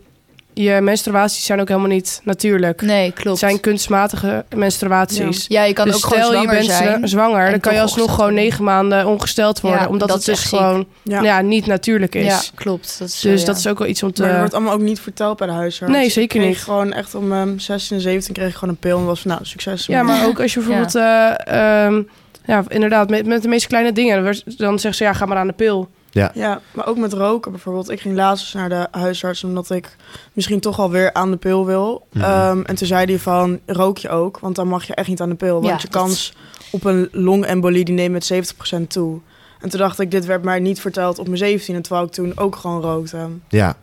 je 0.54 0.80
menstruaties 0.80 1.44
zijn 1.44 1.60
ook 1.60 1.68
helemaal 1.68 1.88
niet 1.88 2.20
natuurlijk. 2.24 2.82
Nee, 2.82 3.12
klopt. 3.12 3.40
Het 3.40 3.48
zijn 3.50 3.60
kunstmatige 3.60 4.44
menstruaties. 4.56 5.44
ja, 5.48 5.62
je 5.62 5.72
kan 5.72 5.84
dus 5.86 5.94
ook 5.94 6.02
gewoon 6.04 6.18
stel 6.24 6.32
je 6.32 6.38
zwanger 6.42 6.56
bent 6.58 6.70
zijn. 6.70 7.08
zwanger, 7.08 7.50
dan 7.50 7.60
kan 7.60 7.74
je 7.74 7.80
alsnog 7.80 8.14
gewoon 8.14 8.34
negen 8.34 8.64
maanden 8.64 9.06
ongesteld 9.06 9.60
worden. 9.60 9.80
Ja, 9.80 9.88
omdat 9.88 10.08
dat 10.08 10.16
het 10.16 10.26
dus 10.26 10.44
gewoon 10.44 10.86
Ja. 11.02 11.22
ja. 11.22 11.40
niet 11.40 11.66
natuurlijk 11.66 12.14
is. 12.14 12.24
Ja, 12.26 12.40
klopt. 12.54 12.98
Dat 12.98 13.08
is 13.08 13.20
zo, 13.20 13.28
Dus 13.28 13.40
ja. 13.40 13.46
dat 13.46 13.56
is 13.56 13.66
ook 13.66 13.78
wel 13.78 13.88
iets 13.88 14.02
om 14.02 14.12
te... 14.12 14.20
Maar 14.20 14.30
dat 14.30 14.38
wordt 14.38 14.54
allemaal 14.54 14.72
ook 14.72 14.80
niet 14.80 15.00
verteld 15.00 15.38
bij 15.38 15.46
de 15.46 15.52
huisarts. 15.52 15.92
Nee, 15.94 16.10
zeker 16.10 16.36
Ik 16.36 16.42
kreeg 16.42 16.54
niet. 16.54 16.64
gewoon 16.64 16.92
echt 16.92 17.14
om 17.14 17.32
um, 17.32 17.58
16 17.58 17.96
en 17.96 18.02
17 18.02 18.34
kreeg 18.34 18.48
ik 18.48 18.54
gewoon 18.54 18.74
een 18.74 18.80
pil 18.80 18.98
en 18.98 19.04
was 19.04 19.20
van, 19.20 19.30
nou, 19.30 19.44
succes. 19.44 19.86
Ja, 19.86 20.02
maar 20.02 20.26
ook 20.26 20.40
als 20.40 20.54
je 20.54 20.60
bijvoorbeeld... 20.60 20.94
eh, 20.94 21.84
ehm, 21.84 22.02
ja, 22.46 22.64
inderdaad, 22.68 23.10
met, 23.10 23.26
met 23.26 23.42
de 23.42 23.48
meest 23.48 23.66
kleine 23.66 23.92
dingen. 23.92 24.22
Dan 24.56 24.78
zeggen 24.78 24.94
ze, 24.94 25.04
ja, 25.04 25.12
ga 25.12 25.26
maar 25.26 25.38
aan 25.38 25.46
de 25.46 25.52
pil. 25.52 25.88
Ja, 26.34 26.60
maar 26.74 26.86
ook 26.86 26.96
met 26.96 27.12
roken 27.12 27.50
bijvoorbeeld. 27.50 27.90
Ik 27.90 28.00
ging 28.00 28.14
laatst 28.14 28.44
eens 28.44 28.52
naar 28.54 28.68
de 28.68 28.98
huisarts 28.98 29.44
omdat 29.44 29.70
ik 29.70 29.96
misschien 30.32 30.60
toch 30.60 30.78
alweer 30.80 31.12
aan 31.12 31.30
de 31.30 31.36
pil 31.36 31.66
wil. 31.66 32.06
Mhm. 32.12 32.24
Ehm, 32.24 32.60
en 32.62 32.74
toen 32.74 32.86
zei 32.86 33.04
hij 33.04 33.18
van, 33.18 33.58
rook 33.66 33.98
je 33.98 34.08
ook? 34.08 34.38
Want 34.38 34.56
dan 34.56 34.68
mag 34.68 34.84
je 34.86 34.94
echt 34.94 35.08
niet 35.08 35.20
aan 35.20 35.28
de 35.28 35.34
pil. 35.34 35.52
Want 35.54 35.66
Ja, 35.66 35.72
je 35.74 35.80
dat- 35.80 35.90
kans 35.90 36.32
op 36.70 36.84
een 36.84 37.08
longembolie 37.12 37.84
die 37.84 37.94
neemt 37.94 38.12
met 38.12 38.24
70% 38.24 38.90
toe. 38.90 39.20
En 39.60 39.68
toen 39.70 39.80
dacht 39.80 40.00
ik, 40.00 40.10
dit 40.10 40.24
werd 40.26 40.42
mij 40.44 40.58
niet 40.60 40.80
verteld 40.80 41.18
op 41.18 41.26
mijn 41.26 41.38
17 41.38 41.82
terwijl 41.82 42.06
ik 42.06 42.12
toen 42.12 42.32
ook 42.38 42.56
gewoon 42.56 42.80
rookte. 42.80 43.28
Ja. 43.48 43.76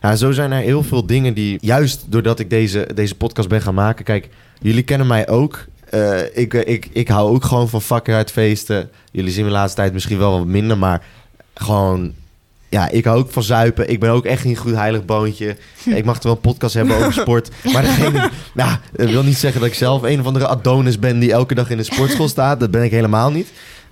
ja, 0.00 0.16
zo 0.16 0.32
zijn 0.32 0.52
er 0.52 0.60
heel 0.62 0.82
veel 0.82 1.06
dingen 1.06 1.34
die, 1.34 1.58
juist 1.60 2.04
doordat 2.12 2.38
ik 2.38 2.50
deze, 2.50 2.88
deze 2.94 3.14
podcast 3.14 3.48
ben 3.48 3.62
gaan 3.62 3.74
maken. 3.74 4.04
Kijk, 4.04 4.28
jullie 4.60 4.82
kennen 4.82 5.06
mij 5.06 5.28
ook. 5.28 5.64
Eh, 5.90 6.36
ik, 6.36 6.54
eh, 6.54 6.72
ik, 6.74 6.88
ik 6.92 7.08
hou 7.08 7.30
ook 7.34 7.44
gewoon 7.44 7.68
van 7.68 7.82
fucking 7.82 8.16
uit 8.16 8.30
feesten. 8.30 8.90
Jullie 9.12 9.32
zien 9.32 9.44
me 9.44 9.50
de 9.50 9.56
laatste 9.56 9.80
tijd 9.80 9.92
misschien 9.92 10.18
wel 10.18 10.38
wat 10.38 10.46
minder, 10.46 10.78
maar 10.78 11.02
gewoon... 11.58 12.12
Ja, 12.70 12.88
ik 12.88 13.04
hou 13.04 13.18
ook 13.18 13.30
van 13.30 13.42
zuipen. 13.42 13.90
Ik 13.90 14.00
ben 14.00 14.10
ook 14.10 14.24
echt 14.24 14.44
niet 14.44 14.56
een 14.56 14.62
goed 14.62 14.74
heilig 14.74 15.04
boontje. 15.04 15.56
Ik 15.84 16.04
mag 16.04 16.16
er 16.16 16.22
wel 16.22 16.32
een 16.32 16.40
podcast 16.40 16.74
hebben 16.74 16.96
over 16.96 17.12
sport. 17.12 17.50
Maar 17.72 17.82
degene... 17.82 18.30
Nou, 18.54 18.76
dat 18.92 19.10
wil 19.10 19.22
niet 19.22 19.36
zeggen 19.38 19.60
dat 19.60 19.68
ik 19.68 19.74
zelf 19.74 20.02
een 20.02 20.20
of 20.20 20.26
andere 20.26 20.46
Adonis 20.46 20.98
ben... 20.98 21.18
die 21.18 21.32
elke 21.32 21.54
dag 21.54 21.70
in 21.70 21.76
de 21.76 21.82
sportschool 21.82 22.28
staat. 22.28 22.60
Dat 22.60 22.70
ben 22.70 22.82
ik 22.82 22.90
helemaal 22.90 23.30
niet. 23.30 23.48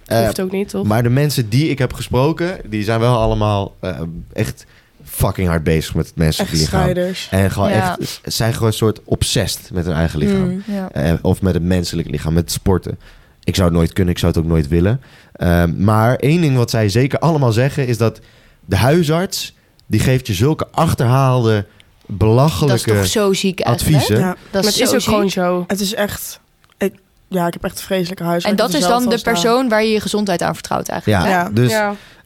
Hoeft 0.07 0.41
ook 0.41 0.53
niet, 0.53 0.69
toch? 0.69 0.87
maar 0.87 1.03
de 1.03 1.09
mensen 1.09 1.49
die 1.49 1.69
ik 1.69 1.79
heb 1.79 1.93
gesproken, 1.93 2.59
die 2.65 2.85
zijn 2.85 3.01
wel 3.01 3.17
allemaal 3.17 3.75
eh, 3.81 4.01
echt 4.33 4.67
fucking 5.05 5.49
hard 5.49 5.63
bezig 5.63 5.95
met 5.95 6.07
het 6.07 6.17
menselijke 6.17 6.53
Echt 6.53 6.61
lichaam. 6.73 7.15
En 7.31 7.51
gewoon 7.51 7.71
Ja. 7.71 7.99
echt, 7.99 8.21
zijn 8.25 8.53
gewoon 8.53 8.69
een 8.69 8.75
soort 8.75 9.01
obsessed 9.05 9.71
met 9.73 9.85
hun 9.85 9.95
eigen 9.95 10.19
lichaam. 10.19 10.49
Mm. 10.49 10.63
Ja. 10.67 10.91
Eh, 10.93 11.13
of 11.23 11.43
met 11.43 11.55
het 11.55 11.63
menselijke 11.63 12.11
lichaam, 12.11 12.33
met 12.33 12.53
sporten. 12.53 12.99
Ik 13.47 13.55
zou 13.55 13.69
het 13.69 13.77
nooit 13.77 13.93
kunnen, 13.93 14.13
ik 14.15 14.21
zou 14.21 14.33
het 14.33 14.43
ook 14.43 14.49
nooit 14.49 14.69
willen. 14.69 15.01
Ehm, 15.33 15.85
maar 15.85 16.17
één 16.17 16.41
ding 16.41 16.57
wat 16.57 16.71
zij 16.71 16.89
zeker 16.89 17.19
allemaal 17.19 17.53
zeggen 17.53 17.87
is 17.87 17.99
dat 17.99 18.21
de 18.65 18.77
huisarts, 18.77 19.55
die 19.87 20.01
geeft 20.01 20.27
je 20.27 20.35
zulke 20.35 20.67
achterhaalde, 20.71 21.53
Dat 21.55 21.65
is 22.09 22.17
belachelijke 22.17 22.93
toch 22.95 23.07
zo 23.07 23.33
ziek 23.33 23.61
adviezen. 23.61 24.19
Ja, 24.19 24.37
Dat 24.51 24.63
maar 24.63 24.73
is 24.73 24.79
het 24.79 24.83
is 24.83 24.89
zo 24.89 24.95
ook 24.95 25.01
ziek. 25.01 25.13
gewoon 25.13 25.31
zo. 25.31 25.65
het 25.67 25.81
is 25.81 25.95
echt... 25.95 26.41
Ik, 26.79 26.95
ja, 27.29 27.47
ik 27.47 27.53
heb 27.53 27.65
echt 27.65 27.79
een 27.79 27.85
vreselijke 27.85 28.23
huisarts. 28.23 28.51
En 28.51 28.57
dat 28.57 28.75
is 28.75 28.89
dan 28.89 29.09
de 29.09 29.21
persoon 29.23 29.69
waar 29.69 29.85
je 29.85 29.91
je 29.93 30.01
gezondheid 30.01 30.43
aan 30.43 30.55
vertrouwt 30.55 30.89
eigenlijk. 30.89 31.23
Ja? 31.23 31.31
Ja. 31.31 31.51
dus 31.53 31.71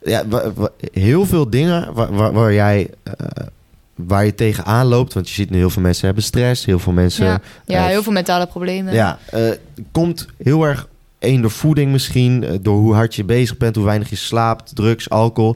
ja. 0.03 0.25
heel 0.91 1.25
veel 1.25 1.49
dingen 1.49 1.93
waar, 1.93 2.13
waar, 2.13 2.33
waar 2.33 2.53
jij 2.53 2.89
eh, 3.03 3.13
waar 3.95 4.25
je 4.25 4.35
tegenaan 4.35 4.85
loopt, 4.85 5.13
want 5.13 5.29
je 5.29 5.33
ziet 5.33 5.49
nu 5.49 5.57
heel 5.57 5.69
veel 5.69 5.81
mensen 5.81 6.05
hebben 6.05 6.23
stress, 6.23 6.65
heel 6.65 6.79
veel 6.79 6.93
mensen 6.93 7.25
Ja. 7.25 7.41
Ja, 7.65 7.83
eh, 7.83 7.85
heel 7.85 8.03
veel 8.03 8.11
mentale 8.11 8.47
problemen. 8.47 8.93
Ja, 8.93 9.19
eh, 9.29 9.49
komt 9.91 10.27
heel 10.43 10.63
erg 10.63 10.87
één 11.21 11.41
door 11.41 11.51
voeding 11.51 11.91
misschien, 11.91 12.43
eh, 12.43 12.55
door 12.61 12.77
hoe 12.79 12.93
hard 12.93 13.15
je 13.15 13.23
bezig 13.23 13.57
bent, 13.57 13.75
hoe 13.75 13.85
weinig 13.85 14.09
je 14.09 14.15
slaapt, 14.15 14.75
drugs, 14.75 15.09
alcohol. 15.09 15.55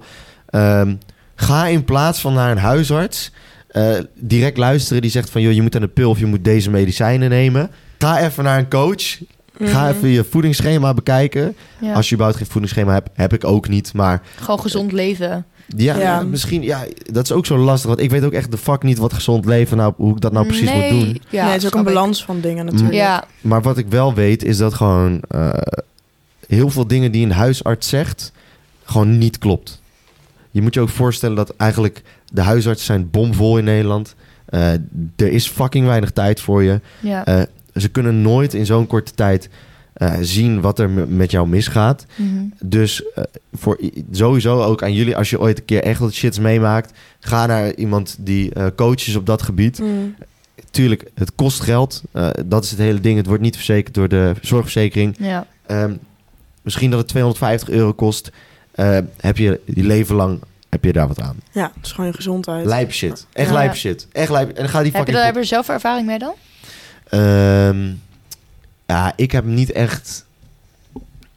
Ehm, 0.50 0.96
ga 1.36 1.68
in 1.68 1.84
plaats 1.84 2.20
van 2.22 2.34
naar 2.34 2.52
een 2.52 2.58
huisarts 2.58 3.32
eh, 3.68 3.94
direct 4.20 4.58
luisteren 4.58 5.02
die 5.02 5.12
zegt 5.12 5.30
van 5.30 5.42
joh, 5.42 5.54
je 5.54 5.62
moet 5.62 5.76
aan 5.76 5.82
de 5.82 5.88
pil 5.88 6.10
of 6.10 6.20
je 6.20 6.26
moet 6.26 6.44
deze 6.44 6.70
medicijnen 6.70 7.30
nemen. 7.30 7.72
Ga 7.98 8.20
even 8.20 8.44
naar 8.44 8.58
een 8.60 8.70
coach. 8.70 9.18
Ga 9.60 9.88
Mhm. 9.88 9.96
even 9.98 10.10
je 10.10 10.24
voedingsschema 10.24 10.94
bekijken. 10.94 11.56
Ja. 11.80 11.94
Als 11.94 12.06
je 12.08 12.14
überhaupt 12.14 12.40
geen 12.42 12.52
voedingsschema 12.52 12.94
hebt, 12.94 13.10
heb 13.14 13.34
ik 13.34 13.44
ook 13.44 13.68
niet. 13.68 13.94
Maar 13.94 14.22
Gewoon 14.36 14.60
gezond 14.60 14.92
leven. 14.92 15.46
Ja, 15.68 15.98
Ja. 15.98 16.22
misschien, 16.22 16.62
ja, 16.62 16.86
dat 17.12 17.24
is 17.24 17.32
ook 17.32 17.46
zo 17.46 17.58
lastig. 17.58 17.88
Want 17.90 18.02
ik 18.02 18.10
weet 18.10 18.24
ook 18.24 18.32
echt 18.32 18.52
de 18.52 18.58
fuck 18.58 18.84
niet 18.84 18.98
wat 18.98 19.14
gezond 19.14 19.46
leven, 19.46 19.78
nou, 19.78 19.94
hoe 19.98 20.16
ik 20.16 20.22
dat 20.22 20.32
nou 20.32 20.46
precies 20.46 20.70
nee. 20.70 20.94
moet 20.94 21.02
doen. 21.02 21.22
Ja, 21.30 21.44
nee, 21.44 21.54
het 21.54 21.62
is 21.62 21.68
ook 21.68 21.74
een 21.74 21.80
ik. 21.80 21.86
balans 21.94 22.26
van 22.26 22.40
dingen 22.42 22.66
natuurlijk. 22.66 22.94
Ja, 22.94 23.24
Maar 23.42 23.62
wat 23.62 23.78
ik 23.78 23.86
wel 23.90 24.14
weet, 24.14 24.44
is 24.44 24.58
dat 24.58 24.74
gewoon 24.74 25.22
eh, 25.28 25.50
heel 26.48 26.70
veel 26.70 26.88
dingen 26.88 27.12
die 27.12 27.26
een 27.26 27.32
huisarts 27.32 27.90
zegt, 27.90 28.32
gewoon 28.84 29.18
niet 29.18 29.38
klopt. 29.38 29.82
Je 30.52 30.62
moet 30.62 30.74
je 30.74 30.80
ook 30.82 30.90
voorstellen 30.90 31.36
dat 31.36 31.54
eigenlijk 31.58 32.02
de 32.32 32.42
huisartsen 32.42 32.86
zijn 32.86 33.10
bomvol 33.10 33.58
in 33.58 33.64
Nederland. 33.64 34.16
Eh, 34.46 34.72
er 35.16 35.32
is 35.32 35.48
fucking 35.48 35.86
weinig 35.86 36.12
tijd 36.12 36.42
voor 36.42 36.64
je. 36.64 36.80
ja. 37.00 37.26
Eh, 37.26 37.42
ze 37.76 37.90
kunnen 37.90 38.22
nooit 38.22 38.54
in 38.54 38.66
zo'n 38.66 38.88
korte 38.88 39.12
tijd 39.14 39.50
eh, 39.96 40.14
zien 40.22 40.62
wat 40.62 40.80
er 40.80 40.90
met 40.90 41.32
jou 41.32 41.48
misgaat. 41.48 42.06
Mhm. 42.16 42.46
Dus 42.64 43.04
eh, 43.14 43.24
voor 43.54 43.80
sowieso 44.12 44.62
ook 44.64 44.84
aan 44.84 44.94
jullie, 44.94 45.18
als 45.18 45.30
je 45.30 45.40
ooit 45.40 45.58
een 45.60 45.66
keer 45.66 45.84
echt 45.84 46.00
wat 46.00 46.14
shits 46.14 46.40
meemaakt, 46.40 46.98
ga 47.20 47.46
naar 47.46 47.74
iemand 47.74 48.16
die 48.20 48.54
eh 48.54 48.66
coach 48.76 49.08
is 49.08 49.16
op 49.16 49.26
dat 49.26 49.42
gebied. 49.42 49.80
Mm. 49.80 50.16
Tuurlijk, 50.72 51.10
het 51.14 51.36
kost 51.36 51.62
geld. 51.62 52.04
Eh, 52.12 52.30
dat 52.46 52.64
is 52.64 52.70
het 52.70 52.80
hele 52.80 53.00
ding. 53.00 53.18
Het 53.18 53.26
wordt 53.26 53.42
niet 53.42 53.56
verzekerd 53.56 53.94
door 53.94 54.08
de 54.08 54.34
zorgverzekering. 54.42 55.16
ja. 55.20 55.48
Ehm, 55.66 55.94
misschien 56.62 56.90
dat 56.90 57.00
het 57.00 57.08
250 57.08 57.70
euro 57.70 57.94
kost. 57.94 58.32
Eh, 58.72 58.98
heb 59.18 59.38
je 59.38 59.60
je 59.66 59.84
leven 59.84 60.16
lang 60.16 60.40
heb 60.70 60.84
je 60.84 60.94
daar 60.94 61.08
wat 61.08 61.22
aan. 61.22 61.36
Ja, 61.52 61.72
het 61.76 61.86
is 61.86 61.92
gewoon 61.92 62.10
je 62.10 62.16
gezondheid. 62.16 62.66
Lijp 62.66 62.92
shit. 62.92 63.26
Echt 63.34 63.48
Ja. 63.48 63.54
lijp 63.54 63.76
shit. 63.76 64.08
Echt 64.12 64.30
lijp. 64.30 64.50
En 64.50 64.56
dan 64.56 64.70
gaat 64.70 64.84
die 64.84 64.92
Heb 64.92 64.92
je, 64.92 64.98
fucking... 64.98 65.18
daar, 65.18 65.26
heb 65.26 65.34
je 65.34 65.40
er 65.40 65.46
zelf 65.46 65.70
ervaring 65.70 66.08
mee 66.08 66.20
dan? 66.20 66.34
Ehm, 67.10 67.94
ja, 68.88 69.14
ik 69.16 69.32
heb 69.32 69.46
niet 69.46 69.72
echt 69.72 70.26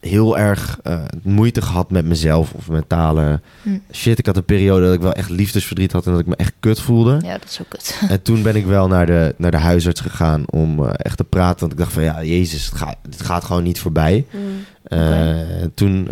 heel 0.01 0.39
erg 0.39 0.79
eh, 0.83 1.01
moeite 1.23 1.63
gehad 1.63 1.91
met 1.91 2.05
mezelf 2.05 2.53
of 2.53 2.69
mentale 2.69 3.41
Hm. 3.63 3.79
shit. 3.93 4.19
Ik 4.19 4.27
had 4.27 4.37
een 4.37 4.45
periode 4.45 4.85
dat 4.85 4.95
ik 4.95 5.01
wel 5.01 5.13
echt 5.13 5.31
liefdesverdriet 5.31 5.93
had 5.93 6.07
en 6.07 6.11
dat 6.13 6.21
ik 6.21 6.27
me 6.27 6.37
echt 6.37 6.53
kut 6.61 6.81
voelde. 6.81 7.19
Ja, 7.23 7.39
dat 7.39 7.49
is 7.49 7.61
ook 7.61 7.69
kut. 7.69 8.01
En 8.09 8.23
toen 8.23 8.43
ben 8.43 8.57
ik 8.57 8.67
wel 8.67 8.89
naar 8.89 9.07
de, 9.07 9.35
naar 9.39 9.51
de 9.51 9.57
huisarts 9.57 10.01
gegaan 10.01 10.43
om 10.51 10.85
eh, 10.85 10.91
echt 10.97 11.17
te 11.17 11.25
praten. 11.25 11.61
Want 11.61 11.73
ik 11.73 11.79
dacht 11.79 11.93
van 11.93 12.03
ja, 12.03 12.25
jezus, 12.25 12.65
het 12.65 12.75
gaat, 12.75 12.97
het 13.03 13.23
gaat 13.23 13.45
gewoon 13.45 13.63
niet 13.63 13.81
voorbij. 13.81 14.27
Mm. 14.31 14.41
Eh, 14.83 15.63
en 15.63 15.75
toen 15.75 16.09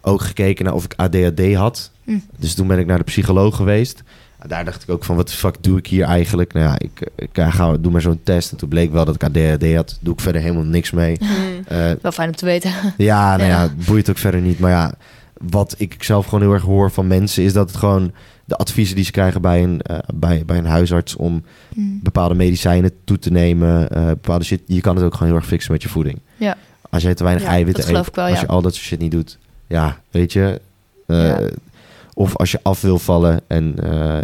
ook 0.00 0.20
gekeken 0.20 0.64
naar 0.64 0.74
of 0.74 0.84
ik 0.84 0.94
ADHD 0.96 1.54
had. 1.54 1.90
Hm. 2.04 2.18
Dus 2.38 2.54
toen 2.54 2.66
ben 2.66 2.78
ik 2.78 2.86
naar 2.86 2.98
de 2.98 3.04
psycholoog 3.04 3.56
geweest. 3.56 4.02
En 4.42 4.48
Daar 4.48 4.64
dacht 4.64 4.82
ik 4.82 4.90
ook 4.90 5.04
van, 5.04 5.16
wat 5.16 5.28
de 5.28 5.34
fuck 5.34 5.54
doe 5.60 5.78
ik 5.78 5.86
hier 5.86 6.04
eigenlijk? 6.04 6.52
Nou 6.52 6.66
ja, 6.66 6.78
ik, 6.78 7.10
ik 7.16 7.38
eh, 7.38 7.52
ga, 7.54 7.76
doe 7.76 7.92
maar 7.92 8.00
zo'n 8.00 8.20
test. 8.22 8.50
En 8.52 8.56
toen 8.56 8.68
bleek 8.68 8.92
wel 8.92 9.04
dat 9.04 9.14
ik 9.14 9.22
ADHD 9.24 9.74
had. 9.74 9.98
Doe 10.00 10.12
ik 10.14 10.20
verder 10.20 10.40
helemaal 10.42 10.64
niks 10.64 10.90
mee. 10.90 11.16
Mm. 11.20 11.28
Eh, 11.68 11.90
Wel 12.02 12.12
fijn 12.12 12.28
om 12.28 12.34
te 12.36 12.44
weten. 12.44 12.72
ja, 12.96 13.36
nou 13.36 13.48
ja, 13.48 13.68
boeit 13.86 14.10
ook 14.10 14.18
verder 14.18 14.40
niet. 14.40 14.58
Maar 14.58 14.70
ja, 14.70 14.94
wat 15.50 15.74
ik 15.78 16.02
zelf 16.02 16.24
gewoon 16.24 16.40
heel 16.40 16.52
erg 16.52 16.62
hoor 16.62 16.90
van 16.90 17.06
mensen... 17.06 17.42
is 17.42 17.52
dat 17.52 17.68
het 17.68 17.78
gewoon 17.78 18.12
de 18.44 18.56
adviezen 18.56 18.96
die 18.96 19.04
ze 19.04 19.10
krijgen 19.10 19.40
bij 19.42 19.62
een, 19.62 19.82
eh, 19.82 19.98
bij, 20.14 20.42
bij 20.46 20.58
een 20.58 20.66
huisarts... 20.66 21.16
om 21.16 21.42
Hm. 21.74 21.80
bepaalde 22.02 22.34
medicijnen 22.34 22.90
toe 23.04 23.18
te 23.18 23.30
nemen. 23.30 23.88
eh, 23.90 24.06
bepaalde 24.06 24.44
shit. 24.44 24.60
Je 24.66 24.80
kan 24.80 24.96
het 24.96 25.04
ook 25.04 25.12
gewoon 25.14 25.28
heel 25.28 25.36
erg 25.36 25.46
fixen 25.48 25.72
met 25.72 25.82
je 25.82 25.88
voeding. 25.88 26.18
Ja. 26.36 26.56
Als 26.90 27.02
jij 27.02 27.14
te 27.14 27.22
weinig 27.24 27.44
Ja, 27.44 27.50
eiwitten 27.50 27.84
eet, 27.96 28.14
wel, 28.14 28.24
als 28.28 28.40
je 28.40 28.46
al 28.46 28.62
dat 28.62 28.74
soort 28.74 28.86
shit 28.86 28.98
niet 28.98 29.10
doet. 29.10 29.38
Ja, 29.66 29.96
weet 30.10 30.32
je. 30.32 30.60
Of 32.14 32.36
als 32.36 32.50
je 32.52 32.60
af 32.62 32.80
wil 32.80 32.98
vallen 32.98 33.40
en 33.46 33.74
eh, 33.82 34.18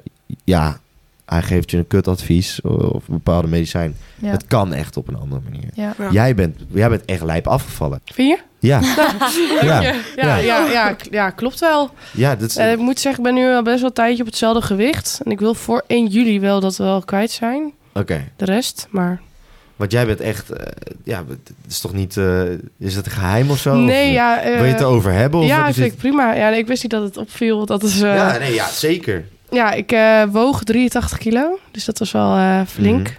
ja, 0.45 0.81
hij 1.25 1.43
geeft 1.43 1.71
je 1.71 1.77
een 1.77 1.87
kutadvies 1.87 2.61
of 2.61 3.09
een 3.09 3.15
bepaalde 3.15 3.49
medicijn. 3.49 3.97
Ja. 4.15 4.31
Het 4.31 4.47
kan 4.47 4.73
echt 4.73 4.97
op 4.97 5.09
een 5.09 5.17
andere 5.17 5.41
manier. 5.51 5.69
Ja. 5.75 5.95
Ja. 5.99 6.11
Jij, 6.11 6.35
bent, 6.35 6.57
jij 6.73 6.89
bent 6.89 7.05
echt 7.05 7.23
lijp 7.23 7.47
afgevallen. 7.47 8.01
Vind 8.05 8.29
je? 8.29 8.39
Ja, 8.61 8.81
ja, 9.63 9.81
Ja, 9.81 9.93
ja, 10.17 10.37
ja, 10.37 10.67
ja, 10.71 10.93
k- 10.93 11.07
ja, 11.11 11.31
klopt 11.31 11.59
wel. 11.61 11.91
ja. 12.13 12.37
Dat 12.37 12.49
is, 12.49 12.57
Eh, 12.57 12.73
ik 12.73 12.79
moet 12.79 13.01
zeggen, 13.01 13.25
ik 13.25 13.33
ben 13.35 13.43
nu 13.43 13.55
al 13.55 13.63
best 13.63 13.79
wel 13.79 13.89
een 13.89 13.95
tijdje 13.95 14.21
op 14.23 14.29
hetzelfde 14.29 14.63
gewicht. 14.63 15.21
En 15.25 15.31
ik 15.31 15.39
wil 15.39 15.55
voor 15.55 15.85
1 15.87 16.07
juli 16.07 16.41
wel 16.41 16.61
dat 16.61 16.77
wel 16.77 17.01
kwijt 17.03 17.31
zijn. 17.31 17.73
Oké, 17.95 18.25
De 18.37 18.45
rest, 18.45 18.87
maar... 18.91 19.21
want 19.79 19.93
jij 19.93 20.07
bent 20.07 20.21
echt, 20.21 20.51
eh, 20.51 20.67
ja, 21.05 21.25
het 21.29 21.53
is 21.69 21.81
toch 21.81 21.93
niet, 21.93 22.17
eh, 22.17 22.43
is 22.79 22.95
het 22.95 23.07
een 23.07 23.13
geheim 23.13 23.51
of 23.51 23.59
zo? 23.59 23.75
nee, 23.77 24.09
Of, 24.09 24.15
ja... 24.15 24.41
eh, 24.41 24.55
Wil 24.55 24.65
je 24.65 24.71
het 24.73 24.81
erover 24.81 25.13
hebben? 25.13 25.41
Of 25.41 25.47
ja, 25.47 25.73
vind 25.73 25.93
ik 25.93 25.99
prima. 25.99 26.35
Ja, 26.35 26.49
nee, 26.51 26.59
ik 26.59 26.67
wist 26.67 26.83
niet 26.83 26.93
dat 26.93 27.03
het 27.03 27.17
opviel. 27.17 27.67
Dat 27.67 27.83
is, 27.83 27.95
eh, 27.95 28.15
Ja, 28.15 28.33
ja. 28.33 28.39
nee, 28.39 28.55
ja, 28.55 28.69
zeker. 28.69 29.25
ik 29.77 29.93
eh, 29.93 30.23
woog 30.31 30.65
83 30.65 31.19
kilo. 31.19 31.59
Dus 31.71 31.85
dat 31.85 31.99
was 31.99 32.13
wel 32.13 32.37
eh, 32.37 32.61
flink. 32.67 33.17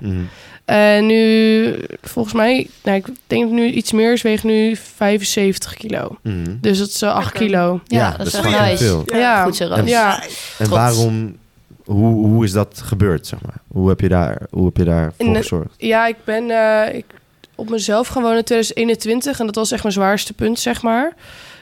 En 0.66 1.06
nu, 1.06 1.74
volgens 2.02 2.34
mij, 2.34 2.68
nou, 2.84 2.98
ik 2.98 3.06
denk 3.28 3.52
nu 3.52 3.66
iets 3.70 3.92
meer 3.92 4.14
is, 4.14 4.22
weeg 4.22 4.44
nu 4.44 4.76
75 4.96 5.74
kilo. 5.74 6.18
Mhm. 6.24 6.56
Dus 6.62 6.78
dat 6.78 6.88
is 6.88 7.02
eh, 7.02 7.10
8 7.14 7.24
Lekker. 7.24 7.42
kilo. 7.46 7.80
Ja, 7.88 8.12
dat 8.18 8.28
is 8.28 8.34
gewoon 8.34 8.54
echt 8.54 8.70
nice. 8.70 8.84
veel. 8.84 9.04
Ja. 9.06 9.44
Goed 9.44 9.56
zo, 9.56 9.66
Roos. 9.68 9.78
En- 9.78 9.88
Ja, 9.88 10.24
En 10.58 10.70
waarom, 10.70 11.36
hoe, 11.90 12.28
hoe 12.28 12.44
is 12.44 12.52
dat 12.52 12.82
gebeurd, 12.84 13.28
zeg 13.28 13.42
maar? 13.42 13.62
Hoe 13.68 13.90
heb 13.90 14.00
je 14.00 14.10
daar, 14.10 14.42
hoe 14.50 14.66
heb 14.66 14.78
je 14.78 14.84
daar 14.84 15.14
voor 15.18 15.36
gezorgd? 15.36 15.74
ja 15.78 16.08
ik 16.08 16.16
ben 16.24 16.50
eh, 16.52 16.96
ik, 16.96 17.06
op 17.56 17.70
mezelf 17.70 18.08
gaan 18.08 18.22
wonen 18.22 18.38
in 18.38 18.44
2021. 18.44 19.40
En 19.40 19.46
dat 19.46 19.56
was 19.56 19.72
echt 19.72 19.82
mijn 19.82 19.94
zwaarste 19.94 20.34
punt, 20.34 20.60
zeg 20.60 20.82
maar. 20.82 21.14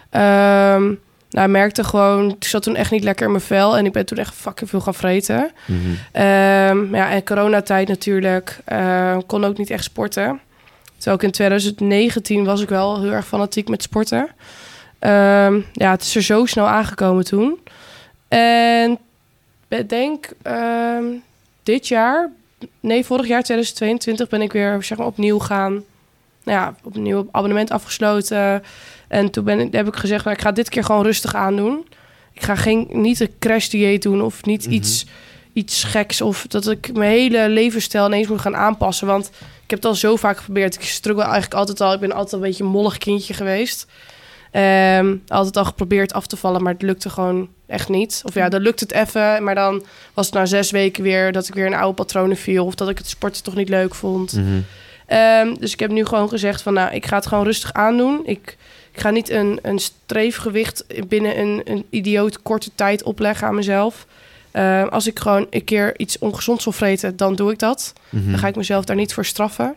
Ehm, 0.10 0.84
nou, 1.30 1.46
ik 1.46 1.52
merkte 1.52 1.84
gewoon, 1.84 2.30
ik 2.30 2.44
zat 2.44 2.63
toen 2.63 2.76
echt 2.76 2.92
niet 2.92 3.04
lekker 3.04 3.26
in 3.26 3.32
mijn 3.32 3.44
vel. 3.44 3.78
En 3.78 3.86
ik 3.86 3.92
ben 3.92 4.06
toen 4.06 4.18
echt 4.18 4.36
fucking 4.36 4.70
veel 4.70 4.82
gaan 4.82 4.94
vreten. 4.94 5.52
Mhm. 5.66 5.80
Ehm, 6.12 6.96
ja, 6.96 7.10
en 7.10 7.24
coronatijd 7.24 7.88
natuurlijk. 7.88 8.60
Ehm, 8.66 9.20
kon 9.26 9.46
ook 9.46 9.58
niet 9.58 9.70
echt 9.70 9.84
sporten. 9.84 10.40
Terwijl 10.96 11.16
ik 11.16 11.24
in 11.24 11.32
2019 11.32 12.46
was 12.46 12.62
ik 12.62 12.70
wel 12.70 13.02
heel 13.02 13.12
erg 13.12 13.28
fanatiek 13.28 13.70
met 13.70 13.84
sporten. 13.84 14.28
Ehm, 15.00 15.60
ja, 15.74 15.92
het 15.92 16.02
is 16.02 16.16
er 16.16 16.22
zo 16.22 16.46
snel 16.46 16.68
aangekomen 16.68 17.24
toen. 17.24 17.60
En 18.28 19.00
denk 19.88 20.30
ehm, 20.42 21.06
dit 21.64 21.88
jaar, 21.88 22.32
nee, 22.80 23.06
vorig 23.06 23.28
jaar 23.28 23.44
2022 23.44 24.30
ben 24.30 24.42
ik 24.42 24.52
weer 24.52 24.84
zeg 24.84 24.98
maar, 24.98 25.08
opnieuw 25.08 25.40
gaan. 25.40 25.84
Nou 26.44 26.60
ja, 26.60 26.76
opnieuw 26.84 27.28
abonnement 27.32 27.72
afgesloten. 27.72 28.64
En 29.08 29.30
toen 29.32 29.44
ben 29.44 29.60
ik, 29.60 29.74
heb 29.74 29.88
ik 29.88 29.96
gezegd, 29.96 30.24
nou, 30.24 30.36
ik 30.36 30.42
ga 30.42 30.52
dit 30.52 30.70
keer 30.70 30.84
gewoon 30.84 31.04
rustig 31.04 31.36
aandoen. 31.36 31.86
Ik 32.34 32.44
ga 32.44 32.56
geen, 32.56 32.88
niet 32.92 33.20
een 33.20 33.32
crash 33.40 33.68
dieet 33.68 34.02
doen 34.02 34.22
of 34.22 34.46
niet 34.46 34.66
Mhm. 34.66 34.74
iets, 34.74 35.06
iets 35.54 35.84
geks. 35.84 36.22
Of 36.22 36.46
dat 36.48 36.68
ik 36.70 36.94
mijn 36.94 37.12
hele 37.12 37.50
levensstijl 37.50 38.06
ineens 38.06 38.28
moet 38.28 38.42
gaan 38.42 38.56
aanpassen. 38.56 39.08
Want 39.08 39.26
ik 39.64 39.70
heb 39.70 39.80
het 39.80 39.86
al 39.86 39.96
zo 39.96 40.16
vaak 40.16 40.38
geprobeerd. 40.38 40.76
Ik 40.76 40.82
struggle 40.84 41.24
eigenlijk 41.24 41.54
altijd 41.54 41.82
al. 41.82 41.94
Ik 41.94 42.00
ben 42.00 42.12
altijd 42.12 42.34
een 42.34 42.40
beetje 42.40 42.64
een 42.64 42.70
mollig 42.70 42.98
kindje 42.98 43.34
geweest. 43.34 43.86
Ehm, 44.52 45.16
altijd 45.28 45.58
al 45.58 45.66
geprobeerd 45.66 46.14
af 46.14 46.28
te 46.28 46.38
vallen, 46.38 46.64
maar 46.64 46.74
het 46.74 46.82
lukte 46.82 47.10
gewoon 47.10 47.50
echt 47.68 47.90
niet. 47.90 48.22
Of 48.26 48.34
ja, 48.34 48.50
dan 48.50 48.62
lukt 48.62 48.80
het 48.80 48.92
even, 48.92 49.44
maar 49.44 49.56
dan 49.56 49.86
was 50.14 50.26
het 50.26 50.36
na 50.36 50.46
zes 50.46 50.72
weken 50.72 51.04
weer 51.04 51.32
dat 51.32 51.48
ik 51.48 51.54
weer 51.54 51.66
in 51.66 51.74
oude 51.74 51.94
patronen 51.94 52.38
viel. 52.38 52.66
Of 52.66 52.76
dat 52.76 52.90
ik 52.90 52.98
het 52.98 53.08
sporten 53.08 53.44
toch 53.44 53.56
niet 53.56 53.70
leuk 53.70 53.96
vond. 53.96 54.34
Mhm. 54.34 54.60
Ehm, 55.06 55.56
dus 55.60 55.74
ik 55.74 55.80
heb 55.80 55.92
nu 55.92 56.06
gewoon 56.06 56.30
gezegd 56.30 56.62
van, 56.62 56.74
nou, 56.74 56.94
ik 56.94 57.06
ga 57.06 57.16
het 57.16 57.28
gewoon 57.28 57.44
rustig 57.44 57.74
aandoen. 57.74 58.22
Ik, 58.26 58.58
ik 58.92 59.00
ga 59.00 59.10
niet 59.10 59.30
een, 59.30 59.60
een 59.62 59.80
streefgewicht 59.80 60.86
binnen 61.08 61.40
een, 61.40 61.62
een 61.66 61.86
idioot 61.90 62.42
korte 62.42 62.70
tijd 62.76 63.04
opleggen 63.04 63.48
aan 63.48 63.56
mezelf. 63.56 64.06
Ehm, 64.52 64.88
als 64.88 65.08
ik 65.08 65.20
gewoon 65.20 65.48
een 65.50 65.64
keer 65.64 66.00
iets 66.00 66.20
ongezonds 66.20 66.64
wil 66.64 66.74
vreten, 66.74 67.18
dan 67.18 67.36
doe 67.36 67.52
ik 67.52 67.60
dat. 67.60 67.94
Mhm. 68.10 68.30
Dan 68.30 68.40
ga 68.40 68.48
ik 68.48 68.56
mezelf 68.56 68.86
daar 68.86 68.96
niet 68.96 69.14
voor 69.14 69.26
straffen. 69.26 69.76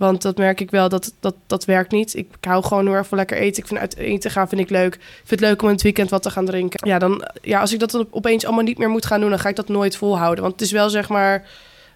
Want 0.00 0.22
dat 0.22 0.36
merk 0.36 0.60
ik 0.60 0.70
wel, 0.70 0.88
dat, 0.88 1.12
dat, 1.20 1.34
dat 1.46 1.64
werkt 1.64 1.90
niet. 1.92 2.14
Ik, 2.14 2.26
ik 2.40 2.44
hou 2.44 2.64
gewoon 2.64 2.86
heel 2.86 2.94
erg 2.94 3.06
van 3.06 3.18
lekker 3.18 3.36
eten. 3.36 3.62
Ik 3.62 3.68
vind 3.68 3.80
uit 3.80 3.96
eten 3.96 4.30
gaan 4.30 4.48
vind 4.48 4.60
ik 4.60 4.70
leuk. 4.70 4.94
Ik 4.94 5.00
vind 5.24 5.40
het 5.40 5.48
leuk 5.48 5.62
om 5.62 5.68
in 5.68 5.74
het 5.74 5.82
weekend 5.82 6.10
wat 6.10 6.22
te 6.22 6.30
gaan 6.30 6.44
drinken. 6.44 6.88
Ja, 6.88 6.98
dan, 6.98 7.28
ja, 7.42 7.60
als 7.60 7.72
ik 7.72 7.78
dat 7.78 7.90
dan 7.90 8.06
opeens 8.10 8.44
allemaal 8.44 8.64
niet 8.64 8.78
meer 8.78 8.88
moet 8.88 9.06
gaan 9.06 9.20
doen... 9.20 9.30
dan 9.30 9.38
ga 9.38 9.48
ik 9.48 9.56
dat 9.56 9.68
nooit 9.68 9.96
volhouden. 9.96 10.40
Want 10.42 10.52
het 10.54 10.62
is 10.62 10.72
wel 10.72 10.90
zeg 10.90 11.08
maar... 11.08 11.44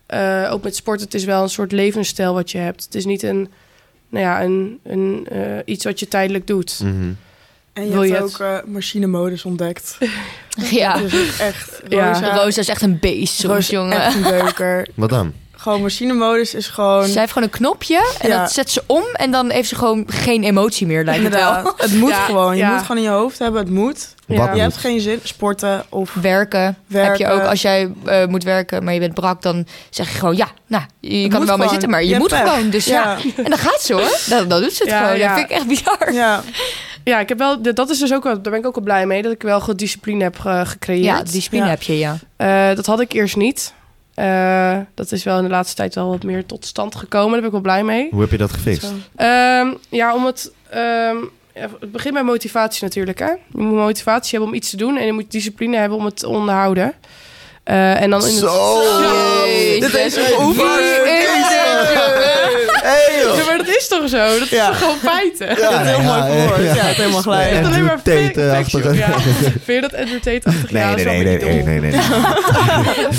eh, 0.06 0.48
ook 0.52 0.62
met 0.62 0.76
sport, 0.76 1.00
het 1.00 1.14
is 1.14 1.24
wel 1.24 1.42
een 1.42 1.48
soort 1.48 1.72
levensstijl 1.72 2.34
wat 2.34 2.50
je 2.50 2.58
hebt. 2.58 2.84
Het 2.84 2.94
is 2.94 3.04
niet 3.04 3.22
een, 3.22 3.48
nou 4.08 4.24
ja, 4.24 4.42
een, 4.42 4.78
een, 4.82 5.26
eh, 5.30 5.40
iets 5.64 5.84
wat 5.84 6.00
je 6.00 6.08
tijdelijk 6.08 6.46
doet. 6.46 6.80
Mhm. 6.82 7.12
En 7.72 7.84
je 7.84 7.90
Wil 7.90 8.00
hebt 8.02 8.12
je 8.16 8.22
ook 8.22 8.38
eh 8.38 8.58
machinemodus 8.72 9.44
ontdekt. 9.44 9.98
Ja. 10.70 10.98
Dus 10.98 11.38
echt, 11.38 11.80
Ja. 11.88 12.12
Rosa, 12.12 12.34
Rosa 12.34 12.60
is 12.60 12.68
echt 12.68 12.82
een 12.82 12.98
beest 12.98 13.34
soms, 13.34 13.42
Rosa 13.44 13.56
is 13.58 13.68
jongen. 13.68 14.00
echt 14.02 14.14
een 14.14 14.22
beuker. 14.22 14.88
Wat 14.94 15.10
dan? 15.10 15.32
Gewoon 15.64 15.82
machinemodus 15.82 16.54
is 16.54 16.66
gewoon... 16.68 17.06
Zij 17.06 17.20
heeft 17.20 17.32
gewoon 17.32 17.48
een 17.48 17.54
knopje 17.58 18.14
en 18.20 18.28
Ja. 18.28 18.40
dat 18.40 18.52
zet 18.52 18.70
ze 18.70 18.82
om 18.86 19.02
en 19.12 19.30
dan 19.30 19.50
heeft 19.50 19.68
ze 19.68 19.74
gewoon 19.74 20.04
geen 20.06 20.44
emotie 20.44 20.86
meer, 20.86 21.04
lijkt 21.04 21.24
het 21.24 21.34
wel. 21.34 21.52
Het 21.76 21.94
moet 21.94 22.10
Ja, 22.10 22.24
gewoon. 22.24 22.52
Je 22.56 22.62
ja. 22.62 22.70
moet 22.72 22.80
gewoon 22.80 22.96
in 22.96 23.02
je 23.02 23.08
hoofd 23.08 23.38
hebben. 23.38 23.60
Het 23.60 23.70
moet. 23.70 24.14
Je 24.26 24.36
moet? 24.36 24.48
hebt 24.60 24.76
geen 24.76 25.00
zin. 25.00 25.20
Sporten 25.22 25.84
of 25.88 26.14
Werken. 26.14 26.76
Heb 26.92 27.16
je 27.16 27.28
ook, 27.28 27.42
als 27.42 27.62
jij 27.62 27.90
eh, 28.04 28.26
moet 28.26 28.42
werken, 28.44 28.84
maar 28.84 28.94
je 28.94 29.00
bent 29.00 29.14
brak, 29.14 29.42
dan 29.42 29.66
zeg 29.90 30.10
je 30.12 30.18
gewoon, 30.18 30.36
ja, 30.36 30.48
nou, 30.66 30.82
je 31.00 31.28
kan 31.28 31.40
er 31.40 31.46
wel 31.46 31.56
mee 31.56 31.68
zitten, 31.68 31.90
maar 31.90 32.02
je, 32.02 32.08
Je 32.08 32.18
moet 32.18 32.28
pech. 32.28 32.38
gewoon. 32.48 32.70
Dus 32.70 32.84
ja. 32.84 33.16
Ja. 33.36 33.42
en 33.44 33.50
dan 33.50 33.58
gaat 33.58 33.80
ze 33.82 33.92
hoor. 33.94 34.18
Dan, 34.28 34.48
dan 34.48 34.60
doet 34.60 34.72
ze 34.72 34.82
het 34.82 34.92
Ja, 34.92 35.02
gewoon. 35.02 35.18
ja. 35.18 35.26
Dat 35.28 35.36
vind 35.38 35.50
ik 35.50 35.56
echt 35.56 35.66
bizar. 35.66 36.12
Ja. 36.12 36.42
Ja, 37.04 37.20
ik 37.20 37.28
heb 37.28 37.38
wel, 37.38 37.62
dat 37.62 37.90
is 37.90 37.98
dus 37.98 38.12
ook 38.14 38.22
wel, 38.24 38.32
daar 38.42 38.52
ben 38.52 38.60
ik 38.60 38.66
ook 38.66 38.74
wel 38.74 38.84
blij 38.84 39.06
mee... 39.06 39.22
dat 39.22 39.32
ik 39.32 39.42
wel 39.42 39.60
goed 39.60 39.78
discipline 39.78 40.22
heb 40.22 40.38
gecreëerd. 40.38 41.04
Ja, 41.04 41.22
discipline 41.22 41.64
Ja. 41.64 41.70
heb 41.70 41.82
je, 41.82 41.98
ja. 41.98 42.16
Eh, 42.36 42.76
dat 42.76 42.86
had 42.86 43.00
ik 43.00 43.12
eerst 43.12 43.36
niet. 43.36 43.72
Eh, 44.14 44.76
dat 44.94 45.12
is 45.12 45.24
wel 45.24 45.36
in 45.36 45.42
de 45.42 45.48
laatste 45.50 45.76
tijd 45.76 45.94
wel 45.94 46.08
wat 46.08 46.22
meer 46.22 46.46
tot 46.46 46.64
stand 46.66 46.94
gekomen. 46.94 47.30
Daar 47.30 47.38
ben 47.38 47.46
ik 47.46 47.52
wel 47.52 47.60
blij 47.60 47.84
mee. 47.84 48.08
Hoe 48.10 48.20
heb 48.20 48.30
je 48.30 48.36
dat 48.36 48.52
gefixt? 48.52 48.80
Zo. 48.86 48.92
Ehm, 49.16 49.68
ja, 49.88 50.14
om 50.14 50.26
het... 50.26 50.52
ehm, 50.70 51.16
ja, 51.54 51.68
het 51.80 51.92
begint 51.92 52.14
met 52.14 52.24
motivatie 52.24 52.84
natuurlijk. 52.84 53.18
Hè? 53.18 53.30
Je 53.30 53.38
moet 53.52 53.72
motivatie 53.74 54.30
hebben 54.30 54.48
om 54.48 54.54
iets 54.54 54.70
te 54.70 54.76
doen. 54.76 54.96
En 54.96 55.06
je 55.06 55.12
moet 55.12 55.30
discipline 55.30 55.76
hebben 55.76 55.98
om 55.98 56.04
het 56.04 56.16
te 56.18 56.28
onderhouden. 56.28 56.92
Eh, 57.62 58.00
en 58.02 58.10
dan 58.10 58.20
in 58.20 58.26
het... 58.26 58.38
Zo! 58.38 58.82
Dit 59.80 59.94
is 59.94 60.16
geoefend. 60.16 60.70
Hey, 62.86 63.20
joh. 63.24 63.36
Ja, 63.36 63.44
maar 63.44 63.56
dat 63.56 63.68
is 63.68 63.88
toch 63.88 64.08
zo? 64.08 64.38
Dat 64.38 64.48
Ja. 64.48 64.62
is 64.62 64.68
toch 64.68 64.78
gewoon 64.78 64.98
feiten? 65.14 65.48
Dat 65.48 65.58
is 65.72 65.86
heel 65.88 66.00
mooi 66.02 66.22
verwoord. 66.22 66.76
Ja, 66.76 66.84
het 66.84 66.96
helemaal 66.96 67.22
gelijk. 67.22 67.50
Het 67.50 67.60
is 67.60 67.66
alleen 67.66 67.84
maar 67.84 67.98
fiction. 68.04 68.94
Ja. 68.94 69.18
Vind 69.20 69.64
je 69.66 69.80
dat 69.80 69.92
entertainment-achtig? 69.92 70.70
Nee, 70.70 70.82
ja, 70.82 70.94
nee, 70.94 71.04
nee, 71.04 71.24
nee, 71.38 71.62
nee, 71.62 71.80
nee, 71.80 71.90
nee. 71.92 72.00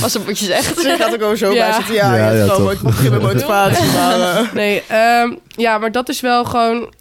Was 0.02 0.16
op 0.16 0.26
wat 0.26 0.40
je 0.40 0.46
zegt. 0.46 0.86
Ik 0.86 1.02
had 1.02 1.14
ook 1.14 1.22
al 1.22 1.38
zo 1.38 1.54
Ja. 1.54 1.66
bij 1.66 1.74
zitten. 1.76 1.94
Ja, 1.96 2.16
Ja, 2.16 2.18
ja, 2.18 2.32
ja, 2.32 2.46
ja 2.46 2.54
toch. 2.54 2.72
ik 2.72 2.80
begin 2.80 3.12
met 3.12 3.22
motivatie. 3.22 3.86
Eh. 3.98 4.38
Nee, 4.54 4.84
ehm, 4.88 5.32
ja, 5.48 5.78
maar 5.78 5.92
dat 5.92 6.10
is 6.10 6.22
wel 6.22 6.46
gewoon... 6.46 6.94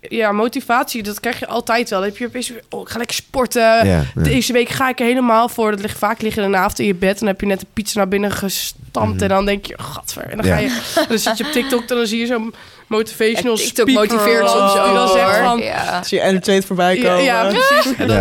Ja, 0.00 0.32
motivatie, 0.32 1.02
dat 1.02 1.20
krijg 1.20 1.38
je 1.38 1.46
altijd 1.46 1.90
wel. 1.90 1.98
Dan 2.00 2.08
heb 2.08 2.18
je 2.18 2.26
opeens 2.26 2.52
oh, 2.70 2.80
ik 2.80 2.88
ga 2.88 2.98
lekker 2.98 3.16
sporten. 3.16 3.62
Ja, 3.62 3.82
ja. 3.84 4.04
Deze 4.14 4.52
week 4.52 4.68
ga 4.68 4.88
ik 4.88 5.00
er 5.00 5.06
helemaal 5.06 5.48
voor. 5.48 5.70
Dat 5.70 5.80
ligt 5.80 5.98
vaak 5.98 6.20
liggen 6.22 6.42
in 6.42 6.50
de 6.50 6.56
avond 6.56 6.78
in 6.78 6.86
je 6.86 6.94
bed. 6.94 7.10
En 7.12 7.18
dan 7.18 7.28
heb 7.28 7.40
je 7.40 7.46
net 7.46 7.60
een 7.60 7.68
pizza 7.72 7.98
naar 7.98 8.08
binnen 8.08 8.30
gestampt. 8.32 9.14
Mhm. 9.14 9.22
En 9.22 9.28
dan 9.28 9.44
denk 9.46 9.66
je, 9.66 9.74
gadver. 9.78 10.22
En 10.22 10.36
dan, 10.36 10.46
Ja. 10.46 10.54
ga 10.54 10.60
je, 10.60 11.04
dan 11.08 11.18
zit 11.18 11.38
je 11.38 11.44
op 11.44 11.52
TikTok 11.52 11.80
en 11.80 11.96
dan 11.96 12.06
zie 12.06 12.18
je 12.18 12.26
zo'n 12.26 12.54
motivational 12.88 13.56
Ja, 13.56 13.62
TikTok 13.64 13.88
speaker 13.88 14.14
motiveert 14.16 14.48
soms 14.50 14.72
ook, 14.78 14.94
dan 14.94 15.08
zegt 15.08 15.38
van... 15.38 15.58
Ja. 15.58 15.98
Als 15.98 16.08
je 16.08 16.20
entertained 16.20 16.64
voorbij 16.64 16.96
komen. 16.96 17.22
ja, 17.22 17.48
precies. 17.48 17.92
En 17.96 18.06
dan. 18.08 18.16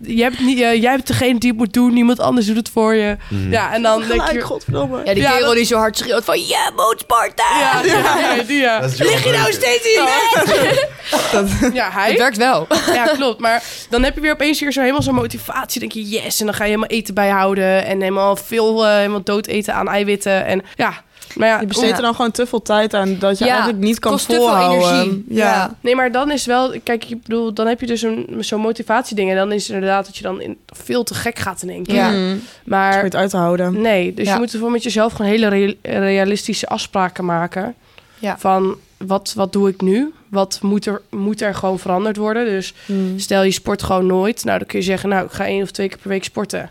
Jij, 0.00 0.24
hebt 0.24 0.40
niet, 0.40 0.60
eh, 0.60 0.82
jij 0.82 0.94
bent 0.94 1.06
degene 1.06 1.38
die 1.38 1.48
het 1.50 1.58
moet 1.58 1.72
doen, 1.72 1.92
niemand 1.94 2.20
anders 2.20 2.46
doet 2.46 2.56
het 2.56 2.68
voor 2.70 2.94
je. 2.94 3.16
Mhm. 3.28 3.50
Ja, 3.50 3.72
en 3.72 3.82
dan 3.82 4.02
denk 4.08 4.30
je... 4.30 4.40
godverdomme. 4.40 5.00
Ja, 5.04 5.14
die 5.14 5.22
kerel 5.22 5.46
dat- 5.46 5.54
die 5.54 5.64
zo 5.64 5.76
hard 5.76 5.96
schreeuwt 5.96 6.24
van... 6.24 6.40
Ja, 6.40 6.70
motorsporten! 6.76 7.44
Ja, 7.60 7.80
ja, 7.84 8.34
ja, 8.36 8.42
die, 8.42 8.58
ja. 8.60 8.80
Lig 8.98 9.24
je 9.24 9.32
nou 9.32 9.52
steeds 9.52 9.84
in 9.84 9.90
je? 9.90 10.88
Ja, 11.72 11.90
hij. 11.90 12.08
Het 12.08 12.18
werkt 12.18 12.36
wel. 12.36 12.66
Ja, 12.92 13.04
klopt. 13.04 13.40
Maar 13.40 13.62
dan 13.90 14.02
heb 14.02 14.14
je 14.14 14.20
weer 14.20 14.32
opeens 14.32 14.60
weer 14.60 14.72
zo 14.72 14.80
helemaal 14.80 15.02
zo'n 15.02 15.14
motivatie. 15.14 15.80
denk 15.80 15.92
je, 15.92 16.08
yes. 16.08 16.40
En 16.40 16.46
dan 16.46 16.54
ga 16.54 16.64
je 16.64 16.68
helemaal 16.70 16.88
eten 16.98 17.14
bijhouden. 17.14 17.84
En 17.84 18.00
helemaal 18.00 18.36
veel 18.36 18.86
eh, 18.86 18.94
helemaal 18.96 19.22
dood 19.22 19.46
eten 19.46 19.74
aan 19.74 19.88
eiwitten. 19.88 20.44
En 20.46 20.62
ja, 20.76 21.02
maar 21.36 21.48
ja. 21.48 21.60
Je 21.60 21.66
besteedt 21.66 21.90
Ja. 21.90 21.96
er 21.96 22.02
dan 22.02 22.14
gewoon 22.14 22.30
te 22.30 22.46
veel 22.46 22.62
tijd 22.62 22.94
aan 22.94 23.18
dat 23.18 23.38
je 23.38 23.44
Ja, 23.44 23.50
eigenlijk 23.50 23.82
niet 23.82 23.98
kan 23.98 24.12
kost 24.12 24.26
te 24.26 24.32
veel 24.32 24.40
volhouden. 24.42 24.88
energie. 24.92 25.24
Ja. 25.28 25.44
Ja. 25.44 25.76
Nee, 25.80 25.94
maar 25.96 26.12
dan 26.12 26.30
is 26.30 26.46
wel... 26.46 26.74
Kijk, 26.84 27.04
ik 27.04 27.22
bedoel, 27.22 27.52
dan 27.54 27.66
heb 27.66 27.80
je 27.80 27.86
dus 27.86 28.02
een- 28.02 28.26
zo'n 28.40 28.60
motivatieding. 28.60 29.30
En 29.30 29.36
dan 29.36 29.52
is 29.52 29.66
het 29.66 29.74
inderdaad 29.74 30.06
dat 30.06 30.16
je 30.16 30.22
dan 30.22 30.40
in, 30.40 30.58
veel 30.66 31.02
te 31.02 31.14
gek 31.14 31.38
gaat 31.38 31.62
in 31.62 31.70
één 31.70 31.82
keer. 31.86 31.94
Ja. 31.94 32.10
Mm. 32.10 32.42
Maar 32.64 33.02
het 33.02 33.16
uit 33.16 33.30
te 33.30 33.36
houden. 33.36 33.80
nee, 33.80 34.14
dus 34.14 34.26
Ja. 34.26 34.32
je 34.32 34.38
moet 34.38 34.52
ervoor 34.52 34.70
met 34.70 34.82
jezelf 34.82 35.12
gewoon 35.12 35.30
hele 35.30 35.48
rea- 35.48 35.74
realistische 35.82 36.66
afspraken 36.66 37.24
maken. 37.24 37.74
Ja. 38.18 38.38
Van, 38.38 38.76
wat, 38.96 39.32
wat 39.36 39.52
doe 39.52 39.68
ik 39.68 39.80
nu? 39.80 40.12
Wat 40.28 40.58
moet 40.62 40.86
er, 40.86 41.02
moet 41.10 41.40
er 41.40 41.54
gewoon 41.54 41.78
veranderd 41.78 42.16
worden? 42.16 42.44
Dus 42.44 42.74
Mm. 42.86 43.18
Stel 43.18 43.42
je 43.42 43.50
sport 43.50 43.82
gewoon 43.82 44.06
nooit. 44.06 44.44
Nou, 44.44 44.58
dan 44.58 44.66
kun 44.66 44.78
je 44.78 44.84
zeggen, 44.84 45.08
nou, 45.08 45.24
ik 45.24 45.32
ga 45.32 45.44
één 45.46 45.62
of 45.62 45.70
twee 45.70 45.88
keer 45.88 45.98
per 45.98 46.08
week 46.08 46.24
sporten. 46.24 46.70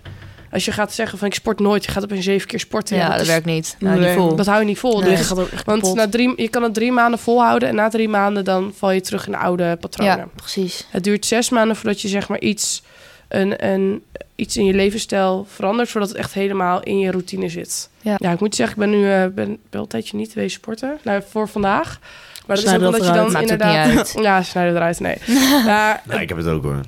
Als 0.51 0.65
je 0.65 0.71
gaat 0.71 0.93
zeggen 0.93 1.17
van 1.17 1.27
ik 1.27 1.33
sport 1.33 1.59
nooit, 1.59 1.85
je 1.85 1.91
gaat 1.91 2.03
op 2.03 2.11
een 2.11 2.23
zeven 2.23 2.47
keer 2.47 2.59
sporten. 2.59 2.95
Ja, 2.95 3.01
Ja, 3.01 3.07
dat, 3.07 3.17
dat, 3.17 3.25
is- 3.25 3.31
werkt 3.31 3.45
niet. 3.45 3.75
Nou, 3.79 3.99
Nee. 3.99 4.07
niet 4.09 4.17
vol. 4.17 4.35
dat 4.35 4.45
hou 4.45 4.59
je 4.59 4.65
niet 4.65 4.79
vol. 4.79 4.99
Nee. 4.99 5.09
Dus, 5.15 5.25
gaat 5.27 5.39
ook 5.39 5.49
echt 5.49 5.65
want 5.65 5.93
na 5.93 6.09
drie, 6.09 6.33
je 6.41 6.47
kan 6.49 6.63
het 6.63 6.73
drie 6.73 6.91
maanden 6.91 7.19
volhouden 7.19 7.69
en 7.69 7.75
na 7.75 7.89
drie 7.89 8.09
maanden 8.09 8.45
dan 8.45 8.73
val 8.77 8.91
je 8.91 9.01
terug 9.01 9.25
in 9.25 9.31
de 9.31 9.37
oude 9.37 9.77
patronen. 9.79 10.17
ja, 10.17 10.27
precies. 10.35 10.87
Het 10.91 11.03
duurt 11.03 11.25
zes 11.25 11.49
maanden 11.49 11.75
voordat 11.75 12.01
je 12.01 12.07
zeg 12.07 12.27
maar 12.27 12.39
iets, 12.39 12.83
een, 13.27 13.65
een, 13.67 14.03
iets 14.35 14.57
in 14.57 14.65
je 14.65 14.73
levensstijl 14.73 15.47
verandert, 15.49 15.89
voordat 15.89 16.09
het 16.09 16.17
echt 16.17 16.33
helemaal 16.33 16.83
in 16.83 16.99
je 16.99 17.11
routine 17.11 17.49
zit. 17.49 17.89
Ja. 18.01 18.17
ik 18.31 18.39
moet 18.39 18.55
zeggen, 18.55 18.75
ik 18.83 18.89
ben 18.89 18.99
nu 18.99 19.11
eh, 19.11 19.19
ben, 19.21 19.33
ben 19.33 19.57
wel 19.69 19.81
een 19.81 19.87
tijdje 19.87 20.17
niet 20.17 20.31
geweest 20.31 20.55
sporten. 20.55 20.97
Nou, 21.03 21.21
voor 21.29 21.47
vandaag. 21.49 21.99
Maar 22.47 22.55
dat 22.57 22.65
Snijden 22.67 22.81
is 22.89 22.95
ook 22.95 23.01
dat 23.01 23.09
omdat 23.25 23.31
je 23.31 23.31
dan 23.31 23.41
inderdaad... 23.41 23.87
niet 23.87 23.97
uit. 23.97 24.15
Ja, 24.27 24.43
snijden 24.43 24.75
eruit, 24.75 24.99
nee. 24.99 25.15
Ja, 25.65 26.01
Nee, 26.05 26.19
ik 26.21 26.29
heb 26.29 26.37
het 26.37 26.47
ook 26.47 26.63
hoor. 26.63 26.81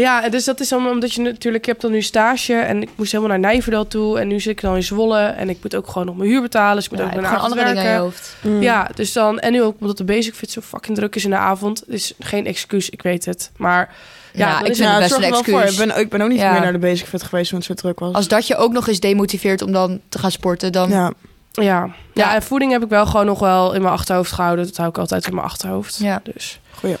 Ja, 0.00 0.28
dus 0.28 0.44
dat 0.44 0.60
is 0.60 0.72
allemaal 0.72 0.90
omdat 0.92 1.12
je 1.12 1.20
natuurlijk... 1.22 1.62
Ik 1.66 1.70
heb 1.72 1.80
dan 1.80 1.90
nu 1.90 2.02
stage 2.02 2.54
en 2.54 2.82
ik 2.82 2.88
moest 2.96 3.12
helemaal 3.12 3.38
naar 3.38 3.50
Nijverdal 3.52 3.86
toe. 3.86 4.18
En 4.18 4.28
nu 4.28 4.40
zit 4.40 4.52
ik 4.52 4.60
dan 4.60 4.74
in 4.76 4.82
Zwolle. 4.82 5.18
En 5.20 5.48
ik 5.48 5.58
moet 5.62 5.74
ook 5.76 5.88
gewoon 5.88 6.06
nog 6.06 6.16
mijn 6.16 6.28
huur 6.30 6.42
betalen. 6.42 6.74
Dus 6.76 6.84
ik 6.84 6.90
moet 6.90 7.00
Ja, 7.00 7.06
ook 7.06 7.20
naar 7.20 7.36
andere 7.36 7.64
dingen 7.64 7.76
je 7.76 7.82
werken. 7.82 8.02
hoofd. 8.02 8.36
Mm. 8.42 8.62
Ja, 8.62 8.88
dus 8.94 9.12
dan... 9.12 9.38
En 9.38 9.52
nu 9.52 9.62
ook 9.62 9.76
omdat 9.80 9.96
de 9.96 10.04
Basic 10.04 10.34
Fit 10.34 10.50
zo 10.50 10.60
fucking 10.60 10.96
druk 10.96 11.14
is 11.16 11.24
in 11.24 11.30
de 11.30 11.36
avond. 11.36 11.82
is 11.86 12.12
geen 12.18 12.46
excuus, 12.46 12.90
ik 12.90 13.02
weet 13.02 13.24
het. 13.24 13.50
Maar 13.56 13.94
ja, 14.32 14.60
ik 14.60 14.66
is 14.66 14.76
vind 14.78 14.90
het 14.90 14.98
best 14.98 15.10
zorgt 15.10 15.24
een 15.24 15.30
wel 15.30 15.44
voor. 15.44 15.60
excuus. 15.60 15.80
Ik 15.80 15.86
ben, 15.88 16.00
ik 16.00 16.08
ben 16.10 16.20
ook 16.20 16.28
niet 16.28 16.38
Ja. 16.38 16.52
meer 16.52 16.60
naar 16.60 16.72
de 16.72 16.78
Basic 16.78 17.06
Fit 17.06 17.22
geweest, 17.22 17.50
want 17.50 17.66
het 17.66 17.78
zo 17.78 17.82
druk 17.86 17.98
was. 17.98 18.12
Als 18.14 18.28
dat 18.28 18.46
je 18.46 18.56
ook 18.56 18.72
nog 18.72 18.88
eens 18.88 19.00
demotiveert 19.00 19.62
om 19.62 19.72
dan 19.72 20.00
te 20.08 20.18
gaan 20.18 20.30
sporten, 20.30 20.72
dan... 20.72 20.88
ja. 20.90 21.12
Ja. 21.52 21.62
ja, 21.62 21.90
Ja. 22.14 22.34
en 22.34 22.42
voeding 22.42 22.72
heb 22.72 22.82
ik 22.82 22.88
wel 22.88 23.06
gewoon 23.06 23.26
nog 23.26 23.38
wel 23.38 23.74
in 23.74 23.82
mijn 23.82 23.94
achterhoofd 23.94 24.32
gehouden. 24.32 24.66
Dat 24.66 24.76
hou 24.76 24.88
ik 24.88 24.98
altijd 24.98 25.26
in 25.26 25.34
mijn 25.34 25.46
achterhoofd. 25.46 25.96
Ja. 26.02 26.20
Dus 26.34 26.60
Goeie. 26.74 26.96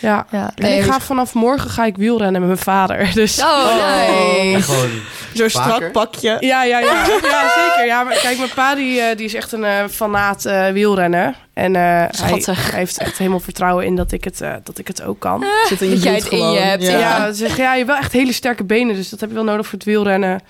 Ja. 0.00 0.26
Ja, 0.30 0.52
En 0.54 0.76
ik 0.76 0.82
ga 0.82 1.00
vanaf 1.00 1.34
morgen 1.34 1.70
ga 1.70 1.84
ik 1.84 1.96
wielrennen 1.96 2.40
met 2.40 2.50
mijn 2.50 2.62
vader. 2.62 3.10
Dus 3.20 3.40
Oh, 3.42 3.74
nice. 3.74 4.62
Gewoon 4.62 4.90
Zo'n 5.32 5.48
strak 5.50 5.92
pakje. 5.92 6.36
Ja, 6.40 6.64
ja, 6.64 6.78
ja. 6.78 7.04
ja 7.22 7.48
zeker. 7.64 7.86
Ja, 7.86 8.02
maar 8.02 8.18
kijk, 8.22 8.38
mijn 8.38 8.50
pa 8.54 8.74
die, 8.74 9.00
eh, 9.00 9.16
die 9.16 9.26
is 9.26 9.34
echt 9.34 9.52
een 9.52 9.64
eh, 9.64 9.84
fanaat 9.90 10.44
eh, 10.44 10.68
wielrennen. 10.68 11.34
En 11.54 11.76
eh, 11.76 12.04
hij, 12.16 12.42
heeft 12.70 12.98
echt 12.98 13.18
helemaal 13.18 13.40
vertrouwen 13.40 13.84
in 13.84 13.96
dat 13.96 14.12
ik 14.12 14.24
het, 14.24 14.40
eh, 14.40 14.54
dat 14.64 14.78
ik 14.78 14.86
het 14.86 15.02
ook 15.02 15.18
kan. 15.20 15.44
Zit 15.66 15.80
in 15.80 15.88
je 15.88 15.94
Dat 15.94 16.02
jij 16.02 16.14
het 16.14 16.28
in 16.28 16.50
je 16.50 16.58
hebt, 16.58 16.82
Ja. 16.82 16.90
Ja, 16.90 16.98
Ja. 16.98 17.24
ja, 17.26 17.32
zeg, 17.32 17.56
ja, 17.56 17.70
je 17.70 17.76
hebt 17.76 17.90
wel 17.90 17.96
echt 17.98 18.12
hele 18.12 18.32
sterke 18.32 18.64
benen, 18.64 18.94
dus 18.94 19.08
dat 19.08 19.20
heb 19.20 19.28
je 19.28 19.34
wel 19.34 19.44
nodig 19.44 19.66
voor 19.66 19.78
het 19.78 19.86
wielrennen. 19.86 20.40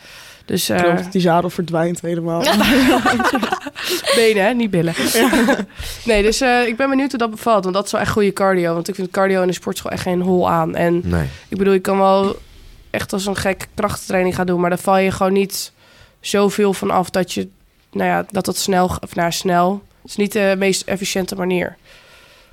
Dus 0.51 0.69
eh, 0.69 0.83
Klopt, 0.83 1.13
die 1.13 1.21
zadel 1.21 1.51
verdwijnt 1.51 2.01
helemaal. 2.01 2.43
benen, 4.15 4.45
hè? 4.45 4.55
niet 4.55 4.71
billen. 4.71 4.95
nee, 6.05 6.23
dus 6.23 6.41
eh, 6.41 6.67
ik 6.67 6.77
ben 6.77 6.89
benieuwd 6.91 7.11
hoe 7.11 7.19
dat 7.19 7.31
bevalt, 7.31 7.63
want 7.63 7.77
dat 7.77 7.85
is 7.87 7.93
wel 7.93 8.01
echt 8.01 8.11
goede 8.11 8.33
cardio. 8.33 8.75
Want 8.75 8.89
ik 8.89 8.95
vind 8.95 9.11
cardio 9.11 9.41
in 9.41 9.47
de 9.47 9.53
sportschool 9.53 9.91
echt 9.91 10.03
geen 10.03 10.21
hol 10.21 10.51
aan. 10.51 10.75
En 10.75 11.01
Nee. 11.05 11.27
Ik 11.49 11.59
bedoel, 11.59 11.73
je 11.73 11.79
kan 11.79 11.99
wel 11.99 12.39
echt 12.91 13.13
als 13.13 13.27
een 13.27 13.37
gek 13.37 13.69
krachttraining 13.75 14.35
gaan 14.35 14.47
doen, 14.47 14.61
maar 14.61 14.71
dan 14.71 14.79
val 14.79 14.99
je 14.99 15.11
gewoon 15.11 15.33
niet 15.33 15.73
zoveel 16.21 16.73
van 16.73 16.91
af 16.91 17.11
dat 17.11 17.33
je, 17.33 17.49
nou 17.93 18.09
ja, 18.09 18.27
dat 18.31 18.45
dat 18.45 18.57
snel, 18.57 18.91
of 19.01 19.15
nou 19.15 19.33
snel, 19.33 19.83
het 20.03 20.11
is 20.11 20.17
niet 20.17 20.33
de 20.33 20.55
meest 20.59 20.83
efficiënte 20.83 21.35
manier 21.35 21.77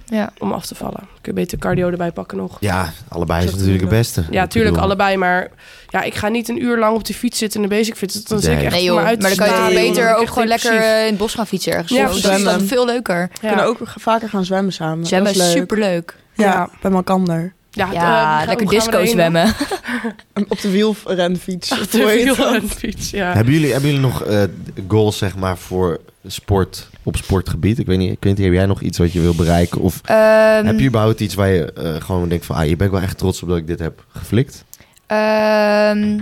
Ja. 0.10 0.30
om 0.38 0.52
af 0.52 0.66
te 0.66 0.76
vallen. 0.76 1.00
Kun 1.00 1.08
je 1.22 1.34
beter 1.34 1.58
cardio 1.58 1.90
erbij 1.90 2.12
pakken 2.12 2.38
nog. 2.38 2.58
Ja, 2.60 2.92
allebei 3.08 3.40
is 3.40 3.46
Dat 3.46 3.54
natuurlijk 3.56 3.82
het 3.82 3.90
beste. 3.90 4.24
Ja, 4.30 4.48
tuurlijk, 4.48 4.74
bedoel, 4.74 4.88
allebei, 4.90 5.18
maar 5.18 5.48
ja, 5.90 6.02
ik 6.04 6.16
ga 6.16 6.28
niet 6.28 6.50
een 6.50 6.64
uur 6.64 6.78
lang 6.80 6.96
op 6.96 7.06
de 7.06 7.14
fiets 7.14 7.38
zitten 7.38 7.62
in 7.64 7.70
de 7.70 7.76
basic 7.76 7.96
fit. 7.96 8.30
Dan 8.30 8.40
zit 8.40 8.52
ik 8.58 8.64
echt 8.64 8.74
Nee 8.74 8.84
joh, 8.84 8.96
me 8.98 9.04
uit 9.04 9.22
maar 9.22 9.36
dan 9.36 9.48
kan 9.48 9.70
je 9.70 9.74
beter 9.76 10.16
ook 10.16 10.28
gewoon 10.28 10.48
lekker 10.48 10.74
eh, 10.76 11.00
in 11.02 11.08
het 11.08 11.18
bos 11.18 11.34
gaan 11.34 11.48
fietsen 11.48 11.72
ergens. 11.74 11.92
Ja, 11.92 12.06
dat 12.08 12.16
is 12.38 12.44
dan 12.44 12.62
veel 12.62 12.86
leuker. 12.86 13.30
We 13.42 13.48
kunnen 13.48 13.66
ook 13.66 13.78
vaker 13.84 14.30
gaan 14.30 14.46
zwemmen 14.46 14.74
samen. 14.74 15.06
Zwemmen 15.06 15.34
dat 15.34 15.42
is 15.42 15.48
is 15.48 15.54
leuk. 15.54 15.62
superleuk. 15.62 16.16
Ja, 16.34 16.44
Ja. 16.46 16.70
bij 16.82 16.92
Malkander. 16.92 17.54
Ja, 17.72 17.90
Ja, 17.92 18.42
eh, 18.42 18.48
lekker 18.48 18.68
disco 18.68 19.06
zwemmen. 19.06 19.54
Op 20.50 20.62
de 20.62 20.70
wielrenfiets. 20.72 21.72
Op 21.72 21.92
de 21.92 21.98
dat? 21.98 22.14
wielrenfiets, 22.14 23.10
ja. 23.10 23.34
Hebben 23.34 23.54
jullie, 23.54 23.72
hebben 23.72 23.90
jullie 23.90 24.06
nog 24.06 24.24
eh, 24.24 24.44
goals 24.88 25.18
zeg 25.18 25.36
maar 25.36 25.58
voor 25.58 26.00
sport 26.28 26.90
op 27.08 27.16
sportgebied? 27.16 27.80
Ik 27.80 27.86
weet 27.86 27.98
niet, 27.98 28.24
niet, 28.24 28.38
heb 28.38 28.54
jij 28.54 28.66
nog 28.66 28.82
iets 28.82 28.98
wat 28.98 29.14
je 29.14 29.22
wil 29.22 29.36
bereiken? 29.36 29.82
Of 29.82 30.02
Ehm, 30.06 30.66
heb 30.66 30.80
je 30.80 30.88
überhaupt 30.88 31.20
iets 31.20 31.36
waar 31.36 31.50
je 31.50 31.74
eh, 31.74 32.02
gewoon 32.02 32.30
denkt 32.30 32.46
van, 32.46 32.56
ah, 32.56 32.62
hier 32.62 32.78
ben 32.78 32.88
ik 32.88 32.94
wel 32.94 33.02
echt 33.02 33.18
trots 33.18 33.42
op 33.42 33.50
dat 33.50 33.58
ik 33.58 33.68
dit 33.68 33.80
heb 33.80 34.04
geflikt? 34.08 34.66
Ehm, 35.06 36.20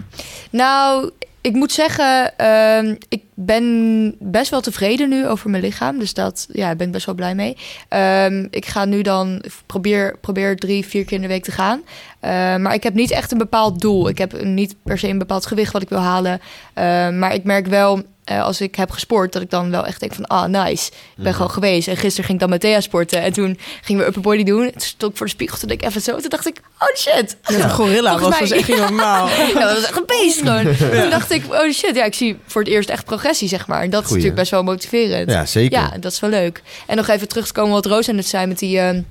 nou, 0.49 1.11
ik 1.41 1.53
moet 1.53 1.71
zeggen, 1.71 2.37
ehm, 2.37 2.95
ik 3.09 3.21
ben 3.39 4.15
best 4.19 4.49
wel 4.51 4.61
tevreden 4.61 5.09
nu 5.09 5.27
over 5.27 5.49
mijn 5.49 5.63
lichaam. 5.63 5.99
Dus 5.99 6.13
dat 6.13 6.47
ja, 6.51 6.65
daar 6.65 6.75
ben 6.75 6.87
ik 6.87 6.93
best 6.93 7.05
wel 7.05 7.15
blij 7.15 7.35
mee. 7.35 7.57
Ehm, 7.89 8.47
ik 8.49 8.65
ga 8.65 8.85
nu 8.85 9.01
dan 9.01 9.43
probeer, 9.65 10.17
probeer 10.21 10.55
drie, 10.57 10.85
vier 10.85 11.05
keer 11.05 11.15
in 11.15 11.21
de 11.21 11.27
week 11.27 11.43
te 11.43 11.51
gaan. 11.51 11.81
Ehm, 12.19 12.61
maar 12.61 12.73
ik 12.73 12.83
heb 12.83 12.93
niet 12.93 13.11
echt 13.11 13.31
een 13.31 13.37
bepaald 13.37 13.81
doel. 13.81 14.09
Ik 14.09 14.17
heb 14.17 14.43
niet 14.43 14.75
per 14.83 14.97
se 14.97 15.07
een 15.07 15.17
bepaald 15.17 15.45
gewicht 15.45 15.73
wat 15.73 15.81
ik 15.81 15.89
wil 15.89 15.99
halen. 15.99 16.41
Ehm, 16.73 17.19
maar 17.19 17.33
ik 17.33 17.43
merk 17.43 17.67
wel. 17.67 18.01
eh, 18.25 18.43
als 18.43 18.61
ik 18.61 18.75
heb 18.75 18.91
gesport, 18.91 19.33
dat 19.33 19.41
ik 19.41 19.49
dan 19.49 19.71
wel 19.71 19.85
echt 19.85 19.99
denk 19.99 20.13
van... 20.13 20.27
ah, 20.27 20.45
nice, 20.45 20.87
ik 20.91 20.93
ben 21.15 21.25
Mhm. 21.25 21.33
gewoon 21.35 21.49
geweest. 21.51 21.87
En 21.87 21.97
gisteren 21.97 22.23
ging 22.25 22.33
ik 22.33 22.39
dan 22.39 22.49
met 22.49 22.59
Thea 22.61 22.81
sporten. 22.81 23.21
En 23.21 23.33
toen 23.33 23.57
gingen 23.81 24.01
we 24.01 24.07
upper 24.07 24.21
body 24.21 24.43
doen. 24.43 24.71
Toen 24.71 24.81
stond 24.81 25.11
ik 25.11 25.17
voor 25.17 25.25
de 25.25 25.31
spiegel, 25.31 25.57
toen 25.57 25.69
ik 25.69 25.83
even 25.83 26.01
zo. 26.01 26.17
Toen 26.17 26.29
dacht 26.29 26.47
ik, 26.47 26.61
oh 26.79 26.95
shit, 26.97 27.37
Ja, 27.47 27.63
een 27.63 27.69
gorilla 27.69 28.17
Volgens 28.17 28.39
was 28.39 28.49
mij- 28.49 28.57
echt 28.59 28.67
niet 28.69 28.77
normaal. 28.77 29.27
ja, 29.27 29.53
dat 29.53 29.73
was 29.73 29.83
echt 29.87 29.97
een 29.97 30.03
beest 30.05 30.39
gewoon. 30.39 30.75
Toen 31.01 31.09
dacht 31.09 31.31
ik, 31.31 31.43
oh 31.53 31.71
shit, 31.71 31.95
ja, 31.95 32.03
ik 32.03 32.13
zie 32.13 32.37
voor 32.47 32.61
het 32.61 32.71
eerst 32.71 32.89
echt 32.89 33.05
progressie, 33.05 33.24
zeg 33.33 33.67
maar. 33.67 33.81
En 33.81 33.89
dat 33.89 34.03
is 34.03 34.09
natuurlijk 34.09 34.35
best 34.35 34.51
wel 34.51 34.63
motiverend. 34.63 35.29
Ja, 35.29 35.45
zeker. 35.45 35.79
Ja, 35.79 35.93
dat 35.99 36.11
is 36.11 36.19
wel 36.19 36.29
leuk. 36.29 36.61
En 36.87 36.95
nog 36.95 37.07
even 37.07 37.27
terug 37.27 37.47
te 37.47 37.53
komen 37.53 37.71
wat 37.71 37.85
Roos 37.85 38.09
aan 38.09 38.17
het 38.17 38.27
zei 38.27 38.45
met 38.45 38.59
die 38.59 38.79
ehm, 38.79 39.01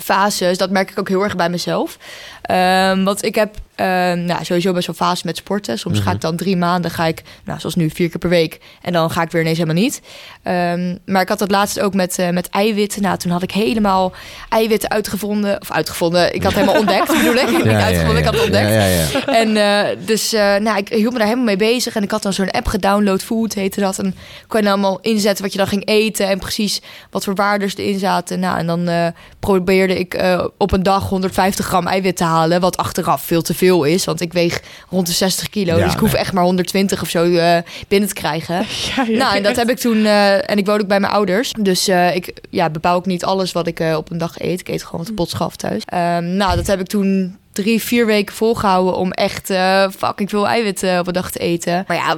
fases. 0.00 0.58
Dat 0.58 0.70
merk 0.70 0.90
ik 0.90 0.98
ook 0.98 1.08
heel 1.08 1.22
erg 1.22 1.36
bij 1.36 1.50
mezelf. 1.50 1.98
Ehm, 2.42 3.04
want 3.04 3.24
ik 3.24 3.34
heb 3.34 3.54
ehm, 3.74 4.24
nou, 4.24 4.44
sowieso 4.44 4.72
best 4.72 4.86
wel 4.86 4.96
fases 4.96 5.22
met 5.22 5.36
sporten. 5.36 5.78
Soms 5.78 5.98
ga 5.98 6.04
Mhm. 6.04 6.14
ik 6.14 6.20
dan 6.20 6.36
drie 6.36 6.56
maanden, 6.56 6.90
ga 6.90 7.06
ik, 7.06 7.22
nou, 7.44 7.60
zoals 7.60 7.74
nu, 7.74 7.90
vier 7.90 8.08
keer 8.08 8.18
per 8.18 8.28
week. 8.28 8.60
En 8.82 8.92
dan 8.92 9.10
ga 9.10 9.22
ik 9.22 9.30
weer 9.30 9.40
ineens 9.40 9.58
helemaal 9.58 9.82
niet. 9.82 10.00
Ehm, 10.42 10.96
maar 11.06 11.22
ik 11.22 11.28
had 11.28 11.38
dat 11.38 11.50
laatst 11.50 11.80
ook 11.80 11.94
met, 11.94 12.18
eh, 12.18 12.28
met 12.28 12.48
eiwitten. 12.48 13.02
Nou, 13.02 13.16
toen 13.18 13.30
had 13.30 13.42
ik 13.42 13.50
helemaal 13.50 14.12
eiwitten 14.48 14.90
uitgevonden. 14.90 15.60
Of 15.60 15.70
uitgevonden, 15.70 16.34
ik 16.34 16.42
had 16.42 16.52
helemaal 16.52 16.78
ontdekt, 16.78 17.06
bedoel 17.16 17.34
ik. 17.34 17.50
Niet 17.64 17.66
uitgevonden, 17.72 18.16
ik 18.18 18.24
had 18.24 18.34
het 18.34 18.42
ontdekt. 18.42 19.24
En 19.26 19.56
eh, 19.56 19.96
dus 20.06 20.32
eh, 20.32 20.56
nou, 20.56 20.78
ik 20.78 20.88
hield 20.88 21.12
me 21.12 21.18
daar 21.18 21.26
helemaal 21.26 21.44
mee 21.46 21.56
bezig. 21.56 21.94
En 21.96 22.02
ik 22.02 22.10
had 22.10 22.22
dan 22.22 22.32
zo'n 22.32 22.50
app 22.50 22.66
gedownload, 22.66 23.22
Food 23.22 23.54
heette 23.54 23.80
dat. 23.80 23.98
En 23.98 24.14
kon 24.48 24.58
je 24.60 24.64
dan 24.66 24.74
allemaal 24.74 24.98
inzetten 25.00 25.42
wat 25.44 25.52
je 25.52 25.58
dan 25.58 25.66
ging 25.68 25.86
eten. 25.86 26.28
En 26.28 26.38
precies 26.38 26.80
wat 27.10 27.24
voor 27.24 27.34
waardes 27.34 27.76
erin 27.76 27.98
zaten. 27.98 28.40
Nou, 28.40 28.58
en 28.58 28.66
dan 28.66 29.12
probeerde 29.38 29.98
ik 29.98 30.22
op 30.58 30.72
een 30.72 30.82
dag 30.82 31.08
150 31.08 31.66
gram 31.66 31.86
eiwit 31.86 32.16
te 32.16 32.24
halen. 32.24 32.29
Wat 32.60 32.76
achteraf 32.76 33.22
veel 33.22 33.42
te 33.42 33.54
veel 33.54 33.84
is. 33.84 34.04
Want 34.04 34.20
ik 34.20 34.32
weeg 34.32 34.60
rond 34.90 35.06
de 35.06 35.12
60 35.12 35.48
kilo. 35.50 35.76
Ja, 35.76 35.84
dus 35.84 35.92
ik 35.92 35.98
hoef 35.98 36.12
nee. 36.12 36.20
echt 36.20 36.32
maar 36.32 36.44
120 36.44 37.02
of 37.02 37.08
zo 37.08 37.24
eh, 37.24 37.58
binnen 37.88 38.08
te 38.08 38.14
krijgen. 38.14 38.56
Ja, 38.96 39.02
ja, 39.08 39.16
Nou, 39.18 39.36
en 39.36 39.42
dat 39.42 39.56
heb 39.56 39.70
ik 39.70 39.78
toen. 39.78 40.04
eh, 40.04 40.50
en 40.50 40.58
ik 40.58 40.66
woon 40.66 40.80
ook 40.80 40.86
bij 40.88 41.00
mijn 41.00 41.12
ouders. 41.12 41.52
Dus 41.60 41.88
eh, 41.88 42.14
ik 42.14 42.32
ja, 42.50 42.70
bepaal 42.70 42.94
ook 42.96 43.06
niet 43.06 43.24
alles 43.24 43.52
wat 43.52 43.66
ik 43.66 43.80
op 43.96 44.10
een 44.10 44.18
dag 44.18 44.40
eet. 44.40 44.60
Ik 44.60 44.68
eet 44.68 44.82
gewoon 44.84 44.98
wat 45.00 45.06
de 45.08 45.12
pot 45.14 45.30
schaf 45.30 45.56
thuis. 45.56 45.82
Ehm, 45.84 46.36
nou, 46.36 46.56
dat 46.56 46.66
heb 46.66 46.80
ik 46.80 46.86
toen 46.86 47.38
drie, 47.52 47.82
vier 47.82 48.06
weken 48.06 48.34
volgehouden 48.34 48.94
om 48.96 49.12
echt 49.12 49.50
eh 49.50 49.88
fucking 49.96 50.30
veel 50.30 50.48
eiwit 50.48 50.82
eh, 50.82 50.98
op 50.98 51.06
een 51.06 51.12
dag 51.12 51.30
te 51.30 51.38
eten. 51.38 51.84
Maar 51.86 51.96
ja, 51.96 52.16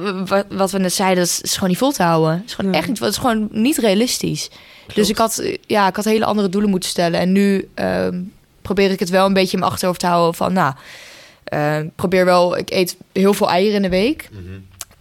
wat 0.49 0.71
we 0.71 0.77
net 0.79 0.93
zeiden, 0.93 1.23
dat 1.23 1.39
is, 1.43 1.53
gewoon 1.53 1.69
niet 1.69 1.77
vol 1.77 1.91
te 1.91 2.03
houden. 2.03 2.31
Het 2.31 2.43
is 2.45 2.53
gewoon 2.53 2.71
Nee. 2.71 2.79
echt 2.79 2.89
niet, 2.89 3.01
is 3.01 3.17
gewoon 3.17 3.47
niet 3.51 3.77
realistisch. 3.77 4.49
Dus 4.93 5.09
ik 5.09 5.17
had, 5.17 5.43
ja, 5.67 5.87
ik 5.87 5.95
had 5.95 6.05
hele 6.05 6.25
andere 6.25 6.49
doelen 6.49 6.69
moeten 6.69 6.89
stellen. 6.89 7.19
En 7.19 7.31
nu 7.31 7.69
ehm, 7.73 8.19
probeer 8.63 8.91
ik 8.91 8.99
het 8.99 9.09
wel 9.09 9.25
een 9.25 9.33
beetje 9.33 9.53
in 9.53 9.59
mijn 9.59 9.71
achterhoofd 9.71 9.99
te 9.99 10.05
houden 10.07 10.33
van, 10.33 10.53
nou, 10.53 10.73
eh, 11.43 11.79
ik 11.79 11.95
probeer 11.95 12.25
wel, 12.25 12.57
ik 12.57 12.69
eet 12.71 12.97
heel 13.11 13.33
veel 13.33 13.49
eieren 13.49 13.75
in 13.75 13.81
de 13.81 13.89
week. 13.89 14.29
Mhm. 14.31 14.41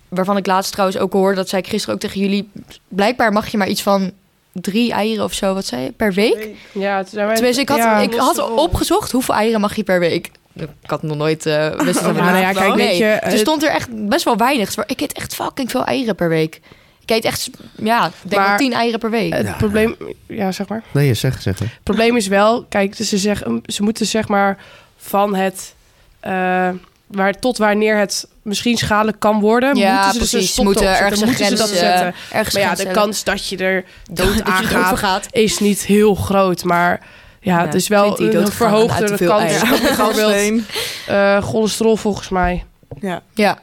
Waarvan 0.09 0.37
ik 0.37 0.47
laatst 0.47 0.73
trouwens 0.73 0.99
ook 0.99 1.13
hoorde, 1.13 1.37
dat 1.37 1.49
zei 1.49 1.63
ik 1.63 1.69
gisteren 1.69 1.95
ook 1.95 2.01
tegen 2.01 2.21
jullie. 2.21 2.51
Blijkbaar 2.89 3.33
mag 3.33 3.49
je 3.49 3.57
maar 3.59 3.69
iets 3.69 3.83
van 3.83 4.13
drie 4.53 4.93
eieren 4.93 5.25
of 5.25 5.33
zo, 5.33 5.55
wat 5.55 5.67
zei 5.67 5.83
je, 5.83 5.93
per 5.93 6.13
week? 6.13 6.49
Ja, 6.73 7.01
toen 7.01 7.11
zijn 7.11 7.27
wij... 7.27 7.35
Tenminste, 7.35 7.63
ik 7.63 7.69
had, 7.69 7.79
ja. 7.79 7.99
ik 8.01 8.15
had 8.15 8.51
opgezocht 8.51 9.13
hoeveel 9.13 9.35
eieren 9.35 9.61
mag 9.61 9.77
je 9.77 9.83
per 9.83 10.01
week. 10.01 10.31
Ik 10.55 10.69
had 10.87 11.03
nog 11.03 11.17
nooit 11.17 11.47
uh, 11.47 11.69
wist 11.75 11.99
Oh, 11.99 12.15
nou 12.17 12.39
ja, 12.39 12.53
kijk, 12.53 12.75
weet 12.75 12.97
je, 12.99 13.05
er 13.05 13.31
het- 13.31 13.39
stond 13.39 13.63
er 13.63 13.71
echt 13.71 14.09
best 14.09 14.25
wel 14.25 14.37
weinig. 14.37 14.77
Maar 14.77 14.85
ik 14.89 15.01
eet 15.01 15.13
echt 15.13 15.35
fucking 15.35 15.71
veel 15.71 15.85
eieren 15.85 16.15
per 16.15 16.29
week. 16.29 16.61
Ik 17.03 17.11
eet 17.11 17.25
echt, 17.25 17.51
ja, 17.83 18.07
ik 18.07 18.13
denk 18.23 18.35
Maar- 18.41 18.49
wel 18.49 18.57
tien 18.57 18.73
eieren 18.73 18.99
per 19.01 19.11
week. 19.11 19.33
Het 19.33 19.47
Ja. 19.47 19.53
probleem... 19.53 19.97
Ja, 20.27 20.53
zeg 20.53 20.69
maar. 20.69 20.83
Nee, 20.93 21.07
je 21.07 21.15
zeg, 21.15 21.43
zeg. 21.43 21.59
Het 21.59 21.69
probleem 21.83 22.17
is 22.17 22.27
wel, 22.27 22.65
kijk, 22.69 22.97
dus 22.97 23.09
ze, 23.09 23.19
zeggen, 23.19 23.63
ze 23.67 23.83
moeten 23.83 24.07
zeg 24.07 24.29
maar 24.29 24.59
van 24.97 25.35
het... 25.35 25.75
eh, 26.21 26.69
waar, 27.07 27.39
tot 27.39 27.59
wanneer 27.59 27.97
het 27.97 28.27
misschien 28.43 28.77
schadelijk 28.77 29.21
kan 29.21 29.41
worden, 29.41 29.77
ja, 29.77 30.05
moeten 30.05 30.27
ze 30.27 30.37
dus 30.37 30.57
een 30.59 30.65
moeten 30.65 30.87
ergens 30.87 31.01
zetten, 31.09 31.23
een 31.23 31.29
moeten 31.29 31.45
grens, 31.47 31.61
ze 31.61 31.67
dat 31.67 31.77
eh, 31.83 31.89
zetten. 31.89 32.15
ergens 32.33 32.55
Maar 32.55 32.63
ja, 32.63 32.75
de 32.75 32.91
kans 32.91 33.25
dat 33.25 33.49
je 33.49 33.57
er 33.57 33.85
dood 34.13 34.43
aan 34.43 34.65
gaat, 34.65 34.99
gaat. 34.99 35.27
is 35.31 35.59
niet 35.59 35.87
heel 35.87 36.15
groot. 36.15 36.65
Maar 36.65 37.01
ja, 37.41 37.59
Ja, 37.59 37.65
het 37.65 37.75
is 37.75 37.89
wel 37.89 38.15
20 38.15 38.41
een 38.41 38.53
verhoogde 38.53 39.27
kans. 39.27 39.63
op 39.63 39.69
Bijvoorbeeld 39.81 40.61
eh 41.07 41.43
cholesterol 41.43 41.97
volgens 41.97 42.29
mij. 42.29 42.65
Ja. 43.01 43.23
Ja. 43.35 43.59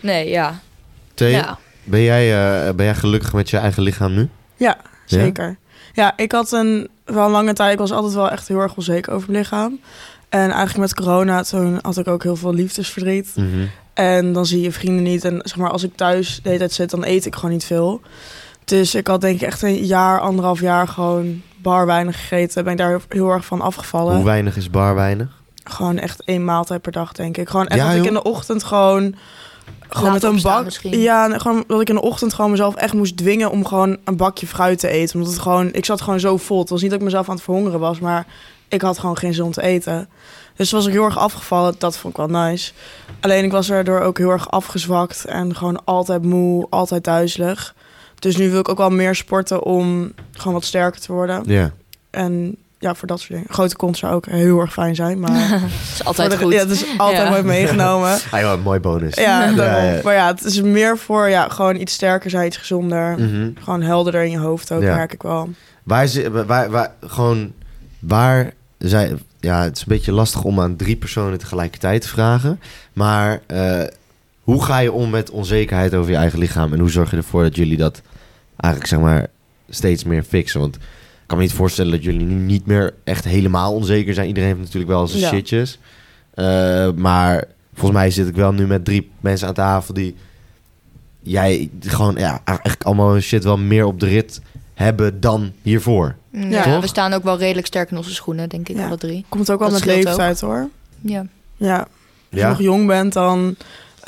Nee, 0.00 0.28
ja. 0.28 0.60
Thee, 1.14 1.30
ja. 1.30 1.58
Ben, 1.86 2.02
jij, 2.02 2.34
eh, 2.66 2.74
ben 2.74 2.84
jij 2.84 2.94
gelukkig 2.94 3.32
met 3.32 3.50
je 3.50 3.56
eigen 3.56 3.82
lichaam 3.82 4.14
nu? 4.14 4.28
Ja, 4.56 4.76
zeker. 5.04 5.56
Ja? 5.92 6.12
ik 6.16 6.32
had 6.32 6.52
een 6.52 6.88
wel 7.04 7.30
lange 7.30 7.52
tijd. 7.52 7.72
Ik 7.72 7.78
was 7.78 7.92
altijd 7.92 8.14
wel 8.14 8.30
echt 8.30 8.48
heel 8.48 8.60
erg 8.60 8.76
onzeker 8.76 9.12
over 9.12 9.30
mijn 9.30 9.42
lichaam. 9.42 9.80
En 10.28 10.50
eigenlijk 10.50 10.76
met 10.76 10.94
corona, 10.94 11.42
toen 11.42 11.78
had 11.82 11.98
ik 11.98 12.08
ook 12.08 12.22
heel 12.22 12.36
veel 12.36 12.54
liefdesverdriet. 12.54 13.32
Mhm. 13.34 13.66
En 13.94 14.32
dan 14.32 14.46
zie 14.46 14.60
je 14.60 14.72
vrienden 14.72 15.02
niet. 15.02 15.24
En 15.24 15.40
zeg 15.44 15.56
maar, 15.56 15.70
als 15.70 15.82
ik 15.82 15.96
thuis 15.96 16.40
de 16.42 16.48
hele 16.48 16.58
tijd 16.58 16.72
zit, 16.72 16.90
dan 16.90 17.04
eet 17.04 17.26
ik 17.26 17.34
gewoon 17.34 17.50
niet 17.50 17.64
veel. 17.64 18.00
Dus 18.64 18.94
ik 18.94 19.06
had 19.06 19.20
denk 19.20 19.40
ik 19.40 19.46
echt 19.46 19.62
een 19.62 19.84
jaar, 19.84 20.20
anderhalf 20.20 20.60
jaar 20.60 20.88
gewoon 20.88 21.42
bar 21.56 21.86
weinig 21.86 22.20
gegeten. 22.20 22.64
Ben 22.64 22.72
ik 22.72 22.78
daar 22.78 23.00
heel, 23.08 23.30
erg 23.30 23.44
van 23.44 23.60
afgevallen. 23.60 24.14
Hoe 24.14 24.24
weinig 24.24 24.56
is 24.56 24.70
bar 24.70 24.94
weinig? 24.94 25.42
Gewoon 25.64 25.98
echt 25.98 26.24
één 26.24 26.44
maaltijd 26.44 26.82
per 26.82 26.92
dag, 26.92 27.12
denk 27.12 27.36
ik. 27.36 27.48
Gewoon 27.48 27.66
echt 27.66 27.80
Ja, 27.80 27.88
dat 27.88 27.96
ik 27.96 28.04
in 28.04 28.12
de 28.12 28.22
ochtend 28.22 28.64
gewoon... 28.64 29.14
Gewoon 29.88 30.12
Laat 30.12 30.22
met 30.22 30.32
een 30.32 30.42
bak. 30.42 30.64
misschien. 30.64 30.98
Ja, 30.98 31.38
gewoon 31.38 31.64
dat 31.66 31.80
ik 31.80 31.88
in 31.88 31.94
de 31.94 32.02
ochtend 32.02 32.34
gewoon 32.34 32.50
mezelf 32.50 32.74
echt 32.74 32.94
moest 32.94 33.16
dwingen 33.16 33.50
om 33.50 33.66
gewoon 33.66 33.96
een 34.04 34.16
bakje 34.16 34.46
fruit 34.46 34.78
te 34.78 34.88
eten. 34.88 35.14
Omdat 35.16 35.32
het 35.32 35.42
gewoon, 35.42 35.68
ik 35.72 35.84
zat 35.84 36.00
gewoon 36.00 36.20
zo 36.20 36.36
vol. 36.36 36.58
Het 36.58 36.68
was 36.68 36.80
niet 36.80 36.90
dat 36.90 36.98
ik 36.98 37.04
mezelf 37.04 37.28
aan 37.28 37.34
het 37.34 37.44
verhongeren 37.44 37.80
was, 37.80 37.98
maar 37.98 38.26
ik 38.68 38.82
had 38.82 38.98
gewoon 38.98 39.16
geen 39.16 39.34
zin 39.34 39.44
om 39.44 39.52
te 39.52 39.62
eten. 39.62 40.08
Dus 40.56 40.70
was 40.70 40.86
ik 40.86 40.92
heel 40.92 41.04
erg 41.04 41.18
afgevallen. 41.18 41.74
Dat 41.78 41.98
vond 41.98 42.18
ik 42.18 42.26
wel 42.26 42.42
nice. 42.42 42.72
Alleen 43.20 43.44
ik 43.44 43.52
was 43.52 43.66
daardoor 43.66 44.00
ook 44.00 44.18
heel 44.18 44.30
erg 44.30 44.50
afgezwakt 44.50 45.24
en 45.24 45.56
gewoon 45.56 45.84
altijd 45.84 46.22
moe, 46.22 46.66
altijd 46.70 47.04
duizelig. 47.04 47.74
Dus 48.18 48.36
nu 48.36 48.50
wil 48.50 48.60
ik 48.60 48.68
ook 48.68 48.78
wel 48.78 48.90
meer 48.90 49.14
sporten 49.14 49.62
om 49.62 50.12
gewoon 50.32 50.54
wat 50.54 50.64
sterker 50.64 51.00
te 51.00 51.12
worden. 51.12 51.42
Ja. 51.46 51.72
En 52.10 52.56
ja, 52.78 52.94
voor 52.94 53.08
dat 53.08 53.18
soort 53.20 53.30
dingen. 53.32 53.46
Grote 53.48 53.76
kont 53.76 53.96
zou 53.98 54.14
ook 54.14 54.26
heel 54.26 54.60
erg 54.60 54.72
fijn 54.72 54.94
zijn, 54.94 55.20
maar 55.20 55.48
Dat 55.60 55.60
is 55.92 56.04
altijd 56.04 56.30
de- 56.30 56.36
goed. 56.38 56.52
Ja, 56.52 56.58
het 56.58 56.70
is 56.70 56.84
altijd 56.96 57.22
Ja. 57.22 57.30
mooi 57.30 57.42
meegenomen. 57.56 58.18
Ah, 58.30 58.40
joh, 58.40 58.64
mooi 58.64 58.80
bonus. 58.80 59.14
Ja, 59.14 59.44
Ja, 59.44 59.52
daarom. 59.54 59.84
ja. 59.94 60.00
maar 60.04 60.14
ja, 60.14 60.26
het 60.26 60.44
is 60.44 60.60
meer 60.62 60.98
voor 60.98 61.28
ja, 61.28 61.48
gewoon 61.48 61.76
iets 61.76 61.92
sterker 61.94 62.30
zijn, 62.30 62.46
iets 62.46 62.56
gezonder. 62.56 63.18
Mhm. 63.18 63.50
Gewoon 63.62 63.82
helderder 63.82 64.22
in 64.24 64.30
je 64.30 64.38
hoofd 64.38 64.72
ook, 64.72 64.82
Ja. 64.82 64.94
merk 64.94 65.12
ik 65.12 65.22
wel. 65.22 65.48
Waar, 65.82 66.08
waar, 66.46 66.70
waar, 66.70 66.92
gewoon, 67.06 67.52
waar 67.98 68.52
zijn... 68.78 69.20
Ja, 69.40 69.62
het 69.62 69.74
is 69.76 69.80
een 69.80 69.88
beetje 69.88 70.12
lastig 70.12 70.42
om 70.42 70.60
aan 70.60 70.76
drie 70.76 70.96
personen 70.96 71.38
tegelijkertijd 71.38 72.02
te 72.02 72.08
vragen. 72.08 72.60
Maar 72.92 73.40
eh, 73.46 73.82
hoe 74.40 74.64
ga 74.64 74.78
je 74.78 74.92
om 74.92 75.10
met 75.10 75.30
onzekerheid 75.30 75.94
over 75.94 76.10
je 76.10 76.16
eigen 76.16 76.38
lichaam? 76.38 76.72
En 76.72 76.78
hoe 76.78 76.90
zorg 76.90 77.10
je 77.10 77.16
ervoor 77.16 77.42
dat 77.42 77.56
jullie 77.56 77.76
dat 77.76 78.02
eigenlijk, 78.56 78.90
zeg 78.92 79.00
maar, 79.00 79.26
steeds 79.68 80.04
meer 80.04 80.22
fixen? 80.22 80.60
Want 80.60 80.76
ik 81.26 81.32
kan 81.32 81.36
me 81.40 81.44
niet 81.50 81.52
voorstellen 81.58 81.90
dat 81.92 82.02
jullie 82.04 82.26
nu 82.26 82.34
niet 82.34 82.66
meer 82.66 82.94
echt 83.04 83.24
helemaal 83.24 83.72
onzeker 83.74 84.14
zijn. 84.14 84.26
Iedereen 84.26 84.48
heeft 84.48 84.60
natuurlijk 84.60 84.90
wel 84.92 85.06
zijn 85.06 85.20
Ja. 85.22 85.28
shitjes. 85.28 85.78
Eh, 86.34 86.90
maar 86.92 87.44
volgens 87.74 87.98
mij 87.98 88.10
zit 88.10 88.28
ik 88.28 88.34
wel 88.34 88.52
nu 88.52 88.66
met 88.66 88.84
drie 88.84 89.10
mensen 89.20 89.48
aan 89.48 89.54
tafel 89.54 89.94
die... 89.94 90.14
Jij 91.22 91.70
gewoon, 91.80 92.14
ja, 92.18 92.40
eigenlijk 92.44 92.82
allemaal 92.84 93.10
hun 93.12 93.22
shit 93.22 93.44
wel 93.44 93.56
meer 93.58 93.84
op 93.84 94.00
de 94.00 94.06
rit 94.06 94.40
hebben 94.74 95.20
dan 95.20 95.52
hiervoor. 95.62 96.14
Ja, 96.30 96.62
Toch? 96.62 96.80
we 96.80 96.86
staan 96.86 97.12
ook 97.12 97.22
wel 97.24 97.38
redelijk 97.38 97.66
sterk 97.66 97.90
in 97.90 97.96
onze 97.96 98.14
schoenen, 98.14 98.48
denk 98.48 98.68
ik, 98.68 98.76
Ja. 98.76 98.86
alle 98.86 98.96
drie. 98.96 99.24
Komt 99.28 99.50
ook 99.50 99.58
wel 99.60 99.70
met 99.70 99.84
leeftijd 99.84 100.40
hoor. 100.40 100.68
Ja. 101.00 101.26
Ja. 101.56 101.76
Als 101.78 101.86
je 102.30 102.36
Ja? 102.38 102.48
nog 102.48 102.60
jong 102.60 102.86
bent, 102.86 103.12
dan 103.12 103.56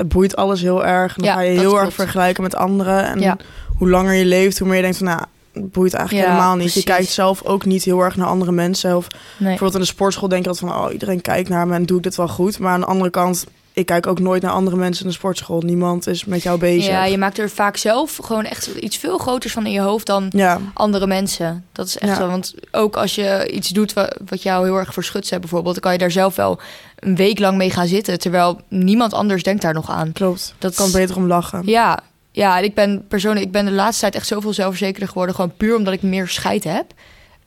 boeit 0.06 0.36
alles 0.36 0.60
heel 0.60 0.86
erg. 0.86 1.16
En 1.16 1.22
dan 1.22 1.32
Ja, 1.32 1.34
ga 1.34 1.40
je 1.40 1.58
heel 1.58 1.70
erg 1.72 1.80
klopt. 1.80 1.94
vergelijken 1.94 2.42
met 2.42 2.54
anderen. 2.54 3.04
En 3.06 3.20
Ja. 3.20 3.36
hoe 3.76 3.88
langer 3.90 4.12
je 4.14 4.24
leeft, 4.24 4.58
hoe 4.58 4.66
meer 4.68 4.76
je 4.76 4.82
denkt 4.82 4.96
van... 4.98 5.06
Nou, 5.06 5.20
boeit 5.62 5.94
eigenlijk 5.94 6.26
Ja, 6.26 6.32
helemaal 6.32 6.54
niet. 6.54 6.62
precies. 6.62 6.82
Je 6.82 6.88
kijkt 6.90 7.08
zelf 7.10 7.42
ook 7.44 7.64
niet 7.64 7.84
heel 7.84 8.00
erg 8.00 8.16
naar 8.16 8.26
andere 8.26 8.52
mensen. 8.52 8.96
Of 8.96 9.06
Nee. 9.10 9.18
bijvoorbeeld 9.38 9.74
in 9.74 9.80
de 9.80 9.86
sportschool 9.86 10.28
denk 10.28 10.42
je 10.44 10.48
altijd 10.50 10.70
van... 10.72 10.84
Oh, 10.84 10.92
iedereen 10.92 11.20
kijkt 11.20 11.48
naar 11.48 11.66
me 11.66 11.74
en 11.74 11.86
doe 11.86 11.96
ik 11.96 12.02
dit 12.02 12.16
wel 12.16 12.28
goed. 12.28 12.58
Maar 12.58 12.72
aan 12.72 12.80
de 12.80 12.86
andere 12.86 13.10
kant, 13.10 13.46
ik 13.72 13.86
kijk 13.86 14.06
ook 14.06 14.18
nooit 14.18 14.42
naar 14.42 14.50
andere 14.50 14.76
mensen 14.76 15.04
in 15.04 15.10
de 15.10 15.16
sportschool. 15.16 15.60
Niemand 15.60 16.06
is 16.06 16.24
met 16.24 16.42
jou 16.42 16.58
bezig. 16.58 16.86
Ja, 16.90 17.04
je 17.04 17.18
maakt 17.18 17.38
er 17.38 17.50
vaak 17.50 17.76
zelf 17.76 18.16
gewoon 18.22 18.44
echt 18.44 18.66
iets 18.66 18.96
veel 18.96 19.18
groters 19.18 19.52
van 19.52 19.66
in 19.66 19.72
je 19.72 19.80
hoofd 19.80 20.06
dan 20.06 20.26
ja. 20.30 20.60
andere 20.74 21.06
mensen. 21.06 21.64
Dat 21.72 21.86
is 21.86 21.98
echt 21.98 22.12
Ja. 22.12 22.18
zo. 22.18 22.26
Want 22.26 22.54
ook 22.70 22.96
als 22.96 23.14
je 23.14 23.50
iets 23.52 23.68
doet 23.68 23.92
wat, 23.92 24.16
wat 24.28 24.42
jou 24.42 24.64
heel 24.64 24.76
erg 24.76 24.92
verschut 24.92 25.28
hebt 25.30 25.40
bijvoorbeeld... 25.40 25.74
dan 25.74 25.82
kan 25.82 25.92
je 25.92 25.98
daar 25.98 26.10
zelf 26.10 26.36
wel 26.36 26.58
een 26.98 27.16
week 27.16 27.38
lang 27.38 27.56
mee 27.56 27.70
gaan 27.70 27.86
zitten... 27.86 28.18
terwijl 28.18 28.60
niemand 28.68 29.12
anders 29.12 29.42
denkt 29.42 29.62
daar 29.62 29.74
nog 29.74 29.90
aan. 29.90 30.12
klopt. 30.12 30.54
Dat 30.58 30.74
kan 30.74 30.92
beter 30.92 31.16
om 31.16 31.26
lachen. 31.26 31.62
Ja, 31.64 31.98
ja, 32.38 32.58
en 32.58 32.64
ik 32.64 32.74
ben 32.74 33.04
persoonlijk, 33.08 33.46
ik 33.46 33.52
ben 33.52 33.64
de 33.64 33.70
laatste 33.70 34.00
tijd 34.00 34.14
echt 34.14 34.26
zoveel 34.26 34.52
zelfverzekerder 34.52 35.08
geworden, 35.08 35.34
gewoon 35.34 35.56
puur 35.56 35.76
omdat 35.76 35.92
ik 35.94 36.02
meer 36.02 36.28
scheid 36.28 36.64
heb. 36.64 36.84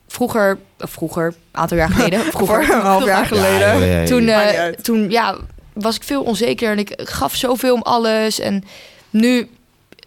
Vroeger, 0.07 0.57
vroeger, 0.77 1.25
een 1.25 1.33
aantal 1.51 1.77
jaar 1.77 1.89
geleden, 1.89 2.19
vroeger, 2.37 2.69
een 2.75 2.81
half 2.81 3.05
jaar 3.05 3.25
geleden. 3.25 3.59
Ja, 3.59 3.73
ja, 3.73 3.83
ja, 3.83 3.99
ja. 3.99 4.05
toen, 4.05 4.27
eh, 4.27 4.67
toen 4.67 5.09
ja, 5.09 5.37
was 5.73 5.95
ik 5.95 6.03
veel 6.03 6.23
onzeker 6.23 6.71
en 6.71 6.79
ik 6.79 6.93
gaf 7.03 7.35
zoveel 7.35 7.73
om 7.73 7.81
alles. 7.81 8.39
En 8.39 8.63
nu 9.09 9.37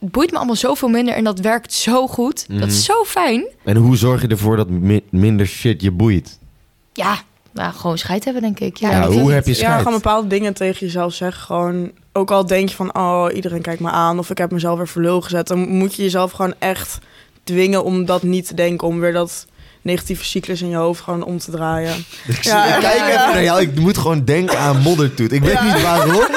het 0.01 0.11
boeit 0.13 0.31
me 0.31 0.37
allemaal 0.37 0.57
zoveel 0.57 0.89
minder 0.89 1.15
en 1.15 1.25
dat 1.25 1.39
werkt 1.41 1.73
zo 1.73 2.07
goed. 2.07 2.45
Mhm. 2.49 2.59
Dat 2.61 2.69
is 2.69 2.85
zo 2.85 3.05
fijn. 3.05 3.45
En 3.65 3.77
hoe 3.77 3.97
zorg 3.97 4.23
je 4.23 4.29
ervoor 4.29 4.57
dat 4.57 4.69
mi- 4.69 5.05
minder 5.11 5.47
shit 5.47 5.83
je 5.83 5.91
boeit? 5.91 6.39
Ja, 6.93 7.19
nou, 7.55 7.73
gewoon 7.73 7.99
scheid 7.99 8.25
hebben, 8.25 8.43
denk 8.43 8.61
ik. 8.61 8.77
Ja, 8.77 8.91
Ja, 8.91 9.07
hoe 9.09 9.33
heb 9.33 9.45
je 9.45 9.51
Ja, 9.51 9.57
scheid? 9.57 9.79
gewoon 9.79 9.93
bepaalde 9.93 10.29
dingen 10.29 10.55
tegen 10.55 10.87
jezelf 10.87 11.15
zeggen. 11.15 11.43
Gewoon, 11.43 11.91
ook 12.13 12.31
al 12.31 12.47
denk 12.47 12.69
je 12.69 12.75
van, 12.75 12.97
oh, 12.97 13.27
iedereen 13.35 13.63
kijkt 13.63 13.81
me 13.81 13.91
aan. 13.91 14.19
Of 14.19 14.31
ik 14.31 14.39
heb 14.39 14.51
mezelf 14.51 14.77
weer 14.77 14.89
voor 14.89 15.03
lul 15.03 15.21
gezet. 15.21 15.47
Dan 15.49 15.69
moet 15.69 15.95
je 15.95 16.03
jezelf 16.03 16.33
gewoon 16.33 16.55
echt 16.59 16.99
dwingen 17.45 17.85
om 17.85 18.05
dat 18.05 18.23
niet 18.23 18.47
te 18.47 18.55
denken. 18.55 18.87
Om 18.89 19.01
weer 19.01 19.13
dat 19.13 19.47
negatieve 19.85 20.25
cyclus 20.25 20.63
in 20.63 20.69
je 20.69 20.77
hoofd 20.77 21.03
gewoon 21.03 21.25
om 21.25 21.39
te 21.39 21.51
draaien. 21.51 21.93
Ja, 22.41 22.67
Ja, 22.67 22.79
kijk 22.79 22.99
ja. 22.99 23.09
even 23.09 23.35
naar 23.35 23.43
jou. 23.43 23.61
Ik 23.61 23.79
moet 23.81 23.99
gewoon 23.99 24.25
denken 24.25 24.59
aan 24.59 24.81
moddertoet. 24.81 25.33
Ik 25.33 25.43
weet 25.43 25.63
niet 25.63 25.83
waarom. 25.83 26.27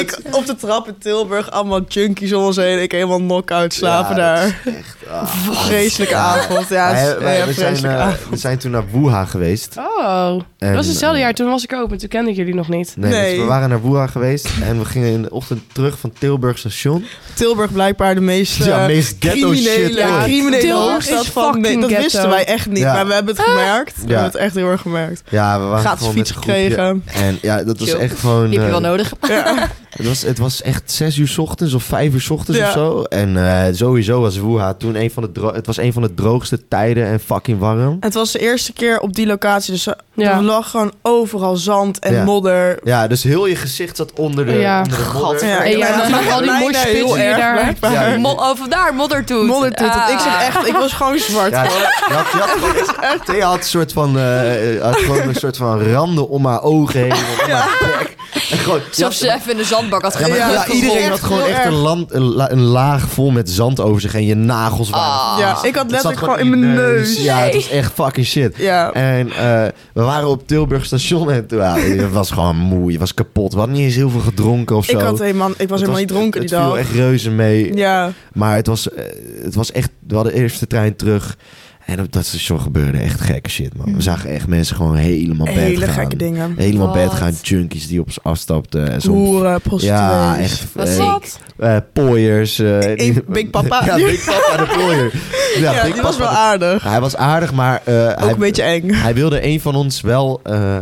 Ik 0.00 0.18
op 0.30 0.46
de 0.46 0.54
trap 0.56 0.88
in 0.88 0.94
Tilburg, 0.98 1.50
allemaal 1.50 1.80
junkies 1.88 2.32
om 2.32 2.42
ons 2.44 2.56
heen. 2.56 2.82
Ik 2.82 2.92
helemaal 2.92 3.18
knock-out 3.18 3.72
slapen 3.74 4.16
Ja, 4.16 4.22
daar. 4.34 4.60
echt, 4.64 4.96
ah. 5.10 5.28
Vreselijke 5.66 6.14
avond. 6.14 6.68
Ja, 6.68 6.92
Wij- 6.92 7.18
wij- 7.18 7.38
ja, 7.38 7.46
we, 7.46 7.52
zijn, 7.52 7.66
vreselijke 7.66 7.96
eh, 8.02 8.06
avond. 8.06 8.28
we 8.30 8.36
zijn 8.36 8.58
toen 8.58 8.70
naar 8.70 8.84
Wuha 8.92 9.24
geweest. 9.24 9.74
Oh, 9.76 10.28
En, 10.58 10.66
dat 10.66 10.74
was 10.76 10.86
hetzelfde 10.86 11.16
eh, 11.18 11.24
jaar. 11.24 11.34
Toen 11.34 11.48
was 11.50 11.64
ik 11.64 11.72
ook, 11.72 11.88
maar 11.88 11.98
toen 11.98 12.08
kende 12.08 12.30
ik 12.30 12.36
jullie 12.36 12.54
nog 12.54 12.68
niet. 12.68 12.94
Nee, 12.96 13.10
Nee. 13.10 13.30
dus 13.34 13.40
we 13.40 13.48
waren 13.48 13.68
naar 13.68 13.82
Wuha 13.82 14.06
geweest 14.06 14.48
en 14.62 14.78
we 14.78 14.84
gingen 14.84 15.12
in 15.12 15.22
de 15.22 15.30
ochtend 15.30 15.62
terug 15.72 15.98
van 15.98 16.12
Tilburg 16.18 16.58
station. 16.58 17.04
Tilburg 17.34 17.72
blijkbaar 17.72 18.14
de 18.14 18.20
meest, 18.20 18.64
Ja, 18.64 18.80
eh, 18.80 18.86
meest 18.86 19.16
ghetto 19.20 19.54
shit 19.54 19.64
criminele, 19.74 20.22
criminele 20.22 20.58
Tilburg 20.62 20.90
hoofdstad 20.92 21.22
is 21.22 21.28
van... 21.30 21.60
Nee, 21.68 21.80
dat 21.80 21.90
ghetto. 21.90 22.02
wisten 22.02 22.28
wij 22.28 22.44
echt 22.44 22.66
niet, 22.66 22.78
Ja. 22.78 22.92
maar 22.92 23.06
we 23.06 23.14
hebben 23.14 23.34
het 23.36 23.44
gemerkt. 23.44 23.94
We 23.96 24.00
hebben 24.12 24.24
het 24.24 24.34
echt 24.34 24.54
heel 24.54 24.70
erg 24.70 24.80
gemerkt. 24.80 25.22
Ja, 25.28 25.58
we 25.60 25.64
waren 25.64 25.84
Gratis 25.84 26.06
fiets 26.06 26.30
gekregen. 26.30 27.02
En 27.06 27.38
ja, 27.42 27.64
dat 27.64 27.78
was 27.78 27.94
echt 27.94 28.18
gewoon... 28.18 28.50
Die 28.50 28.58
heb 28.58 28.66
je 28.68 28.72
wel 28.72 28.82
eh, 28.82 28.88
nodig. 28.88 29.12
Ja. 29.28 29.54
Het 29.96 30.06
was, 30.06 30.22
het 30.22 30.38
was 30.38 30.62
echt 30.62 30.82
zes 30.92 31.16
uur 31.16 31.28
's 31.28 31.38
ochtends 31.38 31.74
of 31.74 31.82
vijf 31.82 32.12
uur 32.14 32.20
's 32.20 32.30
ochtends 32.30 32.60
Ja. 32.60 32.66
of 32.66 32.72
zo. 32.72 33.02
En 33.02 33.48
eh, 33.48 33.74
sowieso 33.74 34.20
was 34.20 34.36
Wuha 34.38 34.74
toen 34.74 34.94
een 34.94 35.10
van 35.10 35.22
de 35.22 35.32
dro- 35.32 35.52
het 35.54 35.66
was 35.66 35.76
een 35.76 35.92
van 35.92 36.02
de 36.02 36.14
droogste 36.14 36.68
tijden 36.68 37.06
en 37.06 37.20
fucking 37.20 37.58
warm. 37.58 37.96
Het 38.00 38.14
was 38.14 38.32
de 38.32 38.38
eerste 38.38 38.72
keer 38.72 39.00
op 39.00 39.14
die 39.14 39.26
locatie, 39.26 39.72
dus 39.72 39.86
er 39.86 40.42
lag 40.42 40.70
gewoon 40.70 40.92
overal 41.02 41.56
zand 41.56 41.98
en 41.98 42.12
Ja. 42.14 42.24
modder. 42.24 42.78
Ja, 42.84 43.06
dus 43.06 43.22
heel 43.22 43.46
je 43.46 43.56
gezicht 43.56 43.96
zat 43.96 44.12
onder 44.12 44.46
de, 44.46 44.52
Ja. 44.52 44.78
onder 44.82 44.98
de 44.98 45.04
modder. 45.12 45.48
Ja, 45.48 45.64
En 45.64 45.78
ja, 45.78 45.96
natuurlijk 45.96 46.30
al 46.30 46.40
die 46.40 46.50
moshpits 46.50 47.14
erg 47.14 47.36
daar-. 47.36 47.74
Ja. 47.92 48.18
Mo- 48.18 48.30
oh, 48.32 48.56
vandaar, 48.56 48.94
moddertoet. 48.94 49.46
Moddertoet. 49.46 49.88
Ah. 49.88 50.08
Ik 50.12 50.18
zat 50.18 50.40
echt, 50.40 50.66
ik 50.66 50.72
was 50.74 50.92
gewoon 50.92 51.18
zwart. 51.18 51.50
Ja, 51.50 51.66
Thea 53.24 53.46
had 53.48 53.56
een 53.58 53.64
soort 53.64 53.92
van, 53.92 54.18
eh, 54.18 54.82
had 54.82 54.96
gewoon 54.96 55.28
een 55.28 55.34
soort 55.34 55.56
van 55.56 55.82
randen 55.92 56.28
om 56.28 56.46
haar 56.46 56.62
ogen 56.62 57.00
heen. 57.00 57.10
en 57.10 57.16
Om 57.44 57.50
haar 57.50 57.76
bek. 57.98 58.14
En 58.50 58.58
gewoon, 58.58 58.80
had- 58.98 59.14
ze 59.14 59.32
even 59.32 59.50
in 59.50 59.56
de 59.56 59.64
zand 59.64 59.85
zandbak 59.90 60.02
had 60.12 60.28
Ja, 60.28 60.36
ja, 60.50 60.66
iedereen 60.68 61.08
had 61.08 61.20
gewoon 61.20 61.42
echt 61.42 61.64
een, 61.64 61.72
land, 61.72 62.12
een, 62.12 62.22
la- 62.22 62.50
een 62.50 62.62
laag 62.62 63.08
vol 63.08 63.30
met 63.30 63.50
zand 63.50 63.80
over 63.80 64.00
zich 64.00 64.14
en 64.14 64.24
je 64.26 64.34
nagels 64.34 64.90
waren. 64.90 65.06
Ah. 65.20 65.36
Ja, 65.38 65.68
ik 65.68 65.74
had 65.74 65.90
letterlijk 65.90 66.20
gewoon 66.20 66.38
in 66.38 66.48
mijn 66.50 66.74
neus. 66.74 67.22
Ja, 67.22 67.38
het 67.38 67.54
was 67.54 67.68
echt 67.68 67.92
fucking 67.92 68.26
shit. 68.26 68.56
Ja. 68.56 68.92
En 68.92 69.30
eh, 69.32 69.64
we 69.94 70.02
waren 70.02 70.28
op 70.28 70.46
Tilburg 70.46 70.84
station 70.84 71.30
en 71.30 71.46
toen, 71.46 71.58
ja, 71.58 71.76
was 72.10 72.30
gewoon 72.30 72.56
moe. 72.56 72.92
Je 72.92 72.98
was 72.98 73.14
kapot. 73.14 73.52
We 73.52 73.58
hadden 73.58 73.76
niet 73.76 73.84
eens 73.84 73.94
heel 73.94 74.10
veel 74.10 74.20
gedronken 74.20 74.76
of 74.76 74.84
zo. 74.84 74.98
Ik, 74.98 75.04
had 75.04 75.18
helemaal, 75.18 75.50
ik 75.50 75.56
was 75.56 75.68
Het 75.68 75.78
helemaal 75.78 75.98
niet 75.98 76.08
dronken 76.08 76.40
die 76.40 76.50
Het 76.50 76.58
viel 76.58 76.68
dag. 76.70 76.78
echt 76.78 76.90
reuze 76.92 77.30
mee. 77.30 77.74
Ja, 77.76 78.12
Maar 78.32 78.54
het 78.56 78.66
was, 78.66 78.90
eh, 78.90 79.04
het 79.42 79.54
was 79.54 79.72
echt... 79.72 79.90
We 80.08 80.14
hadden 80.14 80.32
de 80.32 80.38
eerste 80.38 80.66
trein 80.66 80.96
terug. 80.96 81.36
En 81.86 82.00
op 82.00 82.12
dat 82.12 82.24
station 82.26 82.60
gebeurde 82.60 82.98
echt 82.98 83.20
gekke 83.20 83.50
shit, 83.50 83.76
man. 83.76 83.94
We 83.94 84.02
zagen 84.02 84.30
echt 84.30 84.46
mensen 84.46 84.76
gewoon 84.76 84.94
helemaal 84.94 85.46
bed 85.46 85.54
hele 85.54 85.84
gaan. 85.86 85.94
gekke 85.94 86.16
dingen. 86.16 86.54
Helemaal 86.56 86.92
bed 86.92 87.10
gaan. 87.12 87.32
Junkies 87.42 87.86
die 87.88 88.00
op 88.00 88.12
ze 88.12 88.20
afstapten. 88.22 88.90
En 88.92 89.00
zo. 89.00 89.10
Hoeren, 89.12 89.60
prostituees. 89.60 89.98
Ja, 90.00 90.38
echt. 90.38 90.64
Wat 90.72 90.88
eh, 90.88 90.94
ziek. 91.14 91.32
eh, 91.58 91.76
pooiers. 91.92 92.58
eh, 92.58 92.90
Ik- 92.90 92.98
die- 92.98 93.22
Big 93.28 93.50
Papa. 93.50 93.84
Ja, 93.86 93.94
Big 93.96 94.24
Papa 94.48 94.64
de 94.64 94.72
pooier. 94.78 95.12
Ja, 95.58 95.72
Ja, 95.72 95.82
Big 95.84 95.92
die 95.92 96.02
was 96.02 96.16
Papa 96.16 96.24
wel 96.24 96.32
de- 96.32 96.38
aardig. 96.66 96.82
Hij 96.82 97.00
was 97.00 97.16
aardig, 97.16 97.52
maar 97.52 97.80
eh, 97.84 97.94
Ook 98.08 98.18
hij, 98.18 98.30
een 98.32 98.38
beetje 98.38 98.62
eng. 98.62 98.90
hij 98.92 99.14
wilde 99.14 99.44
een 99.46 99.60
van 99.60 99.74
ons 99.74 100.00
wel 100.00 100.40
eh, 100.44 100.76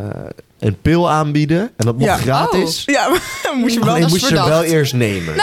een 0.64 0.76
pil 0.82 1.10
aanbieden. 1.10 1.60
En 1.60 1.86
dat 1.86 1.94
mocht 1.98 2.04
Ja. 2.10 2.16
gratis. 2.16 2.82
Ja, 2.86 3.08
maar 3.08 3.20
moest 3.60 3.74
je 3.74 3.80
wel... 3.80 3.88
Alleen 3.88 4.00
dat 4.00 4.10
moest 4.10 4.20
je 4.20 4.26
verdacht. 4.26 4.48
wel 4.48 4.62
eerst 4.62 4.92
nemen. 4.94 5.34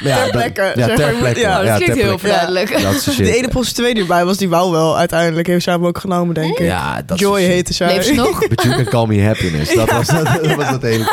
Ja, 0.00 0.14
Ter 0.14 0.22
dat- 0.22 0.30
plekke, 0.32 0.72
Ja, 0.80 0.86
ter 0.94 1.14
plekke. 1.14 1.40
Ja, 1.40 1.62
dat 1.62 1.76
klinkt 1.76 1.94
ter 1.94 2.04
heel 2.04 2.18
verduidelijk. 2.18 2.82
Dat 2.82 2.94
is 2.94 3.04
de 3.04 3.10
shit. 3.12 3.24
De 3.26 3.36
ene 3.36 3.48
prostituee 3.48 3.92
die 3.94 4.02
erbij 4.02 4.24
was, 4.24 4.36
die 4.36 4.48
wou 4.48 4.70
wel 4.70 4.98
uiteindelijk. 4.98 5.46
Heeft 5.46 5.64
zij 5.64 5.72
hem 5.72 5.86
ook 5.86 5.98
genomen, 5.98 6.34
denk 6.34 6.58
ik. 6.58 6.66
Ja, 6.66 7.02
dat 7.06 7.16
is 7.16 7.22
Joy 7.22 7.40
heette 7.42 7.72
zij. 7.72 7.94
Leeft 7.94 8.06
ze 8.06 8.12
nog? 8.14 8.48
But 8.48 8.62
you 8.62 8.74
can 8.74 8.84
call 8.84 9.06
me 9.06 9.22
happiness. 9.24 9.74
Dat 9.74 9.90
was 9.90 10.06
dat, 10.06 10.24
dat 10.42 10.54
was 10.54 10.68
het 10.68 10.82
hele. 10.82 11.12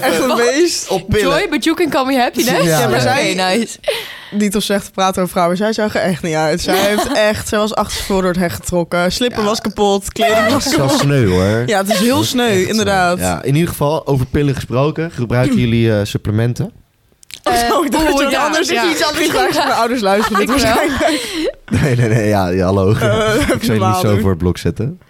Echt 0.00 0.20
een 0.20 0.36
beest. 0.36 0.88
Op 0.88 1.08
pillen. 1.08 1.28
Joy, 1.38 1.48
but 1.50 1.64
you 1.64 1.76
can 1.76 1.88
call 1.90 2.04
me 2.06 2.18
happiness. 2.18 2.50
Ja, 2.64 2.78
Ja, 2.80 2.88
maar 2.88 2.94
ja. 2.96 3.00
zij- 3.00 3.34
nice. 3.34 3.78
Niet 4.30 4.56
of 4.56 4.62
slecht 4.62 4.84
te 4.84 4.90
praten 4.90 5.20
over 5.22 5.32
vrouwen. 5.32 5.56
Zij 5.56 5.72
zag 5.72 5.94
er 5.94 6.00
echt 6.00 6.22
niet 6.22 6.34
uit. 6.34 6.60
Zij 6.60 6.76
heeft 6.76 7.12
echt... 7.30 7.48
Zij 7.48 7.58
was 7.58 7.74
achterstevoren 7.74 8.22
door 8.22 8.32
het 8.32 8.40
hek 8.40 8.52
getrokken. 8.52 9.12
Slipper 9.12 9.38
Ja. 9.40 9.44
was 9.44 9.60
kapot. 9.60 10.12
Kleding 10.12 10.48
was 10.48 10.64
Dat 10.64 10.72
is 10.72 10.78
wel 10.78 10.86
kapot. 10.86 11.02
sneu 11.02 11.26
hoor. 11.28 11.62
Ja, 11.66 11.78
het 11.78 11.88
is 11.90 11.98
heel 11.98 12.20
is 12.20 12.28
sneu, 12.28 12.62
inderdaad. 12.66 13.18
Ja, 13.18 13.42
in 13.42 13.54
ieder 13.54 13.68
geval, 13.68 14.06
over 14.06 14.26
pillen 14.26 14.54
gesproken. 14.54 15.10
Gebruiken 15.10 15.58
jullie 15.58 15.92
eh, 15.98 16.04
supplementen? 16.04 16.72
Oh, 17.44 17.84
ik 17.84 17.92
dacht 17.92 18.06
dat 18.06 18.18
je 18.18 18.22
wat 18.22 18.32
ja, 18.32 18.44
anders 18.44 18.68
ja. 18.68 18.82
ja. 18.82 18.90
iets 18.90 19.04
anders 19.04 19.26
Ik 19.26 19.32
mijn 19.32 19.70
ouders 19.70 20.00
luisteren. 20.00 20.38
Dit 20.38 20.48
waarschijnlijk. 20.48 21.18
Nee, 21.82 21.96
nee, 21.96 22.08
nee. 22.08 22.28
Ja, 22.28 22.48
ja 22.48 22.64
hallo. 22.64 22.92
Eh, 23.00 23.34
ik 23.48 23.62
zou 23.62 23.78
je 23.80 23.86
niet 23.86 23.96
zo 23.96 24.16
voor 24.18 24.30
het 24.30 24.38
blok 24.38 24.58
zetten. 24.58 25.00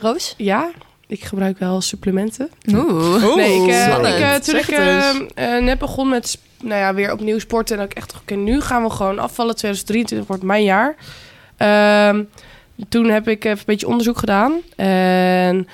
Roos? 0.00 0.34
Ja, 0.36 0.70
ik 1.06 1.24
gebruik 1.24 1.58
wel 1.58 1.80
supplementen. 1.80 2.50
Oeh. 2.68 3.24
Oeh, 3.24 3.34
nee, 3.36 3.62
ik, 3.62 3.68
eh, 3.70 3.84
spannend. 3.84 4.14
ik, 4.14 4.20
eh, 4.20 4.34
toen 4.34 4.56
ik 4.56 4.66
het 4.66 5.32
eh, 5.34 5.56
eh, 5.56 5.64
net 5.64 5.78
begon 5.78 6.08
met 6.08 6.38
nou 6.62 6.80
ja, 6.80 6.94
weer 6.94 7.12
opnieuw 7.12 7.38
sporten... 7.38 7.76
en 7.76 7.82
dat 7.82 7.90
ik 7.90 7.96
echt 7.96 8.14
oké, 8.20 8.34
nu 8.34 8.60
gaan 8.60 8.82
we 8.82 8.90
gewoon 8.90 9.18
afvallen. 9.18 9.56
2023 9.56 10.28
wordt 10.28 10.42
mijn 10.42 10.64
jaar. 10.64 10.94
Ehm, 11.56 12.22
toen 12.88 13.08
heb 13.10 13.28
ik 13.28 13.44
even 13.44 13.58
een 13.58 13.64
beetje 13.66 13.88
onderzoek 13.88 14.18
gedaan. 14.18 14.52
En 14.76 15.68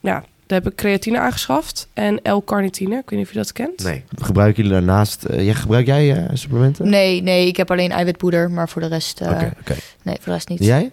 ja, 0.00 0.24
daar 0.46 0.60
heb 0.62 0.66
ik 0.66 0.74
creatine 0.76 1.18
aangeschaft. 1.18 1.88
En 1.94 2.20
L-carnitine, 2.22 2.96
ik 2.98 3.10
weet 3.10 3.18
niet 3.18 3.26
of 3.28 3.32
je 3.32 3.38
dat 3.38 3.52
kent. 3.52 3.84
Nee. 3.84 4.04
Gebruiken 4.22 4.62
jullie 4.62 4.78
daarnaast... 4.78 5.24
eh, 5.24 5.46
ja, 5.46 5.54
gebruik 5.54 5.86
jij 5.86 6.16
eh, 6.16 6.24
supplementen? 6.32 6.88
Nee, 6.88 7.22
nee, 7.22 7.46
ik 7.46 7.56
heb 7.56 7.70
alleen 7.70 7.90
eiwitpoeder, 7.90 8.50
maar 8.50 8.68
voor 8.68 8.82
de 8.82 8.88
rest, 8.88 9.20
eh, 9.20 9.28
Oké, 9.30 9.52
oké. 9.60 9.74
nee, 10.02 10.14
voor 10.14 10.24
de 10.24 10.32
rest 10.32 10.48
niet. 10.48 10.64
Jij? 10.64 10.90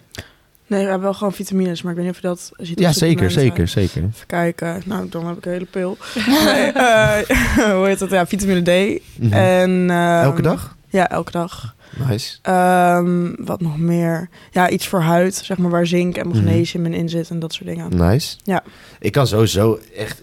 Nee, 0.66 0.82
we 0.82 0.88
hebben 0.88 1.00
wel 1.02 1.14
gewoon 1.14 1.32
vitamines, 1.32 1.82
maar 1.82 1.90
ik 1.92 1.98
weet 1.98 2.06
niet 2.06 2.16
of 2.16 2.20
je 2.22 2.26
dat 2.28 2.52
ziet. 2.56 2.78
Ja, 2.80 2.92
zeker, 2.92 3.30
zeker, 3.30 3.68
zeker. 3.68 4.02
Even 4.02 4.26
kijken. 4.26 4.82
Nou, 4.84 5.08
dan 5.08 5.26
heb 5.26 5.36
ik 5.36 5.46
een 5.46 5.52
hele 5.52 5.64
pil. 5.64 5.96
Nee, 6.44 6.72
eh, 6.72 7.18
hoe 7.76 7.86
heet 7.86 7.98
dat? 7.98 8.10
Ja, 8.10 8.26
vitamine 8.26 8.62
D. 8.62 9.00
Mhm. 9.18 9.32
En, 9.32 9.90
ehm, 9.90 10.22
Elke 10.24 10.42
dag? 10.42 10.76
Ja, 10.88 11.08
elke 11.08 11.30
dag. 11.30 11.74
Nice. 12.08 12.38
Ehm, 12.42 13.32
wat 13.38 13.60
nog 13.60 13.78
meer? 13.78 14.28
Ja, 14.50 14.68
iets 14.68 14.86
voor 14.86 15.00
huid, 15.00 15.34
zeg 15.34 15.58
maar, 15.58 15.70
waar 15.70 15.86
zink 15.86 16.16
en 16.16 16.28
magnesium 16.28 16.86
in 16.86 16.94
in 16.94 17.08
zit 17.08 17.30
en 17.30 17.38
dat 17.38 17.52
soort 17.52 17.68
dingen. 17.68 17.96
Nice. 17.96 18.36
Ja. 18.44 18.62
Ik 18.98 19.12
kan 19.12 19.26
sowieso 19.26 19.78
echt 19.96 20.22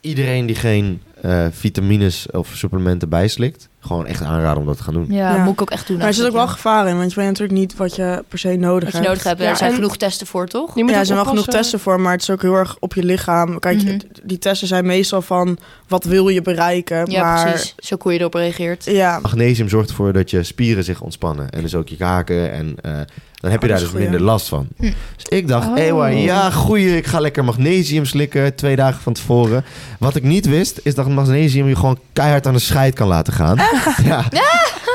iedereen 0.00 0.46
die 0.46 0.56
geen 0.56 1.02
eh, 1.20 1.46
vitamines 1.50 2.30
of 2.30 2.50
supplementen 2.54 3.08
bijslikt, 3.08 3.68
gewoon 3.84 4.06
echt 4.06 4.22
aanraden 4.22 4.58
om 4.60 4.66
dat 4.66 4.76
te 4.76 4.82
gaan 4.82 4.94
doen. 4.94 5.06
Ja, 5.08 5.34
Ja. 5.34 5.42
moet 5.44 5.52
ik 5.52 5.60
ook 5.62 5.70
echt 5.70 5.86
doen. 5.86 5.96
Maar 5.98 6.06
er 6.06 6.14
zit 6.14 6.26
ook 6.26 6.32
wel 6.32 6.48
gevaar 6.48 6.88
in, 6.88 6.96
want 6.98 7.10
je 7.12 7.16
weet 7.20 7.26
natuurlijk 7.28 7.58
niet 7.58 7.76
wat 7.76 7.96
je 7.96 8.24
per 8.28 8.38
se 8.38 8.48
nodig 8.56 8.82
Wat 8.82 8.90
je 8.92 8.96
hebt. 8.96 9.08
nodig 9.08 9.22
hebt. 9.24 9.40
Ja, 9.40 9.48
er 9.48 9.56
zijn 9.56 9.70
en- 9.70 9.76
genoeg 9.76 9.96
testen 9.96 10.26
voor, 10.26 10.46
toch? 10.46 10.76
Ja, 10.78 10.86
er 10.98 11.06
zijn 11.06 11.18
wel 11.18 11.26
genoeg 11.28 11.46
testen 11.46 11.80
voor, 11.80 12.00
maar 12.00 12.12
het 12.12 12.22
is 12.22 12.30
ook 12.30 12.42
heel 12.42 12.54
erg 12.54 12.76
op 12.80 12.94
je 12.94 13.04
lichaam. 13.04 13.58
Kijk, 13.58 13.82
Mhm. 13.82 13.98
die 14.22 14.38
testen 14.38 14.68
zijn 14.68 14.86
meestal 14.86 15.22
van 15.22 15.58
wat 15.88 16.04
wil 16.04 16.28
je 16.28 16.42
bereiken. 16.42 17.10
Ja, 17.10 17.22
maar, 17.34 17.50
precies. 17.50 17.74
Zo 17.76 17.96
hoe 18.02 18.12
je 18.12 18.18
erop 18.18 18.34
reageert. 18.34 18.84
Ja, 18.84 19.18
Magnesium 19.22 19.68
zorgt 19.68 19.88
ervoor 19.88 20.12
dat 20.12 20.30
je 20.30 20.42
spieren 20.42 20.84
zich 20.84 21.00
ontspannen. 21.00 21.50
En 21.50 21.62
dus 21.62 21.74
ook 21.74 21.88
je 21.88 21.96
kaken. 21.96 22.52
En 22.52 22.74
eh, 22.80 23.00
dan 23.42 23.50
heb 23.50 23.62
je 23.62 23.68
Oh, 23.68 23.74
daar 23.74 23.82
dus 23.82 23.92
minder 23.92 24.22
last 24.22 24.48
van. 24.48 24.66
Hm. 24.76 24.82
Dus 25.16 25.38
ik 25.38 25.48
dacht, 25.48 25.68
Oh. 25.68 25.78
ewa, 25.78 26.06
ja, 26.06 26.50
goeie. 26.50 26.96
Ik 26.96 27.06
ga 27.06 27.20
lekker 27.20 27.44
magnesium 27.44 28.04
slikken 28.04 28.54
twee 28.54 28.76
dagen 28.76 29.02
van 29.02 29.12
tevoren. 29.12 29.64
Wat 29.98 30.16
ik 30.16 30.22
niet 30.22 30.46
wist, 30.46 30.80
is 30.82 30.94
dat 30.94 31.08
magnesium 31.08 31.68
je 31.68 31.76
gewoon 31.76 31.98
keihard 32.12 32.46
aan 32.46 32.52
de 32.52 32.58
scheid 32.58 32.94
kan 32.94 33.08
laten 33.08 33.32
gaan. 33.32 33.58
Ja. 34.04 34.24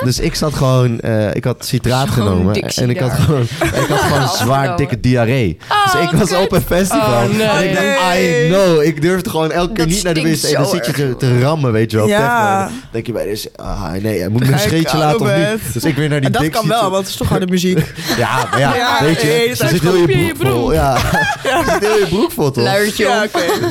Dus 0.03 0.19
ik 0.19 0.35
zat 0.35 0.53
gewoon, 0.53 0.99
eh, 0.99 1.35
ik 1.35 1.43
had 1.43 1.65
citraat 1.65 2.09
genomen. 2.09 2.55
En 2.55 2.89
ik 2.89 2.99
had 2.99 3.11
gewoon, 3.11 3.41
ik 3.61 3.87
had 3.89 3.99
gewoon 3.99 4.27
zwaar 4.43 4.77
dikke 4.77 4.99
diarree. 4.99 5.57
dus 5.83 6.01
ik 6.01 6.09
was 6.11 6.29
kut. 6.29 6.39
op 6.39 6.51
een 6.51 6.61
festival. 6.61 7.23
Oh, 7.23 7.29
nee. 7.29 7.47
En 7.47 7.69
ik 7.69 7.75
dacht, 7.75 8.17
I 8.17 8.47
know. 8.47 8.81
Ik 8.81 9.01
durfde 9.01 9.29
gewoon 9.29 9.51
elke 9.51 9.73
keer 9.73 9.87
niet 9.87 10.03
naar 10.03 10.13
de 10.13 10.21
wc. 10.21 10.43
En 10.43 10.53
dan 10.53 10.65
zit 10.65 10.85
je 10.85 11.15
te, 11.17 11.39
rammen, 11.39 11.71
weet 11.71 11.91
je 11.91 11.97
wel. 11.97 12.07
Ja. 12.07 12.63
Dan 12.63 12.71
denk 12.91 13.05
je 13.05 13.11
bij 13.11 13.25
deze, 13.25 13.49
ah 13.55 13.91
nee, 13.91 14.29
moet 14.29 14.41
ik 14.43 14.51
een 14.51 14.59
scheetje 14.59 14.89
aan 14.89 14.99
laten 14.99 15.21
of 15.21 15.35
niet? 15.35 15.73
Dus 15.73 15.83
ik 15.83 15.95
weer 15.95 16.09
naar 16.09 16.21
die 16.21 16.29
en 16.29 16.41
dat 16.43 16.49
kan 16.49 16.67
wel, 16.67 16.79
toe. 16.81 16.89
want 16.89 17.01
het 17.03 17.11
is 17.11 17.15
toch 17.15 17.29
harde 17.29 17.47
muziek. 17.47 17.77
Ja, 18.17 18.36
maar 18.51 18.59
ja, 18.59 18.75
Ja, 18.75 18.97
weet 19.03 19.21
je, 19.21 19.55
dat 19.57 19.69
zit 19.69 19.81
heel 19.81 19.95
je 19.95 20.33
broek 20.33 20.47
vol. 20.51 20.73
Ja, 20.73 20.97
zit 21.65 21.79
heel 21.79 21.97
je 21.99 22.05
broek 22.09 22.31
vol, 22.31 22.51
toch? 22.51 22.63
Luiertje 22.63 23.03
ja. 23.03 23.27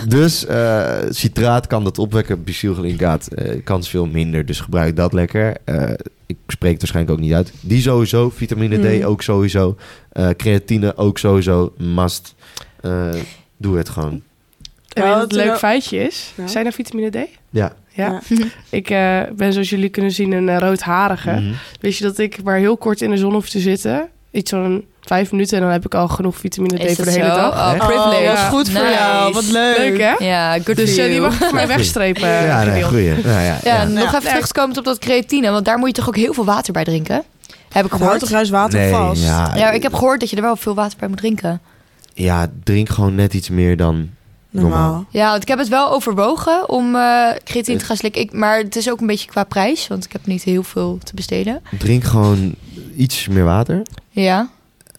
Dus 0.09 0.47
eh, 0.47 0.93
citraat 1.11 1.67
kan 1.67 1.85
dat 1.85 1.99
opwekken. 1.99 2.45
Bicylglycingaat 2.45 3.27
eh 3.27 3.61
kans 3.65 3.89
veel 3.89 4.07
minder. 4.07 4.47
Dus 4.47 4.61
gebruik 4.61 4.97
dat 4.97 5.13
lekker. 5.13 5.57
Eh, 5.65 5.91
ik 6.27 6.37
spreek 6.47 6.71
het 6.73 6.81
waarschijnlijk 6.81 7.17
ook 7.17 7.25
niet 7.25 7.35
uit. 7.35 7.53
Die 7.61 7.81
sowieso. 7.83 8.31
Vitamine 8.31 8.77
D 8.79 9.01
Mm. 9.01 9.05
ook 9.09 9.23
sowieso. 9.23 9.77
Eh, 10.13 10.29
creatine 10.37 10.97
ook 10.97 11.19
sowieso. 11.19 11.73
Must. 11.77 12.35
Eh, 12.81 13.09
doe 13.57 13.77
het 13.77 13.89
gewoon. 13.89 14.23
En 14.93 15.03
Ja, 15.03 15.03
weet 15.03 15.05
je 15.05 15.11
wat 15.21 15.21
het 15.31 15.41
een 15.41 15.47
leuk 15.47 15.59
feitje 15.59 15.99
is? 15.99 16.33
Ja. 16.37 16.47
Zijn 16.47 16.67
er 16.67 16.73
vitamine 16.73 17.11
D? 17.11 17.15
Ja. 17.15 17.25
Ja. 17.51 17.73
Ja. 17.93 18.21
Ik 18.71 18.91
eh, 18.91 19.21
ben 19.37 19.53
zoals 19.53 19.71
jullie 19.71 19.89
kunnen 19.89 20.11
zien 20.13 20.33
een 20.33 20.59
roodharige. 20.59 21.31
Mhm. 21.31 21.53
Weet 21.81 21.97
je 21.97 22.05
dat 22.05 22.19
ik 22.19 22.43
maar 22.43 22.57
heel 22.59 22.77
kort 22.77 23.01
in 23.01 23.11
de 23.11 23.17
zon 23.17 23.33
hoef 23.33 23.49
te 23.49 23.61
zitten? 23.61 24.09
Iets 24.37 24.51
van 24.51 24.83
vijf 25.01 25.31
minuten 25.31 25.57
en 25.57 25.63
dan 25.63 25.73
heb 25.73 25.85
ik 25.87 25.95
al 25.95 26.09
genoeg 26.09 26.37
vitamine 26.37 26.77
D 26.77 26.85
Is 26.85 26.95
voor 26.97 27.05
de 27.05 27.11
hele 27.11 27.25
zo? 27.25 27.35
dag. 27.35 27.53
Oh, 27.53 27.87
privilege. 27.87 28.23
Oh, 28.23 28.27
wat 28.29 28.39
goed 28.39 28.71
voor 28.71 28.83
Nice. 28.83 28.95
jou. 28.95 29.33
Wat 29.33 29.45
leuk. 29.51 29.77
Leuk 29.79 29.99
hè? 30.01 30.25
Ja, 30.25 30.53
good 30.65 30.77
Dus 30.77 30.95
for 30.95 31.03
eh, 31.05 31.11
die 31.11 31.21
mag 31.21 31.35
ik 31.35 31.43
voor 31.45 31.55
mij 31.55 31.67
wegstrepen. 31.67 32.29
Ja, 32.29 32.57
nee, 32.65 32.81
Camille. 32.81 32.85
goeie. 33.15 33.33
Ja, 33.33 33.41
ja, 33.41 33.59
Ja, 33.65 33.75
ja. 33.75 33.85
nog 33.85 33.99
Ja. 34.03 34.07
even 34.07 34.23
Ja. 34.23 34.29
teruggekomen 34.29 34.79
op 34.79 34.85
dat 34.85 34.99
creatine. 34.99 35.51
Want 35.51 35.65
daar 35.65 35.79
moet 35.79 35.87
je 35.89 35.95
toch 35.95 36.09
ook 36.09 36.17
heel 36.17 36.35
veel 36.35 36.45
water 36.45 36.73
bij 36.73 36.85
drinken? 36.85 37.23
Heb 37.73 37.85
ik 37.85 37.93
gehoord. 37.93 38.19
toch 38.21 38.29
juist 38.29 38.51
water 38.51 38.79
Nee, 38.79 38.91
vast? 38.91 39.23
ja, 39.23 39.53
Ja, 39.57 39.71
ik 39.71 39.83
heb 39.83 39.95
gehoord 39.95 40.21
dat 40.21 40.31
je 40.31 40.37
er 40.37 40.43
wel 40.43 40.57
veel 40.57 40.75
water 40.75 40.99
bij 40.99 41.09
moet 41.09 41.19
drinken. 41.19 41.61
ja, 42.15 42.47
drink 42.65 42.89
gewoon 42.89 43.15
net 43.15 43.35
iets 43.35 43.49
meer 43.51 43.77
dan 43.77 44.11
normaal. 44.63 45.05
Ja, 45.11 45.31
want 45.31 45.43
ik 45.43 45.49
heb 45.49 45.59
het 45.59 45.69
wel 45.69 45.91
overwogen 45.91 46.69
om 46.69 46.95
eh 46.95 47.29
creatine 47.45 47.79
te 47.79 47.85
gaan 47.85 47.97
slikken. 47.97 48.21
Ik, 48.23 48.33
maar 48.33 48.59
het 48.59 48.77
is 48.77 48.91
ook 48.91 49.01
een 49.01 49.07
beetje 49.07 49.29
qua 49.31 49.45
prijs, 49.45 49.87
want 49.89 50.05
ik 50.05 50.13
heb 50.13 50.27
niet 50.27 50.43
heel 50.43 50.63
veel 50.63 50.99
te 51.05 51.15
besteden. 51.15 51.63
Drink 51.79 52.05
gewoon 52.05 52.55
iets 52.97 53.29
meer 53.29 53.45
water. 53.45 53.83
Ja, 54.11 54.49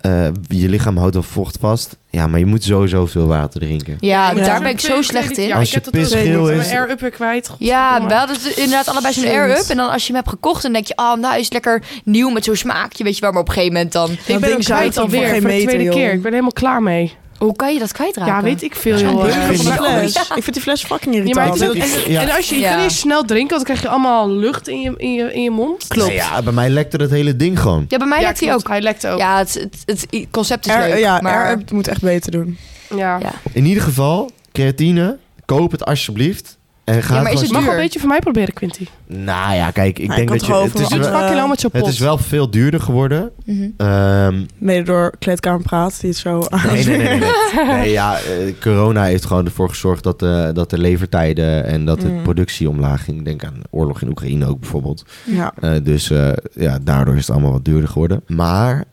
Eh, 0.01 0.28
je 0.47 0.70
lichaam 0.70 0.97
houdt 0.97 1.14
wel 1.14 1.24
vocht 1.24 1.58
vast. 1.60 1.97
Ja, 2.10 2.28
maar 2.28 2.39
je 2.39 2.45
moet 2.45 2.64
sowieso 2.64 3.05
veel 3.05 3.28
water 3.28 3.60
drinken. 3.60 3.97
ja, 3.99 4.32
Ja. 4.32 4.43
daar 4.45 4.62
ben 4.62 4.70
ik 4.70 4.80
zo 4.80 5.01
slecht 5.01 5.38
in. 5.38 5.47
Ja, 5.47 5.58
Als 5.58 5.72
je 5.72 5.80
pisgeel 5.91 6.49
is- 6.49 6.58
mijn 6.58 6.78
air-upper 6.80 7.10
kwijt. 7.10 7.49
Ja, 7.60 8.05
we 8.08 8.14
hadden 8.14 8.36
het 8.36 8.45
inderdaad 8.58 8.88
allebei 8.88 9.14
zo'n 9.14 9.26
air-up. 9.26 9.66
En 9.70 9.78
dan 9.78 9.89
als 9.89 10.01
je 10.01 10.08
hem 10.08 10.16
hebt 10.16 10.30
gekocht, 10.30 10.62
dan 10.62 10.74
denk 10.74 10.88
je... 10.88 10.93
Oh, 10.97 11.14
nou 11.16 11.38
is 11.38 11.43
het 11.43 11.53
lekker 11.53 11.84
nieuw 12.03 12.30
met 12.30 12.43
zo'n 12.43 12.55
smaakje, 12.55 13.03
weet 13.03 13.16
je 13.16 13.22
wel. 13.22 13.32
Maar 13.32 13.41
op 13.41 13.47
een 13.47 13.53
gegeven 13.53 13.74
moment 13.76 13.93
dan... 13.93 14.12
Ik 14.12 14.18
Dat 14.28 14.39
ben 14.39 14.49
ding 14.49 14.64
kwijt 14.64 14.93
dan 14.93 15.03
alweer 15.03 15.28
voor 15.41 15.49
de 15.49 15.64
tweede 15.64 15.84
joh. 15.84 15.93
keer. 15.93 16.12
Ik 16.14 16.22
ben 16.22 16.32
helemaal 16.32 16.51
klaar 16.51 16.82
mee. 16.84 17.16
Hoe 17.38 17.55
kan 17.55 17.73
je 17.73 17.79
dat 17.79 17.91
kwijtraken? 17.91 18.33
Ja, 18.33 18.41
weet 18.41 18.63
ik 18.63 18.75
veel. 18.75 18.97
Ja, 18.97 19.11
joh. 19.11 19.27
Ik 19.27 19.33
vind 19.33 19.59
die 19.59 19.67
Ja. 19.67 19.75
fles, 19.75 20.13
Ja. 20.13 20.21
ik 20.35 20.43
vind 20.43 20.53
die 20.53 20.61
fles 20.61 20.83
fucking 20.83 21.15
Ja, 21.15 21.21
maar 21.33 21.47
irritant. 21.47 21.59
het- 21.83 22.03
en, 22.05 22.11
Ja. 22.11 22.21
en 22.21 22.29
als 22.35 22.49
je, 22.49 22.55
je 22.55 22.61
Ja. 22.61 22.71
kan 22.73 22.83
eerst 22.83 22.97
snel 22.97 23.23
drinken, 23.25 23.55
want 23.55 23.67
dan 23.67 23.75
krijg 23.75 23.81
je 23.81 23.88
allemaal 23.89 24.29
lucht 24.31 24.67
in 24.67 24.81
je, 24.81 24.93
in 24.97 25.13
je, 25.13 25.33
in 25.33 25.41
je 25.41 25.51
mond. 25.51 25.88
Klopt. 25.88 26.13
Ja, 26.13 26.41
bij 26.41 26.53
mij 26.53 26.69
lekte 26.69 26.97
dat 26.97 27.09
hele 27.09 27.35
ding 27.35 27.59
gewoon. 27.59 27.85
Ja, 27.88 27.97
bij 27.97 28.07
mij 28.07 28.17
Ja, 28.17 28.23
lijkt 28.23 28.39
hij 28.39 28.53
ook. 28.53 28.67
Hij 28.67 28.81
lekt 28.81 29.07
ook. 29.07 29.17
Ja, 29.19 29.38
het, 29.38 29.53
het, 29.85 30.05
het 30.09 30.27
concept 30.31 30.65
is 30.65 30.71
Air- 30.73 30.89
leuk, 30.89 30.99
ja, 30.99 31.19
maar... 31.21 31.45
Air-up 31.45 31.71
moet 31.71 31.88
echt 31.88 32.01
beter 32.01 32.31
doen. 32.31 32.57
Ja. 32.95 33.17
Ja. 33.19 33.31
In 33.51 33.65
ieder 33.65 33.83
geval, 33.83 34.29
creatine, 34.51 35.17
koop 35.45 35.71
het 35.71 35.85
alsjeblieft. 35.85 36.57
En 36.88 37.03
ga 37.03 37.15
Ja, 37.15 37.21
maar 37.21 37.31
is 37.31 37.41
het 37.41 37.51
Mag 37.51 37.63
wel 37.63 37.73
een 37.73 37.79
beetje 37.79 37.99
van 37.99 38.07
mij 38.09 38.19
proberen, 38.19 38.53
Quinty. 38.53 38.85
Nou 39.07 39.55
ja, 39.55 39.71
kijk, 39.71 39.99
ik 39.99 40.05
Nou, 40.07 40.17
denk 40.17 40.29
dat 40.29 40.45
je... 40.45 40.53
Het 40.53 40.65
is, 40.79 40.88
voor- 40.88 40.99
wel, 40.99 41.47
met 41.47 41.61
het 41.71 41.88
is 41.88 41.99
wel 41.99 42.17
veel 42.17 42.49
duurder 42.49 42.79
geworden. 42.81 43.31
Mhm. 43.45 43.69
Ehm, 43.77 44.43
Mede 44.57 44.83
door 44.83 45.13
Kleedkamerpraat, 45.19 45.99
die 46.01 46.09
het 46.09 46.19
zo 46.19 46.43
nee, 46.65 46.85
nee, 46.85 46.97
nee, 46.97 47.07
nee. 47.07 47.19
Nee, 47.55 47.65
nee 47.65 47.91
ja, 47.91 48.17
eh, 48.19 48.53
corona 48.61 49.03
heeft 49.03 49.25
gewoon 49.25 49.45
ervoor 49.45 49.69
gezorgd 49.69 50.03
dat, 50.03 50.19
de 50.19 50.51
dat 50.53 50.69
de 50.69 50.77
levertijden 50.77 51.63
en 51.65 51.85
dat 51.85 52.01
de 52.01 52.07
Mm. 52.07 52.21
productie 52.23 52.69
omlaag 52.69 53.03
ging. 53.03 53.25
Denk 53.25 53.45
aan 53.45 53.53
de 53.61 53.67
oorlog 53.69 54.01
in 54.01 54.09
Oekraïne 54.09 54.45
ook 54.45 54.59
bijvoorbeeld. 54.59 55.05
Ja. 55.23 55.53
Eh, 55.59 55.71
dus 55.83 56.09
eh, 56.09 56.29
ja, 56.53 56.79
daardoor 56.81 57.15
is 57.15 57.21
het 57.27 57.29
allemaal 57.35 57.51
wat 57.51 57.65
duurder 57.65 57.89
geworden. 57.89 58.23
Maar 58.27 58.83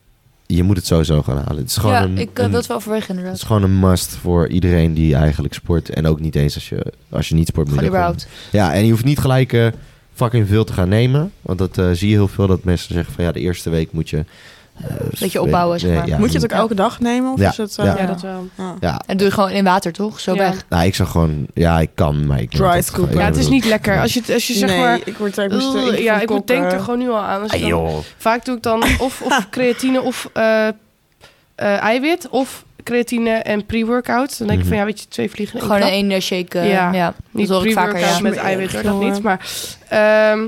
je 0.56 0.62
moet 0.62 0.76
het 0.76 0.86
sowieso 0.86 1.22
gaan 1.22 1.36
halen. 1.36 1.56
Het 1.56 1.68
is 1.70 1.76
gewoon, 1.76 1.94
Ja, 1.94 2.02
een, 2.02 2.18
ik 2.18 2.38
een- 2.38 2.48
wil 2.50 2.58
het 2.58 2.66
wel 2.66 2.76
overwegen 2.76 3.06
het 3.06 3.16
inderdaad. 3.16 3.36
is 3.40 3.46
gewoon 3.46 3.62
een 3.62 3.78
must 3.78 4.10
voor 4.16 4.48
iedereen 4.48 4.94
die 4.94 5.14
eigenlijk 5.14 5.54
sport. 5.54 5.88
En 5.90 6.06
ook 6.06 6.20
niet 6.20 6.34
eens 6.36 6.54
als 6.54 6.68
je, 6.68 6.92
als 7.08 7.28
je 7.28 7.34
niet 7.34 7.46
sport. 7.48 7.70
moet 7.70 7.78
Gewoon. 7.78 8.16
Ja, 8.52 8.74
en 8.74 8.84
je 8.84 8.90
hoeft 8.90 9.04
niet 9.04 9.18
gelijk 9.18 9.52
eh, 9.52 9.66
fucking 10.14 10.48
veel 10.48 10.64
te 10.64 10.72
gaan 10.72 10.88
nemen. 10.88 11.32
Want 11.42 11.58
dat 11.58 11.78
eh, 11.78 11.90
zie 11.92 12.08
je 12.08 12.14
heel 12.14 12.28
veel 12.28 12.46
dat 12.46 12.64
mensen 12.64 12.94
zeggen 12.94 13.14
van 13.14 13.24
ja, 13.24 13.32
de 13.32 13.40
eerste 13.40 13.70
week 13.70 13.92
moet 13.92 14.10
je... 14.10 14.24
eh, 14.80 14.84
Beetje 15.20 15.42
opbouwen, 15.42 15.80
zeg 15.80 15.94
maar. 15.96 16.06
ja, 16.06 16.18
Moet 16.18 16.32
je 16.32 16.38
het 16.38 16.52
ook 16.52 16.58
elke 16.58 16.74
dag 16.74 17.00
nemen? 17.00 17.32
Of 17.32 17.38
Ja. 17.40 17.50
is 17.50 17.56
het... 17.56 17.78
eh, 17.78 17.84
Ja. 17.84 17.96
Ja, 17.98 18.06
dat 18.06 18.20
wel. 18.20 18.48
ja. 18.58 18.74
Ja, 18.80 19.00
En 19.06 19.16
doe 19.16 19.26
je 19.26 19.32
gewoon 19.32 19.50
in 19.50 19.64
water, 19.64 19.92
toch? 19.92 20.20
Zo 20.20 20.32
Ja. 20.34 20.38
weg. 20.38 20.64
nou, 20.68 20.84
ik 20.86 20.94
zou 20.94 21.08
gewoon... 21.08 21.46
Ja, 21.54 21.80
ik 21.80 21.90
kan, 21.94 22.26
maar 22.26 22.40
ik... 22.40 22.50
Dry 22.50 22.80
scoop. 22.82 23.12
Ja, 23.12 23.20
het 23.24 23.36
is 23.36 23.48
niet 23.48 23.64
lekker. 23.64 24.00
Als 24.00 24.14
je, 24.14 24.22
als 24.32 24.46
je 24.46 24.52
zeg 24.54 24.68
nee, 24.68 24.78
maar... 24.78 24.98
ik 25.04 25.16
word 25.18 25.34
ja, 25.36 26.20
ik 26.20 26.30
moet- 26.30 26.46
denk 26.46 26.72
er 26.72 26.80
gewoon 26.80 26.98
nu 26.98 27.10
al 27.10 27.18
aan. 27.22 27.42
Als 27.42 27.52
Ah, 27.52 27.68
dan- 27.68 28.02
vaak 28.16 28.44
doe 28.44 28.56
ik 28.56 28.62
dan 28.62 28.82
of, 28.82 29.20
of 29.22 29.46
creatine 29.50 30.00
of 30.02 30.30
eh, 30.32 30.66
eh, 30.68 30.72
eiwit 31.82 32.28
of 32.28 32.64
creatine 32.82 33.30
en 33.30 33.66
pre-workout. 33.66 34.38
Dan 34.38 34.46
denk 34.46 34.60
ik 34.60 34.66
van 34.66 34.76
ja, 34.76 34.84
weet 34.84 35.00
je, 35.00 35.08
twee 35.08 35.30
vliegen 35.30 35.54
in 35.54 35.60
één 35.60 35.70
Gewoon 35.70 35.88
in 35.92 35.98
klap. 36.06 36.10
één 36.10 36.22
shake. 36.22 36.58
Ja. 36.58 36.92
ja. 36.92 37.14
Niet 37.30 37.48
dat 37.48 37.56
hoor 37.56 37.66
ik 37.66 37.72
vaker, 37.72 37.90
pre-workout 37.92 38.22
ja. 38.22 38.28
met 38.28 38.36
eiwit, 38.38 38.82
dat 38.82 39.00
niet. 39.00 39.22
Maar, 39.22 39.40
ehm, 39.88 40.40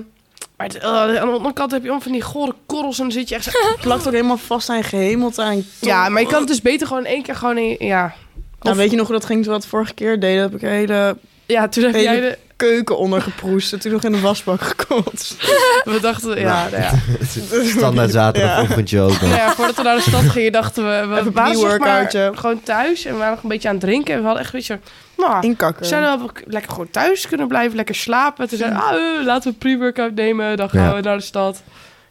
maar 0.56 0.66
het- 0.66 0.76
eh, 0.78 0.88
aan 0.90 1.28
de 1.30 1.36
onderkant 1.36 1.70
heb 1.70 1.82
je 1.84 1.92
om 1.92 2.02
van 2.02 2.12
die 2.12 2.22
gore 2.22 2.54
korrels 2.66 2.96
en 2.98 3.02
dan 3.04 3.12
zit 3.12 3.28
je 3.28 3.34
echt 3.34 3.44
zo... 3.44 3.50
Het 3.72 3.80
plakt 3.80 4.06
ook 4.06 4.12
helemaal 4.12 4.36
vast 4.36 4.68
aan 4.68 4.76
je 4.76 4.82
gehemelte. 4.82 5.42
En 5.42 5.66
ja, 5.80 6.08
maar 6.08 6.22
je 6.22 6.28
kan 6.28 6.38
het 6.38 6.48
dus 6.48 6.62
beter 6.62 6.86
gewoon 6.86 7.04
in 7.04 7.10
één 7.10 7.22
keer 7.22 7.34
gewoon 7.36 7.58
in... 7.58 7.76
Ja, 7.78 8.14
Nou, 8.60 8.76
weet 8.76 8.90
je 8.90 8.96
nog 8.96 9.06
hoe 9.06 9.16
dat 9.16 9.24
ging 9.24 9.42
toen 9.44 9.52
we 9.52 9.58
dat 9.58 9.68
vorige 9.68 9.94
keer 9.94 10.20
deden? 10.20 10.42
Heb 10.42 10.54
ik 10.54 10.62
een 10.62 10.68
hele 10.68 11.16
ja 11.46 11.68
toen 11.68 11.84
heb 11.84 11.92
Hele- 11.94 12.04
jij 12.10 12.20
de... 12.20 12.38
keuken 12.56 12.98
ondergeproest. 12.98 13.72
En 13.72 13.78
toen 13.78 13.92
nog 13.92 14.02
in 14.04 14.12
de 14.12 14.20
wasbak 14.20 14.60
gekotst. 14.60 15.36
We 15.84 15.98
dachten, 16.00 16.40
ja, 16.40 16.68
nou 16.70 16.82
ja. 16.82 16.92
Standaard 17.78 18.10
zaterdagochtendje 18.10 19.00
ook. 19.00 19.20
Nou 19.20 19.34
ja, 19.34 19.52
voordat 19.54 19.76
we 19.76 19.82
naar 19.82 19.96
de 19.96 20.02
stad 20.02 20.22
gingen, 20.34 20.52
dachten 20.52 20.84
we... 20.84 21.06
We 21.06 21.20
Even 21.20 21.32
waren 21.32 21.56
zeg 21.56 21.62
maar 21.68 21.78
pre-workoutje. 21.78 22.30
gewoon 22.34 22.62
thuis 22.62 23.04
en 23.04 23.12
we 23.12 23.18
waren 23.18 23.34
nog 23.34 23.42
een 23.42 23.48
beetje 23.48 23.68
aan 23.68 23.74
het 23.74 23.84
drinken. 23.84 24.14
En 24.14 24.20
we 24.20 24.26
hadden 24.26 24.42
echt 24.44 24.52
een 24.54 24.58
beetje... 24.58 24.78
Nou, 25.16 25.46
Inkakken. 25.46 25.82
we 25.82 25.88
zouden 25.88 26.18
wel 26.18 26.30
lekker 26.46 26.70
gewoon 26.70 26.90
thuis 26.90 27.26
kunnen 27.28 27.48
blijven, 27.48 27.76
lekker 27.76 27.94
slapen. 27.94 28.48
Toen 28.48 28.58
zeiden 28.58 28.78
we, 28.78 28.84
ah, 28.84 28.94
eh, 29.18 29.24
laten 29.26 29.42
we 29.42 29.48
een 29.48 29.58
pre-workout 29.58 30.14
nemen. 30.14 30.56
Dan 30.56 30.70
gaan 30.70 30.82
Ja. 30.82 30.94
we 30.94 31.00
naar 31.00 31.16
de 31.16 31.22
stad. 31.22 31.62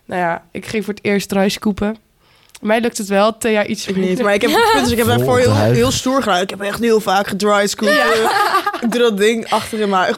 Nou 0.06 0.22
ja, 0.22 0.44
ik 0.52 0.66
ging 0.66 0.86
voor 0.86 0.94
het 0.94 1.04
eerst 1.06 1.32
rijscoepen. 1.32 1.98
Mij 2.62 2.82
lukt 2.82 2.98
het 2.98 3.08
wel, 3.08 3.38
Thea 3.38 3.66
iets 3.66 3.88
Ik 3.88 3.96
niet, 3.96 4.22
maar 4.22 4.34
ik 4.34 4.42
heb, 4.42 4.52
ik 4.90 4.98
heb 4.98 5.08
Vol 5.08 5.18
daarvoor 5.18 5.40
heel, 5.40 5.56
heel 5.56 5.92
stoer 5.92 6.24
gedaan. 6.24 6.42
Ik 6.42 6.50
heb 6.50 6.62
echt 6.62 6.80
heel 6.80 7.00
vaak 7.00 7.28
gedry 7.28 7.68
scooped. 7.68 7.98
Ik 8.82 8.92
doe 8.92 9.02
dat 9.02 9.18
ding 9.18 9.50
achter 9.50 9.80
in 9.80 9.90
mijn... 9.90 10.16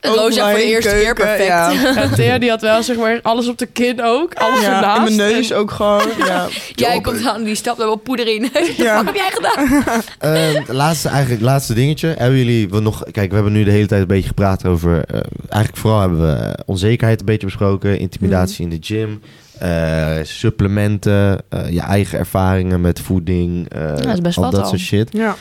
Rosa 0.00 0.50
voor 0.50 0.58
de 0.58 0.64
eerste 0.64 0.90
keer 0.90 1.14
perfect. 1.14 1.46
Ja, 1.46 1.70
Ja, 1.70 2.08
Thea 2.08 2.38
die 2.38 2.50
had 2.50 2.60
wel 2.60 2.82
zeg 2.82 2.96
maar 2.96 3.18
alles 3.22 3.48
op 3.48 3.58
de 3.58 3.66
kin 3.66 4.02
ook. 4.02 4.34
Alles 4.34 4.60
ja 4.60 4.74
ernaast. 4.74 5.10
in 5.10 5.16
mijn 5.16 5.32
neus 5.32 5.50
En- 5.50 5.56
ook 5.56 5.70
gewoon. 5.70 6.02
Ja. 6.26 6.46
Jij 6.74 7.00
komt 7.00 7.26
aan, 7.26 7.42
die 7.44 7.54
stapt 7.54 7.78
er 7.80 7.86
wel 7.86 7.96
poeder 7.96 8.26
in. 8.34 8.50
Ja. 8.76 8.96
Wat 8.96 9.04
heb 9.04 9.14
jij 9.14 9.30
gedaan? 9.32 9.84
Ehm, 10.18 10.72
laatste, 10.72 11.08
eigenlijk, 11.08 11.42
laatste 11.42 11.74
dingetje. 11.74 12.14
Hebben 12.18 12.38
jullie 12.38 12.68
we 12.68 12.80
nog... 12.80 13.04
Kijk, 13.12 13.28
we 13.28 13.34
hebben 13.34 13.52
nu 13.52 13.64
de 13.64 13.70
hele 13.70 13.86
tijd 13.86 14.00
een 14.00 14.06
beetje 14.06 14.28
gepraat 14.28 14.66
over... 14.66 15.04
eh, 15.06 15.20
eigenlijk 15.48 15.76
vooral 15.82 16.00
hebben 16.00 16.20
we 16.26 16.32
eh, 16.44 16.52
onzekerheid 16.66 17.20
een 17.20 17.26
beetje 17.26 17.46
besproken. 17.46 17.98
Intimidatie 17.98 18.64
in 18.64 18.70
de 18.70 18.78
gym. 18.80 19.22
Eh, 19.60 20.18
supplementen. 20.22 21.40
eh, 21.48 21.70
je 21.70 21.80
eigen 21.80 22.18
ervaringen 22.18 22.80
met 22.80 23.00
voeding. 23.00 23.68
eh, 23.68 23.96
dat 23.96 24.06
is 24.06 24.20
best 24.20 24.36
al 24.36 24.42
wat 24.42 24.52
dat 24.52 24.62
al. 24.62 24.68
soort 24.68 24.80
shit. 24.80 25.08
ja. 25.12 25.36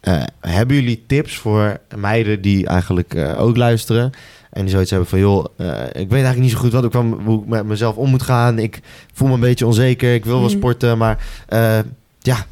Eh, 0.00 0.22
hebben 0.40 0.76
jullie 0.76 1.04
tips 1.06 1.36
voor 1.36 1.78
meiden 1.96 2.40
die 2.40 2.66
eigenlijk 2.66 3.14
eh, 3.14 3.40
ook 3.42 3.56
luisteren... 3.56 4.10
En 4.50 4.62
die 4.64 4.70
zoiets 4.72 4.90
hebben 4.90 5.08
van, 5.08 5.18
joh, 5.18 5.44
eh, 5.56 5.66
ik 5.82 5.92
weet 5.92 6.10
eigenlijk 6.10 6.38
niet 6.38 6.50
zo 6.50 6.58
goed 6.58 6.72
wat 6.72 6.84
ik 6.84 6.92
van, 6.92 7.20
hoe 7.24 7.42
ik 7.42 7.48
met 7.48 7.64
mezelf 7.66 7.96
om 7.96 8.10
moet 8.10 8.22
gaan. 8.22 8.58
Ik 8.58 8.80
voel 9.12 9.28
me 9.28 9.34
een 9.34 9.40
beetje 9.40 9.66
onzeker. 9.66 10.14
Ik 10.14 10.24
wil 10.24 10.34
wel 10.40 10.48
Mhm. 10.48 10.56
sporten, 10.58 10.98
maar 10.98 11.26
eh, 11.48 11.78
ja. 12.20 12.46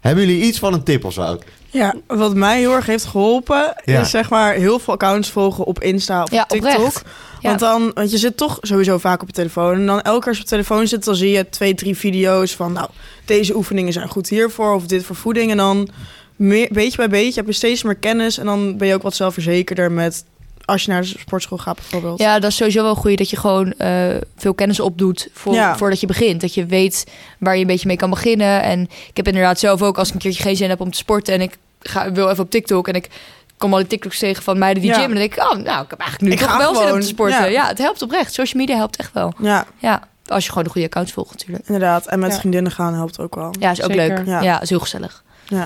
Hebben 0.00 0.26
jullie 0.26 0.42
iets 0.42 0.58
van 0.58 0.72
een 0.72 0.82
tip 0.82 1.04
of 1.04 1.12
zo? 1.12 1.38
Ja, 1.70 1.94
wat 2.06 2.34
mij 2.34 2.58
heel 2.58 2.72
erg 2.74 2.86
heeft 2.86 3.04
geholpen, 3.04 3.74
Ja. 3.84 4.00
is 4.00 4.10
zeg 4.10 4.30
maar 4.30 4.54
heel 4.54 4.78
veel 4.78 4.94
accounts 4.94 5.30
volgen 5.30 5.64
op 5.64 5.80
Insta 5.82 6.22
of 6.22 6.30
Ja, 6.30 6.44
TikTok. 6.44 6.72
oprecht. 6.74 7.02
Want 7.48 7.60
dan, 7.60 7.90
want 7.94 8.10
je 8.10 8.18
zit 8.18 8.36
toch 8.36 8.58
sowieso 8.60 8.98
vaak 8.98 9.22
op 9.22 9.26
je 9.26 9.34
telefoon. 9.34 9.74
En 9.74 9.86
dan 9.86 10.00
elke 10.02 10.18
keer 10.18 10.28
als 10.28 10.36
je 10.36 10.42
op 10.42 10.48
je 10.50 10.54
telefoon 10.56 10.86
zit, 10.86 11.04
dan 11.04 11.16
zie 11.16 11.30
je 11.30 11.48
twee, 11.48 11.74
drie 11.74 11.96
video's 11.96 12.54
van, 12.54 12.72
nou, 12.72 12.88
deze 13.24 13.56
oefeningen 13.56 13.92
zijn 13.92 14.08
goed 14.08 14.28
hiervoor 14.28 14.74
of 14.74 14.86
dit 14.86 15.04
voor 15.04 15.16
voeding. 15.16 15.50
En 15.50 15.56
dan 15.56 15.88
meer, 16.36 16.68
beetje 16.72 16.96
bij 16.96 17.08
beetje 17.08 17.40
heb 17.40 17.46
je 17.46 17.52
steeds 17.52 17.82
meer 17.82 17.94
kennis 17.94 18.38
en 18.38 18.44
dan 18.46 18.76
ben 18.76 18.88
je 18.88 18.94
ook 18.94 19.02
wat 19.02 19.14
zelfverzekerder 19.14 19.92
met 19.92 20.24
als 20.64 20.84
je 20.84 20.90
naar 20.90 21.00
de 21.02 21.06
sportschool 21.06 21.58
gaat 21.58 21.76
bijvoorbeeld. 21.76 22.18
Ja, 22.18 22.38
dat 22.38 22.50
is 22.50 22.56
sowieso 22.56 22.82
wel 22.82 22.94
goed 22.94 23.18
dat 23.18 23.30
je 23.30 23.36
gewoon 23.36 23.72
eh, 23.72 24.16
veel 24.36 24.54
kennis 24.54 24.80
opdoet 24.80 25.28
voor, 25.32 25.54
Ja. 25.54 25.76
voordat 25.76 26.00
je 26.00 26.06
begint. 26.06 26.40
Dat 26.40 26.54
je 26.54 26.66
weet 26.66 27.06
waar 27.38 27.54
je 27.54 27.60
een 27.60 27.66
beetje 27.66 27.86
mee 27.86 27.96
kan 27.96 28.10
beginnen. 28.10 28.62
En 28.62 28.80
ik 28.82 29.16
heb 29.16 29.26
inderdaad 29.26 29.58
zelf 29.58 29.82
ook, 29.82 29.98
als 29.98 30.08
ik 30.08 30.14
een 30.14 30.20
keertje 30.20 30.42
geen 30.42 30.56
zin 30.56 30.68
heb 30.68 30.80
om 30.80 30.90
te 30.90 30.96
sporten... 30.96 31.34
en 31.34 31.40
ik 31.40 31.56
ga, 31.80 32.12
wil 32.12 32.28
even 32.28 32.44
op 32.44 32.50
TikTok 32.50 32.88
en 32.88 32.94
ik 32.94 33.08
kom 33.56 33.72
al 33.72 33.78
die 33.78 33.86
TikToks 33.86 34.18
tegen 34.18 34.42
van 34.42 34.58
meiden 34.58 34.82
die 34.82 34.90
Ja. 34.92 34.96
gym... 34.96 35.04
en 35.04 35.10
dan 35.10 35.18
denk 35.18 35.34
ik, 35.34 35.42
oh, 35.42 35.50
nou, 35.64 35.84
ik 35.84 35.90
heb 35.90 35.98
eigenlijk 36.00 36.20
nu 36.20 36.30
Ik 36.32 36.38
toch 36.38 36.50
ga 36.50 36.58
wel 36.58 36.68
zin 36.72 36.78
om 36.80 36.86
gewoon, 36.86 37.00
te 37.00 37.06
sporten. 37.06 37.38
ja. 37.40 37.46
Ja. 37.46 37.66
het 37.66 37.78
helpt 37.78 38.02
oprecht. 38.02 38.32
Social 38.32 38.60
media 38.62 38.76
helpt 38.76 38.96
echt 38.96 39.12
wel. 39.12 39.32
Ja, 39.38 39.66
Ja, 39.78 40.02
als 40.26 40.42
je 40.44 40.48
gewoon 40.48 40.64
de 40.64 40.70
goede 40.70 40.86
accounts 40.86 41.12
volgt 41.12 41.30
natuurlijk. 41.32 41.66
inderdaad. 41.66 42.06
En 42.06 42.18
met 42.18 42.32
Ja. 42.32 42.38
vriendinnen 42.38 42.72
gaan 42.72 42.94
helpt 42.94 43.18
ook 43.18 43.34
wel. 43.34 43.54
Ja, 43.58 43.70
is 43.70 43.82
ook 43.82 43.90
Zeker. 43.92 44.16
leuk. 44.16 44.26
Ja. 44.26 44.40
Ja. 44.40 44.60
is 44.60 44.68
heel 44.70 44.80
gezellig. 44.80 45.22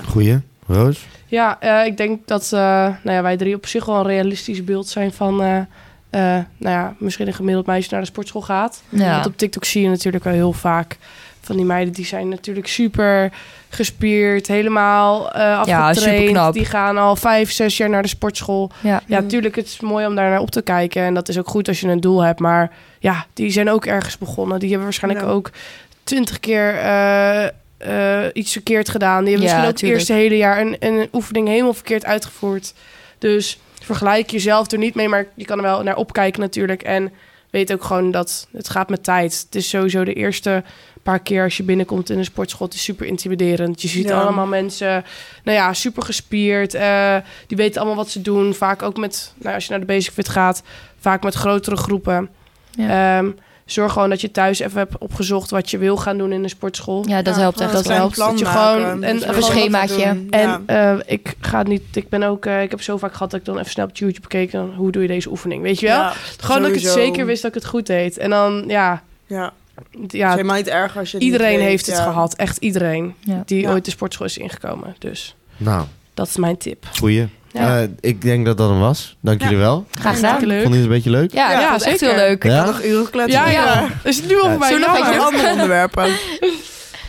Goeie. 0.07 0.39
Roos? 0.67 1.05
Ja, 1.25 1.59
eh, 1.59 1.85
ik 1.85 1.97
denk 1.97 2.27
dat 2.27 2.43
eh, 2.43 2.59
nou 2.59 2.97
ja, 3.03 3.21
wij 3.21 3.37
drie 3.37 3.55
op 3.55 3.65
zich 3.67 3.85
wel 3.85 3.95
een 3.95 4.05
realistisch 4.05 4.63
beeld 4.63 4.87
zijn 4.87 5.13
van... 5.13 5.41
eh, 5.41 5.57
eh, 5.57 6.43
nou 6.57 6.75
ja, 6.75 6.93
misschien 6.97 7.27
een 7.27 7.33
gemiddeld 7.33 7.65
meisje 7.65 7.87
naar 7.91 7.99
de 8.01 8.05
sportschool 8.07 8.41
gaat. 8.41 8.81
Ja. 8.89 9.11
Want 9.13 9.25
op 9.25 9.37
TikTok 9.37 9.65
zie 9.65 9.81
je 9.81 9.89
natuurlijk 9.89 10.23
wel 10.23 10.33
heel 10.33 10.53
vaak 10.53 10.97
van 11.49 11.57
die 11.57 11.65
meiden... 11.65 11.93
die 11.93 12.05
zijn 12.05 12.29
natuurlijk 12.29 12.67
super 12.67 13.31
gespierd, 13.69 14.47
helemaal 14.47 15.31
eh 15.31 15.39
Ja, 15.41 15.57
afgetraind. 15.59 15.97
superknap. 15.97 16.53
die 16.53 16.65
gaan 16.65 16.97
al 16.97 17.15
vijf, 17.15 17.51
zes 17.51 17.77
jaar 17.77 17.89
naar 17.89 18.01
de 18.01 18.07
sportschool. 18.07 18.71
Ja. 18.81 19.01
Ja, 19.05 19.19
Mm. 19.21 19.27
tuurlijk, 19.27 19.55
het 19.55 19.65
is 19.65 19.79
mooi 19.79 20.05
om 20.05 20.15
daar 20.15 20.29
naar 20.29 20.39
op 20.39 20.51
te 20.51 20.61
kijken. 20.61 21.03
En 21.03 21.13
dat 21.13 21.29
is 21.29 21.37
ook 21.39 21.47
goed 21.47 21.67
als 21.67 21.79
je 21.79 21.87
een 21.87 22.01
doel 22.01 22.21
hebt. 22.23 22.39
Maar 22.39 22.71
ja, 22.99 23.25
die 23.33 23.51
zijn 23.51 23.69
ook 23.69 23.85
ergens 23.85 24.17
begonnen. 24.17 24.59
Die 24.59 24.67
hebben 24.67 24.87
waarschijnlijk 24.87 25.25
Ja. 25.25 25.31
ook 25.31 25.51
twintig 26.03 26.39
keer 26.39 26.75
eh, 26.77 27.45
eh, 27.77 28.29
iets 28.33 28.51
verkeerd 28.51 28.89
gedaan. 28.89 29.23
Die 29.23 29.33
hebben 29.33 29.49
Ja, 29.49 29.53
misschien 29.55 29.73
ook 29.73 29.77
tuurlijk. 29.79 29.99
het 29.99 30.09
eerste 30.09 30.23
hele 30.23 30.37
jaar 30.43 30.59
een, 30.61 30.75
een 30.79 31.09
oefening 31.13 31.47
helemaal 31.47 31.73
verkeerd 31.73 32.05
uitgevoerd. 32.05 32.73
Dus 33.17 33.59
vergelijk 33.83 34.29
jezelf 34.29 34.71
er 34.71 34.77
niet 34.77 34.95
mee. 34.95 35.09
Maar 35.09 35.25
je 35.35 35.45
kan 35.45 35.57
er 35.57 35.63
wel 35.63 35.83
naar 35.83 35.95
opkijken 35.95 36.41
natuurlijk. 36.41 36.81
En 36.83 37.11
weet 37.49 37.73
ook 37.73 37.83
gewoon 37.83 38.11
dat 38.11 38.47
het 38.51 38.69
gaat 38.69 38.89
met 38.89 39.03
tijd. 39.03 39.43
Het 39.45 39.55
is 39.55 39.69
sowieso 39.69 40.03
de 40.03 40.13
eerste 40.13 40.63
paar 41.03 41.19
keer 41.19 41.43
als 41.43 41.57
je 41.57 41.63
binnenkomt 41.63 42.09
in 42.09 42.17
een 42.17 42.25
sportschool. 42.25 42.65
Het 42.67 42.75
is 42.75 42.83
super 42.83 43.05
intimiderend. 43.05 43.81
Je 43.81 43.87
ziet 43.87 44.07
Ja. 44.07 44.21
allemaal 44.21 44.45
mensen, 44.47 45.03
nou 45.43 45.57
ja, 45.57 45.73
super 45.73 46.03
gespierd. 46.03 46.73
eh, 46.73 47.15
die 47.47 47.57
weten 47.57 47.77
allemaal 47.81 47.97
wat 47.97 48.09
ze 48.09 48.21
doen. 48.21 48.53
Vaak 48.53 48.81
ook 48.81 48.97
met, 48.97 49.33
nou, 49.37 49.55
als 49.55 49.63
je 49.65 49.69
naar 49.71 49.79
de 49.79 49.85
Basic 49.85 50.11
Fit 50.13 50.29
gaat, 50.29 50.63
vaak 50.99 51.23
met 51.23 51.33
grotere 51.33 51.75
groepen. 51.75 52.29
Ja. 52.71 53.17
Ehm, 53.17 53.29
zorg 53.71 53.93
gewoon 53.93 54.09
dat 54.09 54.21
je 54.21 54.31
thuis 54.31 54.59
even 54.59 54.77
hebt 54.77 54.97
opgezocht 54.97 55.49
wat 55.49 55.69
je 55.71 55.77
wil 55.77 55.97
gaan 55.97 56.17
doen 56.17 56.31
in 56.31 56.41
de 56.41 56.47
sportschool. 56.49 57.03
ja, 57.07 57.21
dat 57.21 57.35
Ja, 57.35 57.41
helpt 57.41 57.59
echt. 57.59 57.69
een 57.69 57.75
Dat 57.75 57.87
helpt. 57.87 58.15
Dat 58.15 58.39
je 58.39 58.45
maken. 58.45 58.81
gewoon- 58.83 59.03
en 59.03 59.35
een 59.35 59.43
schemaatje. 59.43 60.03
En 60.03 60.27
Ja. 60.29 60.61
eh, 60.65 60.99
ik 61.05 61.35
ga 61.39 61.63
niet, 61.63 61.81
ik 61.93 62.09
ben 62.09 62.23
ook, 62.23 62.45
eh, 62.45 62.61
ik 62.61 62.69
heb 62.71 62.81
zo 62.81 62.97
vaak 62.97 63.13
gehad 63.13 63.31
dat 63.31 63.39
ik 63.39 63.45
dan 63.45 63.57
even 63.57 63.71
snel 63.71 63.85
op 63.85 63.95
YouTube 63.97 64.21
bekeken, 64.21 64.73
hoe 64.75 64.91
doe 64.91 65.01
je 65.01 65.07
deze 65.07 65.29
oefening, 65.29 65.61
weet 65.61 65.79
je 65.79 65.85
wel? 65.87 65.95
Ja, 65.99 66.13
gewoon 66.39 66.61
dat 66.61 66.71
ik 66.75 66.81
het 66.81 66.91
zeker 66.91 67.25
wist 67.25 67.41
dat 67.41 67.55
ik 67.55 67.61
het 67.61 67.69
goed 67.69 67.85
deed. 67.87 68.17
En 68.17 68.29
dan, 68.29 68.63
ja, 68.67 69.03
Ja, 69.27 69.53
het 70.01 70.13
is 70.13 70.21
helemaal 70.21 70.55
niet 70.55 70.67
erg 70.67 70.97
als 70.97 71.11
je 71.11 71.17
het 71.17 71.25
iedereen 71.25 71.49
niet 71.49 71.59
weet, 71.59 71.67
heeft 71.67 71.85
het 71.85 71.95
ja. 71.97 72.03
gehad, 72.03 72.33
echt 72.35 72.57
iedereen 72.57 73.15
Ja. 73.19 73.43
die 73.45 73.61
Ja. 73.61 73.71
ooit 73.71 73.85
de 73.85 73.91
sportschool 73.91 74.25
is 74.25 74.37
ingekomen. 74.37 74.95
Dus 74.99 75.35
Nou, 75.57 75.85
dat 76.13 76.27
is 76.27 76.35
mijn 76.35 76.57
tip. 76.57 76.85
goeie. 76.97 77.27
Ja. 77.51 77.81
Eh, 77.81 77.87
ik 77.99 78.21
denk 78.21 78.45
dat 78.45 78.57
dat 78.57 78.69
hem 78.69 78.79
was. 78.79 79.17
Dank 79.21 79.39
Ja. 79.41 79.45
jullie 79.47 79.61
wel. 79.63 79.85
Graag 79.93 80.15
gedaan. 80.15 80.45
Leuk. 80.45 80.61
Vond 80.61 80.73
je 80.73 80.79
het 80.79 80.89
een 80.89 80.95
beetje 80.95 81.09
leuk? 81.09 81.33
Ja, 81.33 81.51
Ja, 81.51 81.59
ja 81.59 81.69
vond 81.69 81.81
het 81.81 81.89
echt 81.89 81.99
zeker. 81.99 82.15
heel 82.15 82.25
leuk. 82.27 82.43
Ik 82.43 82.51
Ja? 82.51 82.57
kan 82.63 82.73
nog 82.73 82.83
uren 82.83 83.09
kletsen. 83.09 83.51
Ja. 83.51 83.87
Is 84.03 84.17
het 84.17 84.27
nu 84.27 84.37
over 84.39 84.51
Ja, 84.51 84.57
mij? 84.57 84.69
zullen 84.69 84.91
we 84.93 84.99
nog 85.15 85.25
Andere 85.25 85.51
onderwerpen. 85.51 86.07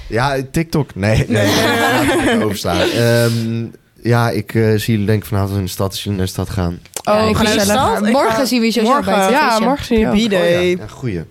Ja, 0.09 0.37
TikTok. 0.53 0.95
Nee, 0.95 1.25
nee. 1.29 2.45
Overslaan. 2.45 2.81
Ehm, 2.81 3.65
ja, 4.03 4.31
ik 4.31 4.55
eh, 4.55 4.63
zie 4.63 4.81
jullie 4.93 5.07
denk 5.07 5.23
ik 5.23 5.29
vanavond 5.29 5.57
in 5.59 5.65
de 5.65 5.71
stad 5.71 5.91
als 5.91 6.03
jullie 6.03 6.19
naar 6.19 6.27
de 6.27 6.33
stad 6.33 6.51
gaan. 6.51 6.79
Oh, 7.05 7.29
ik 7.29 7.37
ga 7.37 7.43
de 7.43 7.61
stad. 7.61 8.01
Morgen 8.01 8.33
ga- 8.33 8.45
zien 8.45 8.61
we 8.61 8.67
je 8.67 8.73
sowieso 8.73 8.95
morgen. 8.95 9.13
bij 9.15 9.23
het 9.25 9.31
Ja, 9.33 9.59
morgen 9.59 9.85
zie 9.87 9.99
je 9.99 10.07
ook. 10.09 10.27
B-day. 10.29 10.67
Ja, 10.69 10.77
goeie. 10.89 11.23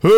Hey. 0.00 0.10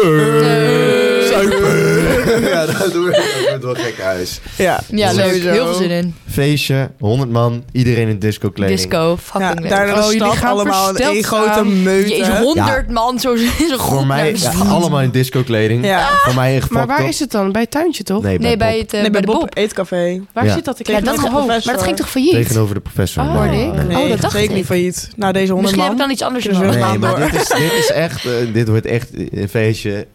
Ja, 2.54 2.66
dat 2.66 2.92
doen 2.92 3.04
we. 3.04 3.10
Dat 3.50 3.62
wordt 3.62 3.78
wel 3.78 3.84
gek 3.86 4.00
huis. 4.00 4.40
Ja, 4.56 4.80
Ja, 4.90 5.12
leuk. 5.12 5.24
sowieso. 5.26 5.50
Heel 5.50 5.64
veel 5.66 5.74
zin 5.74 5.90
in. 5.90 6.14
Feestje, 6.30 6.90
100 6.98 7.30
man, 7.30 7.64
iedereen 7.72 8.08
in 8.08 8.18
disco 8.18 8.50
kleding. 8.50 8.78
Disco, 8.80 9.16
fucking 9.22 9.54
Ja, 9.54 9.60
leuk. 9.60 9.70
daar 9.70 9.88
in 9.88 9.94
de 9.94 10.00
Oh, 10.00 10.04
jullie 10.12 10.20
stad 10.20 10.36
gaan 10.36 10.50
allemaal 10.50 10.88
in 10.88 10.94
versteld 10.94 11.14
één 11.14 11.24
grote 11.24 11.64
meute. 11.64 12.08
Jezus, 12.08 12.38
100 12.38 12.90
man, 12.90 13.18
zo, 13.20 13.36
zo 13.36 13.46
goed. 13.76 13.80
Voor 13.80 14.06
mij, 14.06 14.34
ja, 14.36 14.52
allemaal 14.68 15.00
in 15.00 15.10
disco 15.10 15.42
kleding. 15.42 15.84
Ja. 15.86 16.08
Voor 16.24 16.34
mij 16.34 16.56
echt 16.56 16.70
Maar 16.70 16.86
waar 16.86 17.08
is 17.08 17.18
het 17.20 17.30
dan? 17.30 17.52
Bij 17.52 17.60
het 17.62 17.70
tuintje, 17.70 18.02
toch? 18.02 18.22
Nee, 18.22 18.38
bij, 18.38 18.46
Nee, 18.46 18.56
bij 18.56 18.78
het, 18.78 18.92
eh, 18.92 19.00
Nee, 19.00 19.02
bij 19.02 19.10
bij 19.10 19.20
de 19.20 19.26
Bob 19.26 19.40
Bob. 19.40 19.56
Eetcafé. 19.56 20.20
Waar 20.32 20.44
Ja. 20.44 20.54
zit 20.54 20.64
dat? 20.64 20.78
Ik 20.80 20.86
Ja, 20.86 21.00
dat 21.00 21.16
hoofd. 21.18 21.46
Maar 21.46 21.60
dat 21.74 21.82
ging 21.82 21.96
toch 21.96 22.10
failliet? 22.10 22.32
Tegenover 22.32 22.74
de 22.74 22.80
professor. 22.80 23.22
Oh. 23.22 23.40
Nee, 23.50 23.66
nee. 23.66 23.96
Oh, 24.02 24.08
dat 24.08 24.20
dacht 24.20 24.34
ik. 24.34 24.52
niet 24.52 24.66
failliet. 24.66 25.10
Na 25.16 25.32
deze 25.32 25.52
honderd 25.52 25.60
Misschien 25.76 25.80
heb 25.80 25.90
man. 25.90 25.92
ik 25.92 25.98
dan 25.98 26.10
iets 26.10 26.22
anders 26.22 26.76
Nee, 26.76 26.98
maar 26.98 27.18
door. 27.18 27.30
dit 27.30 27.40
is, 27.40 27.48
dit 27.48 27.72
is 27.78 27.90
echt, 27.90 28.24
eh, 28.24 28.32
dit 28.52 28.68
wordt 28.68 28.86
echt 28.86 29.08
een 29.32 29.48
feestje 29.48 30.06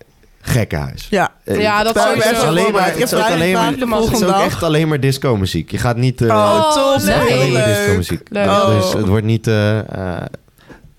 gekkenhuis. 0.48 1.08
Ja. 1.10 1.32
Eh, 1.43 1.62
Ja, 1.62 1.84
dat 1.84 1.98
sowieso. 1.98 2.18
ik 2.18 2.24
Het 2.24 2.38
is 2.38 2.43
alleen 2.43 2.72
maar. 2.72 2.88
Ik 2.88 2.93
het 2.93 3.04
is 3.04 3.14
ook 3.14 3.30
alleen 3.30 3.54
maar, 3.54 3.66
het 3.66 4.12
is 4.12 4.24
ook 4.24 4.36
echt 4.41 4.64
alleen 4.64 4.88
maar 4.88 5.00
disco 5.00 5.38
muziek. 5.38 5.72
Je 5.72 5.78
gaat 5.78 5.98
niet... 5.98 6.22
eh, 6.22 6.28
Oh, 6.28 6.36
Oh, 6.36 6.74
top. 6.93 7.02
leuk. 7.06 7.16
alleen 7.16 7.52
maar 7.52 7.62
Leuk. 7.68 7.76
disco 7.78 7.96
muziek. 7.96 8.22
Leuk. 8.30 8.46
Oh. 8.48 8.68
Dus 8.82 8.93
het 8.93 9.06
wordt 9.08 9.26
niet 9.26 9.48
eh, 9.48 9.80
eh, 9.80 10.22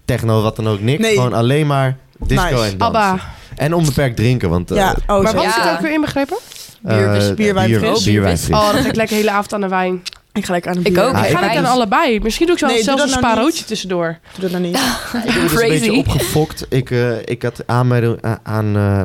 techno, 0.05 0.43
wat 0.43 0.57
dan 0.57 0.69
ook, 0.69 0.81
niks. 0.81 1.03
Nee. 1.03 1.15
Gewoon 1.15 1.33
alleen 1.33 1.67
maar 1.67 1.97
disco 2.19 2.43
Nice. 2.45 2.55
en 2.55 2.61
dansen. 2.61 2.79
Abba. 2.79 3.19
En 3.57 3.75
onbeperkt 3.75 4.17
drinken, 4.17 4.49
want... 4.51 4.71
eh, 4.71 4.77
Ja, 4.77 4.97
oh, 5.07 5.23
Maar 5.23 5.35
wat 5.35 5.43
Ja. 5.45 5.49
is 5.49 5.65
er 5.67 5.73
ook 5.73 5.81
weer 5.81 5.93
inbegrepen? 5.93 6.37
Bier, 6.81 7.07
eh, 7.07 7.13
dus 7.13 7.35
bier, 7.35 7.55
wijn, 7.55 7.67
bier, 7.69 7.79
fris. 7.79 8.05
bier, 8.05 8.23
wijn, 8.23 8.39
fris. 8.39 8.57
Oh, 8.57 8.73
dan 8.73 8.83
ga 8.83 8.89
ik 8.89 8.97
lekker 8.97 9.15
de 9.17 9.21
hele 9.23 9.31
avond 9.31 9.53
aan 9.53 9.61
de 9.61 9.69
wijn. 9.69 10.03
Ik 10.33 10.45
ga 10.45 10.53
lekker 10.53 10.71
aan 10.71 10.77
de 10.83 10.89
Ik 10.89 10.95
bier. 10.95 11.05
ook. 11.05 11.13
Ah, 11.15 11.19
Ik 11.23 11.27
ik- 11.31 11.35
ga 11.35 11.41
lekker 11.41 11.59
aan 11.59 11.65
allebei. 11.73 12.21
Misschien 12.21 12.47
doe 12.47 12.55
ik 12.55 12.61
zo 12.61 12.67
Nee, 12.67 12.83
zelfs 12.83 13.03
een 13.03 13.09
nou 13.09 13.21
spaarroodje 13.23 13.59
niet. 13.59 13.67
tussendoor. 13.67 14.19
Doe 14.33 14.41
dat 14.41 14.51
nou 14.51 14.63
niet. 14.63 14.77
Ik 15.27 15.33
ben 15.35 15.43
dus 15.43 15.53
een 15.63 15.69
beetje 15.69 15.93
opgefokt. 15.93 16.67
Ik, 16.69 16.91
eh, 16.91 17.19
ik 17.25 17.43
had 17.43 17.63
aanmelding 17.67 18.19
aan... 18.43 18.77
eh, 18.77 19.01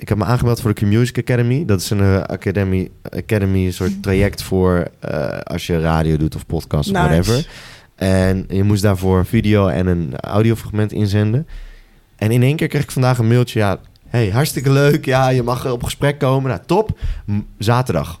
ik 0.00 0.08
heb 0.08 0.18
me 0.18 0.24
aangemeld 0.24 0.60
voor 0.60 0.74
de 0.74 0.80
Q-Music 0.80 1.18
Academy. 1.18 1.64
Dat 1.64 1.80
is 1.80 1.90
een 1.90 2.00
eh, 2.00 2.20
academy, 2.20 2.90
academy, 3.02 3.66
een 3.66 3.72
soort 3.72 4.02
traject 4.02 4.42
voor 4.42 4.90
eh, 4.98 5.38
als 5.38 5.66
je 5.66 5.80
radio 5.80 6.16
doet 6.16 6.34
of 6.34 6.46
podcast 6.46 6.90
of 6.90 6.96
whatever. 6.96 7.46
En 7.94 8.44
je 8.48 8.62
moest 8.62 8.82
daarvoor 8.82 9.18
een 9.18 9.26
video 9.26 9.68
en 9.68 9.86
een 9.86 10.20
audiofragment 10.20 10.92
inzenden. 10.92 11.46
En 12.16 12.30
in 12.30 12.42
één 12.42 12.56
keer 12.56 12.68
kreeg 12.68 12.82
ik 12.82 12.90
vandaag 12.90 13.18
een 13.18 13.28
mailtje. 13.28 13.58
Ja, 13.58 13.80
hey, 14.10 14.28
hartstikke 14.30 14.70
leuk. 14.70 15.04
Ja, 15.04 15.28
je 15.28 15.42
mag 15.42 15.66
op 15.70 15.82
gesprek 15.84 16.18
komen. 16.18 16.50
Nou, 16.50 16.60
top. 16.66 16.90
Zaterdag. 17.58 18.18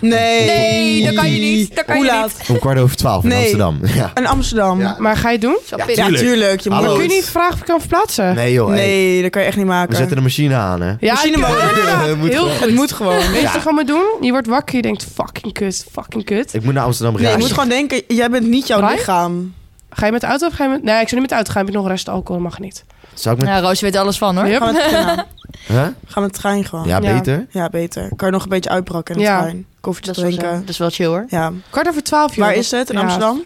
Nee. 0.00 0.46
Nee, 0.46 1.04
dat 1.04 1.14
kan 1.14 1.30
je 1.30 1.40
niet. 1.40 1.76
Dat 1.76 1.84
kan 1.84 1.96
Hoe 1.96 2.04
je 2.04 2.10
laat? 2.10 2.34
niet. 2.38 2.48
Om 2.50 2.58
kwart 2.58 2.78
over 2.78 2.96
twaalf 2.96 3.24
in. 3.24 3.32
Amsterdam. 3.32 3.78
Ja. 3.94 4.10
In 4.14 4.26
Amsterdam. 4.26 4.80
Ja. 4.80 4.96
Maar 4.98 5.16
ga 5.16 5.26
je 5.28 5.32
het 5.32 5.40
doen? 5.40 5.58
Ja, 5.66 5.76
pittig. 5.84 5.94
tuurlijk. 6.04 6.22
tuurlijk. 6.22 6.60
Je 6.60 6.70
Hallo. 6.70 6.82
moet... 6.88 6.96
Maar 6.96 7.00
kun 7.06 7.14
je 7.14 7.20
niet 7.20 7.30
vragen 7.30 7.52
of 7.54 7.58
ik 7.60 7.64
kan 7.66 7.80
verplaatsen? 7.80 8.34
Nee 8.34 8.52
joh. 8.52 8.68
hey. 8.68 8.76
Nee, 8.76 9.22
dat 9.22 9.30
kan 9.30 9.40
je 9.42 9.46
echt 9.48 9.56
niet 9.56 9.66
maken. 9.66 9.90
We 9.90 9.96
zetten 9.96 10.16
de 10.16 10.22
machine 10.22 10.54
aan, 10.54 10.80
hè. 10.80 10.94
Ja, 11.00 11.12
Machine 11.12 11.36
ik- 11.36 11.46
inderdaad. 11.46 12.16
Moet 12.20 12.28
Heel 12.28 12.38
gewoon. 12.40 12.50
goed. 12.56 12.66
Het 12.66 12.74
moet 12.74 12.92
gewoon. 12.92 13.16
Weet 13.18 13.40
je 13.52 13.60
je 13.64 13.70
moet 13.72 13.86
doen? 13.86 14.04
Je 14.20 14.30
wordt 14.30 14.46
wakker, 14.46 14.76
je 14.76 14.82
denkt 14.82 15.06
fucking 15.14 15.52
kut, 15.52 15.86
fucking 15.92 16.24
kut. 16.24 16.54
Ik 16.54 16.64
moet 16.64 16.74
naar 16.74 16.84
Amsterdam 16.84 17.12
Nee, 17.14 17.22
je 17.22 17.28
rijden. 17.28 17.46
moet 17.48 17.54
gewoon 17.58 17.68
denken, 17.88 18.02
jij 18.16 18.30
bent 18.30 18.46
niet 18.46 18.66
jouw 18.66 18.80
Rij? 18.80 18.94
lichaam. 18.94 19.54
Ga 19.90 20.06
je 20.06 20.12
met 20.12 20.20
de 20.20 20.26
auto 20.26 20.46
of 20.46 20.52
ga 20.52 20.64
je 20.64 20.70
met... 20.70 20.82
Nee, 20.82 21.00
ik 21.00 21.08
zou 21.08 21.20
niet 21.20 21.20
met 21.20 21.28
de 21.28 21.34
auto 21.34 21.52
gaan. 21.52 21.64
Heb 21.64 21.72
je 21.72 21.78
nog 21.78 21.88
rest 21.88 22.08
alcohol? 22.08 22.42
Mag 22.42 22.58
niet. 22.58 22.84
Zou 23.14 23.34
ik 23.36 23.40
met... 23.40 23.50
Ja, 23.50 23.60
Roos 23.60 23.80
weet 23.80 23.96
alles 23.96 24.18
van 24.18 24.36
hoor. 24.36 24.48
Yep. 24.48 24.60
Ga 24.62 24.66
met, 24.72 24.90
ja, 24.90 25.26
Huh? 25.66 25.86
ga 26.06 26.20
met 26.20 26.34
de 26.34 26.38
trein 26.38 26.64
gewoon. 26.64 26.86
Ja, 26.86 27.00
beter. 27.00 27.46
Ja, 27.50 27.68
beter. 27.68 28.08
Kan 28.16 28.28
je 28.28 28.34
nog 28.34 28.42
een 28.42 28.48
beetje 28.48 28.70
uitbrakken 28.70 29.14
in 29.14 29.20
de 29.20 29.26
Ja. 29.26 29.40
trein. 29.40 29.66
Koffietje 29.80 30.12
wel, 30.22 30.30
zo- 30.30 30.36
drinken. 30.36 30.60
dat 30.60 30.68
is 30.68 30.78
wel 30.78 30.90
chill 30.90 31.06
hoor. 31.06 31.24
Ja. 31.28 31.52
Kwart 31.70 31.88
over 31.88 32.02
twaalf, 32.02 32.34
joh. 32.34 32.44
Waar 32.44 32.54
is 32.54 32.70
het? 32.70 32.90
In 32.90 32.96
Ja. 32.96 33.02
Amsterdam? 33.02 33.42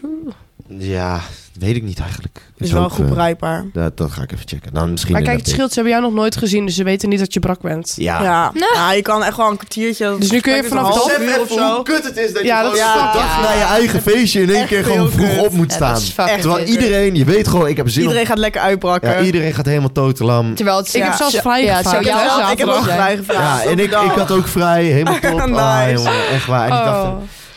Ja, 0.67 1.19
weet 1.59 1.75
ik 1.75 1.83
niet 1.83 1.99
eigenlijk. 1.99 2.41
Is 2.57 2.71
wel 2.71 2.83
ook, 2.83 2.91
goed 2.91 3.03
eh, 3.05 3.09
bereikbaar. 3.11 3.65
dat, 3.73 3.97
dat 3.97 4.11
ga 4.11 4.21
ik 4.21 4.31
even 4.31 4.47
checken. 4.47 4.73
Dan 4.73 4.91
misschien 4.91 5.13
Maar 5.13 5.21
kijk, 5.21 5.37
het 5.37 5.49
scheelt. 5.49 5.69
Ze 5.69 5.75
hebben 5.75 5.93
jou 5.93 6.05
nog 6.05 6.13
nooit 6.13 6.37
gezien, 6.37 6.65
dus 6.65 6.75
ze 6.75 6.83
weten 6.83 7.09
niet 7.09 7.19
dat 7.19 7.33
je 7.33 7.39
brak 7.39 7.61
bent. 7.61 7.93
Ja. 7.95 8.21
Ja. 8.23 8.51
Nou. 8.53 8.73
Ja, 8.75 8.91
je 8.93 9.01
kan 9.01 9.23
echt 9.23 9.37
wel 9.37 9.49
een 9.49 9.57
kwartiertje. 9.57 10.15
Dus 10.19 10.31
nu 10.31 10.39
kun 10.39 10.55
je 10.55 10.63
vanaf 10.63 10.89
is 10.89 10.93
het 10.95 11.03
half 11.03 11.19
uur 11.19 11.41
of 11.41 11.51
zo. 11.51 11.81
kut 11.81 12.03
het 12.03 12.17
is 12.17 12.33
dat 12.33 12.43
Ja, 12.43 12.57
je 12.61 12.63
dat 12.67 12.75
is 12.75 12.81
fucked. 12.81 13.13
dag 13.13 13.35
Ja. 13.35 13.41
na 13.41 13.51
je 13.51 13.63
eigen 13.63 14.01
feestje 14.01 14.41
in 14.41 14.49
één 14.49 14.57
Echt 14.59 14.67
keer 14.67 14.83
gewoon 14.83 15.11
vroeg 15.11 15.29
kut. 15.35 15.45
op 15.45 15.51
moet 15.51 15.69
Ja, 15.69 15.75
staan. 15.75 16.27
is 16.27 16.41
Terwijl 16.41 16.65
iedereen, 16.65 17.15
je 17.15 17.25
weet 17.25 17.47
gewoon, 17.47 17.67
ik 17.67 17.77
heb 17.77 17.89
zin 17.89 18.01
Iedereen 18.01 18.21
om... 18.21 18.27
gaat 18.27 18.37
lekker 18.37 18.61
uitbrakken. 18.61 19.09
Ja, 19.11 19.19
iedereen 19.21 19.53
gaat 19.53 19.65
helemaal 19.65 19.91
totalam. 19.91 20.55
Terwijl 20.55 20.77
het 20.77 20.87
Ik 20.87 21.01
heb 21.01 21.11
Ja. 21.11 21.17
zelfs 21.17 21.33
Ja, 21.33 21.41
vrij 21.41 21.63
ja, 21.63 21.79
ik, 21.79 21.85
ja, 22.05 22.55
heb, 22.57 22.67
ook 22.67 22.83
vrij 22.83 23.11
Ja, 23.11 23.17
gevraagd. 23.17 23.65
en 23.65 23.79
ik, 23.79 23.89
ik 23.91 24.11
had 24.15 24.31
ook 24.31 24.47
vrij, 24.47 24.83
helemaal 24.83 25.19
top. 25.31 25.39
Ah, 25.57 25.87
echt 26.33 26.45
waar. 26.45 26.67
En 26.69 26.77
ik 26.77 26.85
dacht, 26.85 27.11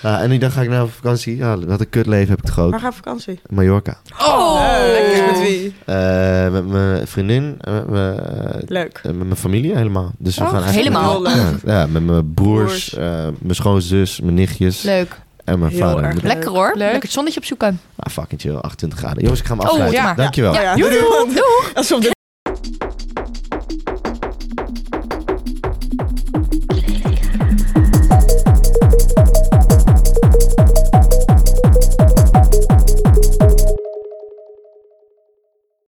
Oh. 0.04 0.20
en 0.22 0.30
ik 0.32 0.40
dacht, 0.40 0.52
ga 0.54 0.60
ik 0.62 0.68
nou 0.68 0.84
op 0.84 0.92
vakantie? 0.92 1.36
Ja, 1.36 1.58
wat 1.58 1.80
een 1.80 1.88
kutleven 1.88 2.28
heb 2.28 2.38
ik 2.38 2.44
toch 2.44 2.58
ook. 2.58 2.70
Waar 2.70 2.80
ga 2.80 2.86
je 2.86 2.90
op 2.92 2.96
vakantie? 2.98 3.40
Mallorca. 3.50 3.96
Oh, 4.20 4.60
Lekker. 4.92 5.26
Met 5.26 5.40
wie? 5.48 5.74
Eh, 5.84 6.48
met 6.50 6.66
mijn 6.68 7.06
vriendin, 7.06 7.56
eh, 7.60 7.72
met 7.74 7.88
mijn, 7.88 8.18
eh, 8.20 8.54
Leuk. 8.66 9.00
met 9.04 9.16
mijn 9.16 9.36
familie 9.36 9.74
helemaal. 9.76 10.12
Dus 10.18 10.36
we 10.36 10.42
Oh, 10.44 10.50
gaan 10.50 10.62
eigenlijk 10.62 10.96
helemaal? 10.96 11.20
met- 11.20 11.32
Ja, 11.64 11.80
ja, 11.80 11.86
met 11.86 12.04
mijn 12.06 12.34
broers, 12.34 12.88
Broers. 12.88 12.94
eh, 12.94 13.26
mijn 13.38 13.54
schoonzus, 13.54 14.20
mijn 14.20 14.34
nichtjes 14.34 14.82
Leuk. 14.82 15.20
en 15.44 15.58
mijn 15.58 15.72
Heel 15.72 15.80
vader. 15.80 16.04
erg 16.04 16.14
Leuk. 16.14 16.22
Lekker 16.22 16.50
hoor. 16.50 16.66
Leuk. 16.68 16.76
Lekker 16.78 17.02
het 17.02 17.10
zonnetje 17.12 17.40
opzoeken. 17.40 17.80
Ah, 17.96 18.12
fucking 18.12 18.40
chill, 18.40 18.54
28 18.54 18.98
graden. 18.98 19.22
Jongens, 19.22 19.40
ik 19.40 19.46
ga 19.46 19.52
hem 19.52 19.62
Oh, 19.62 19.68
afsluiten. 19.70 20.00
ja. 20.02 20.14
Dankjewel. 20.14 20.54
Ja, 20.54 20.60
ja. 20.60 20.74
Doei, 20.76 20.90
doei. 20.90 22.16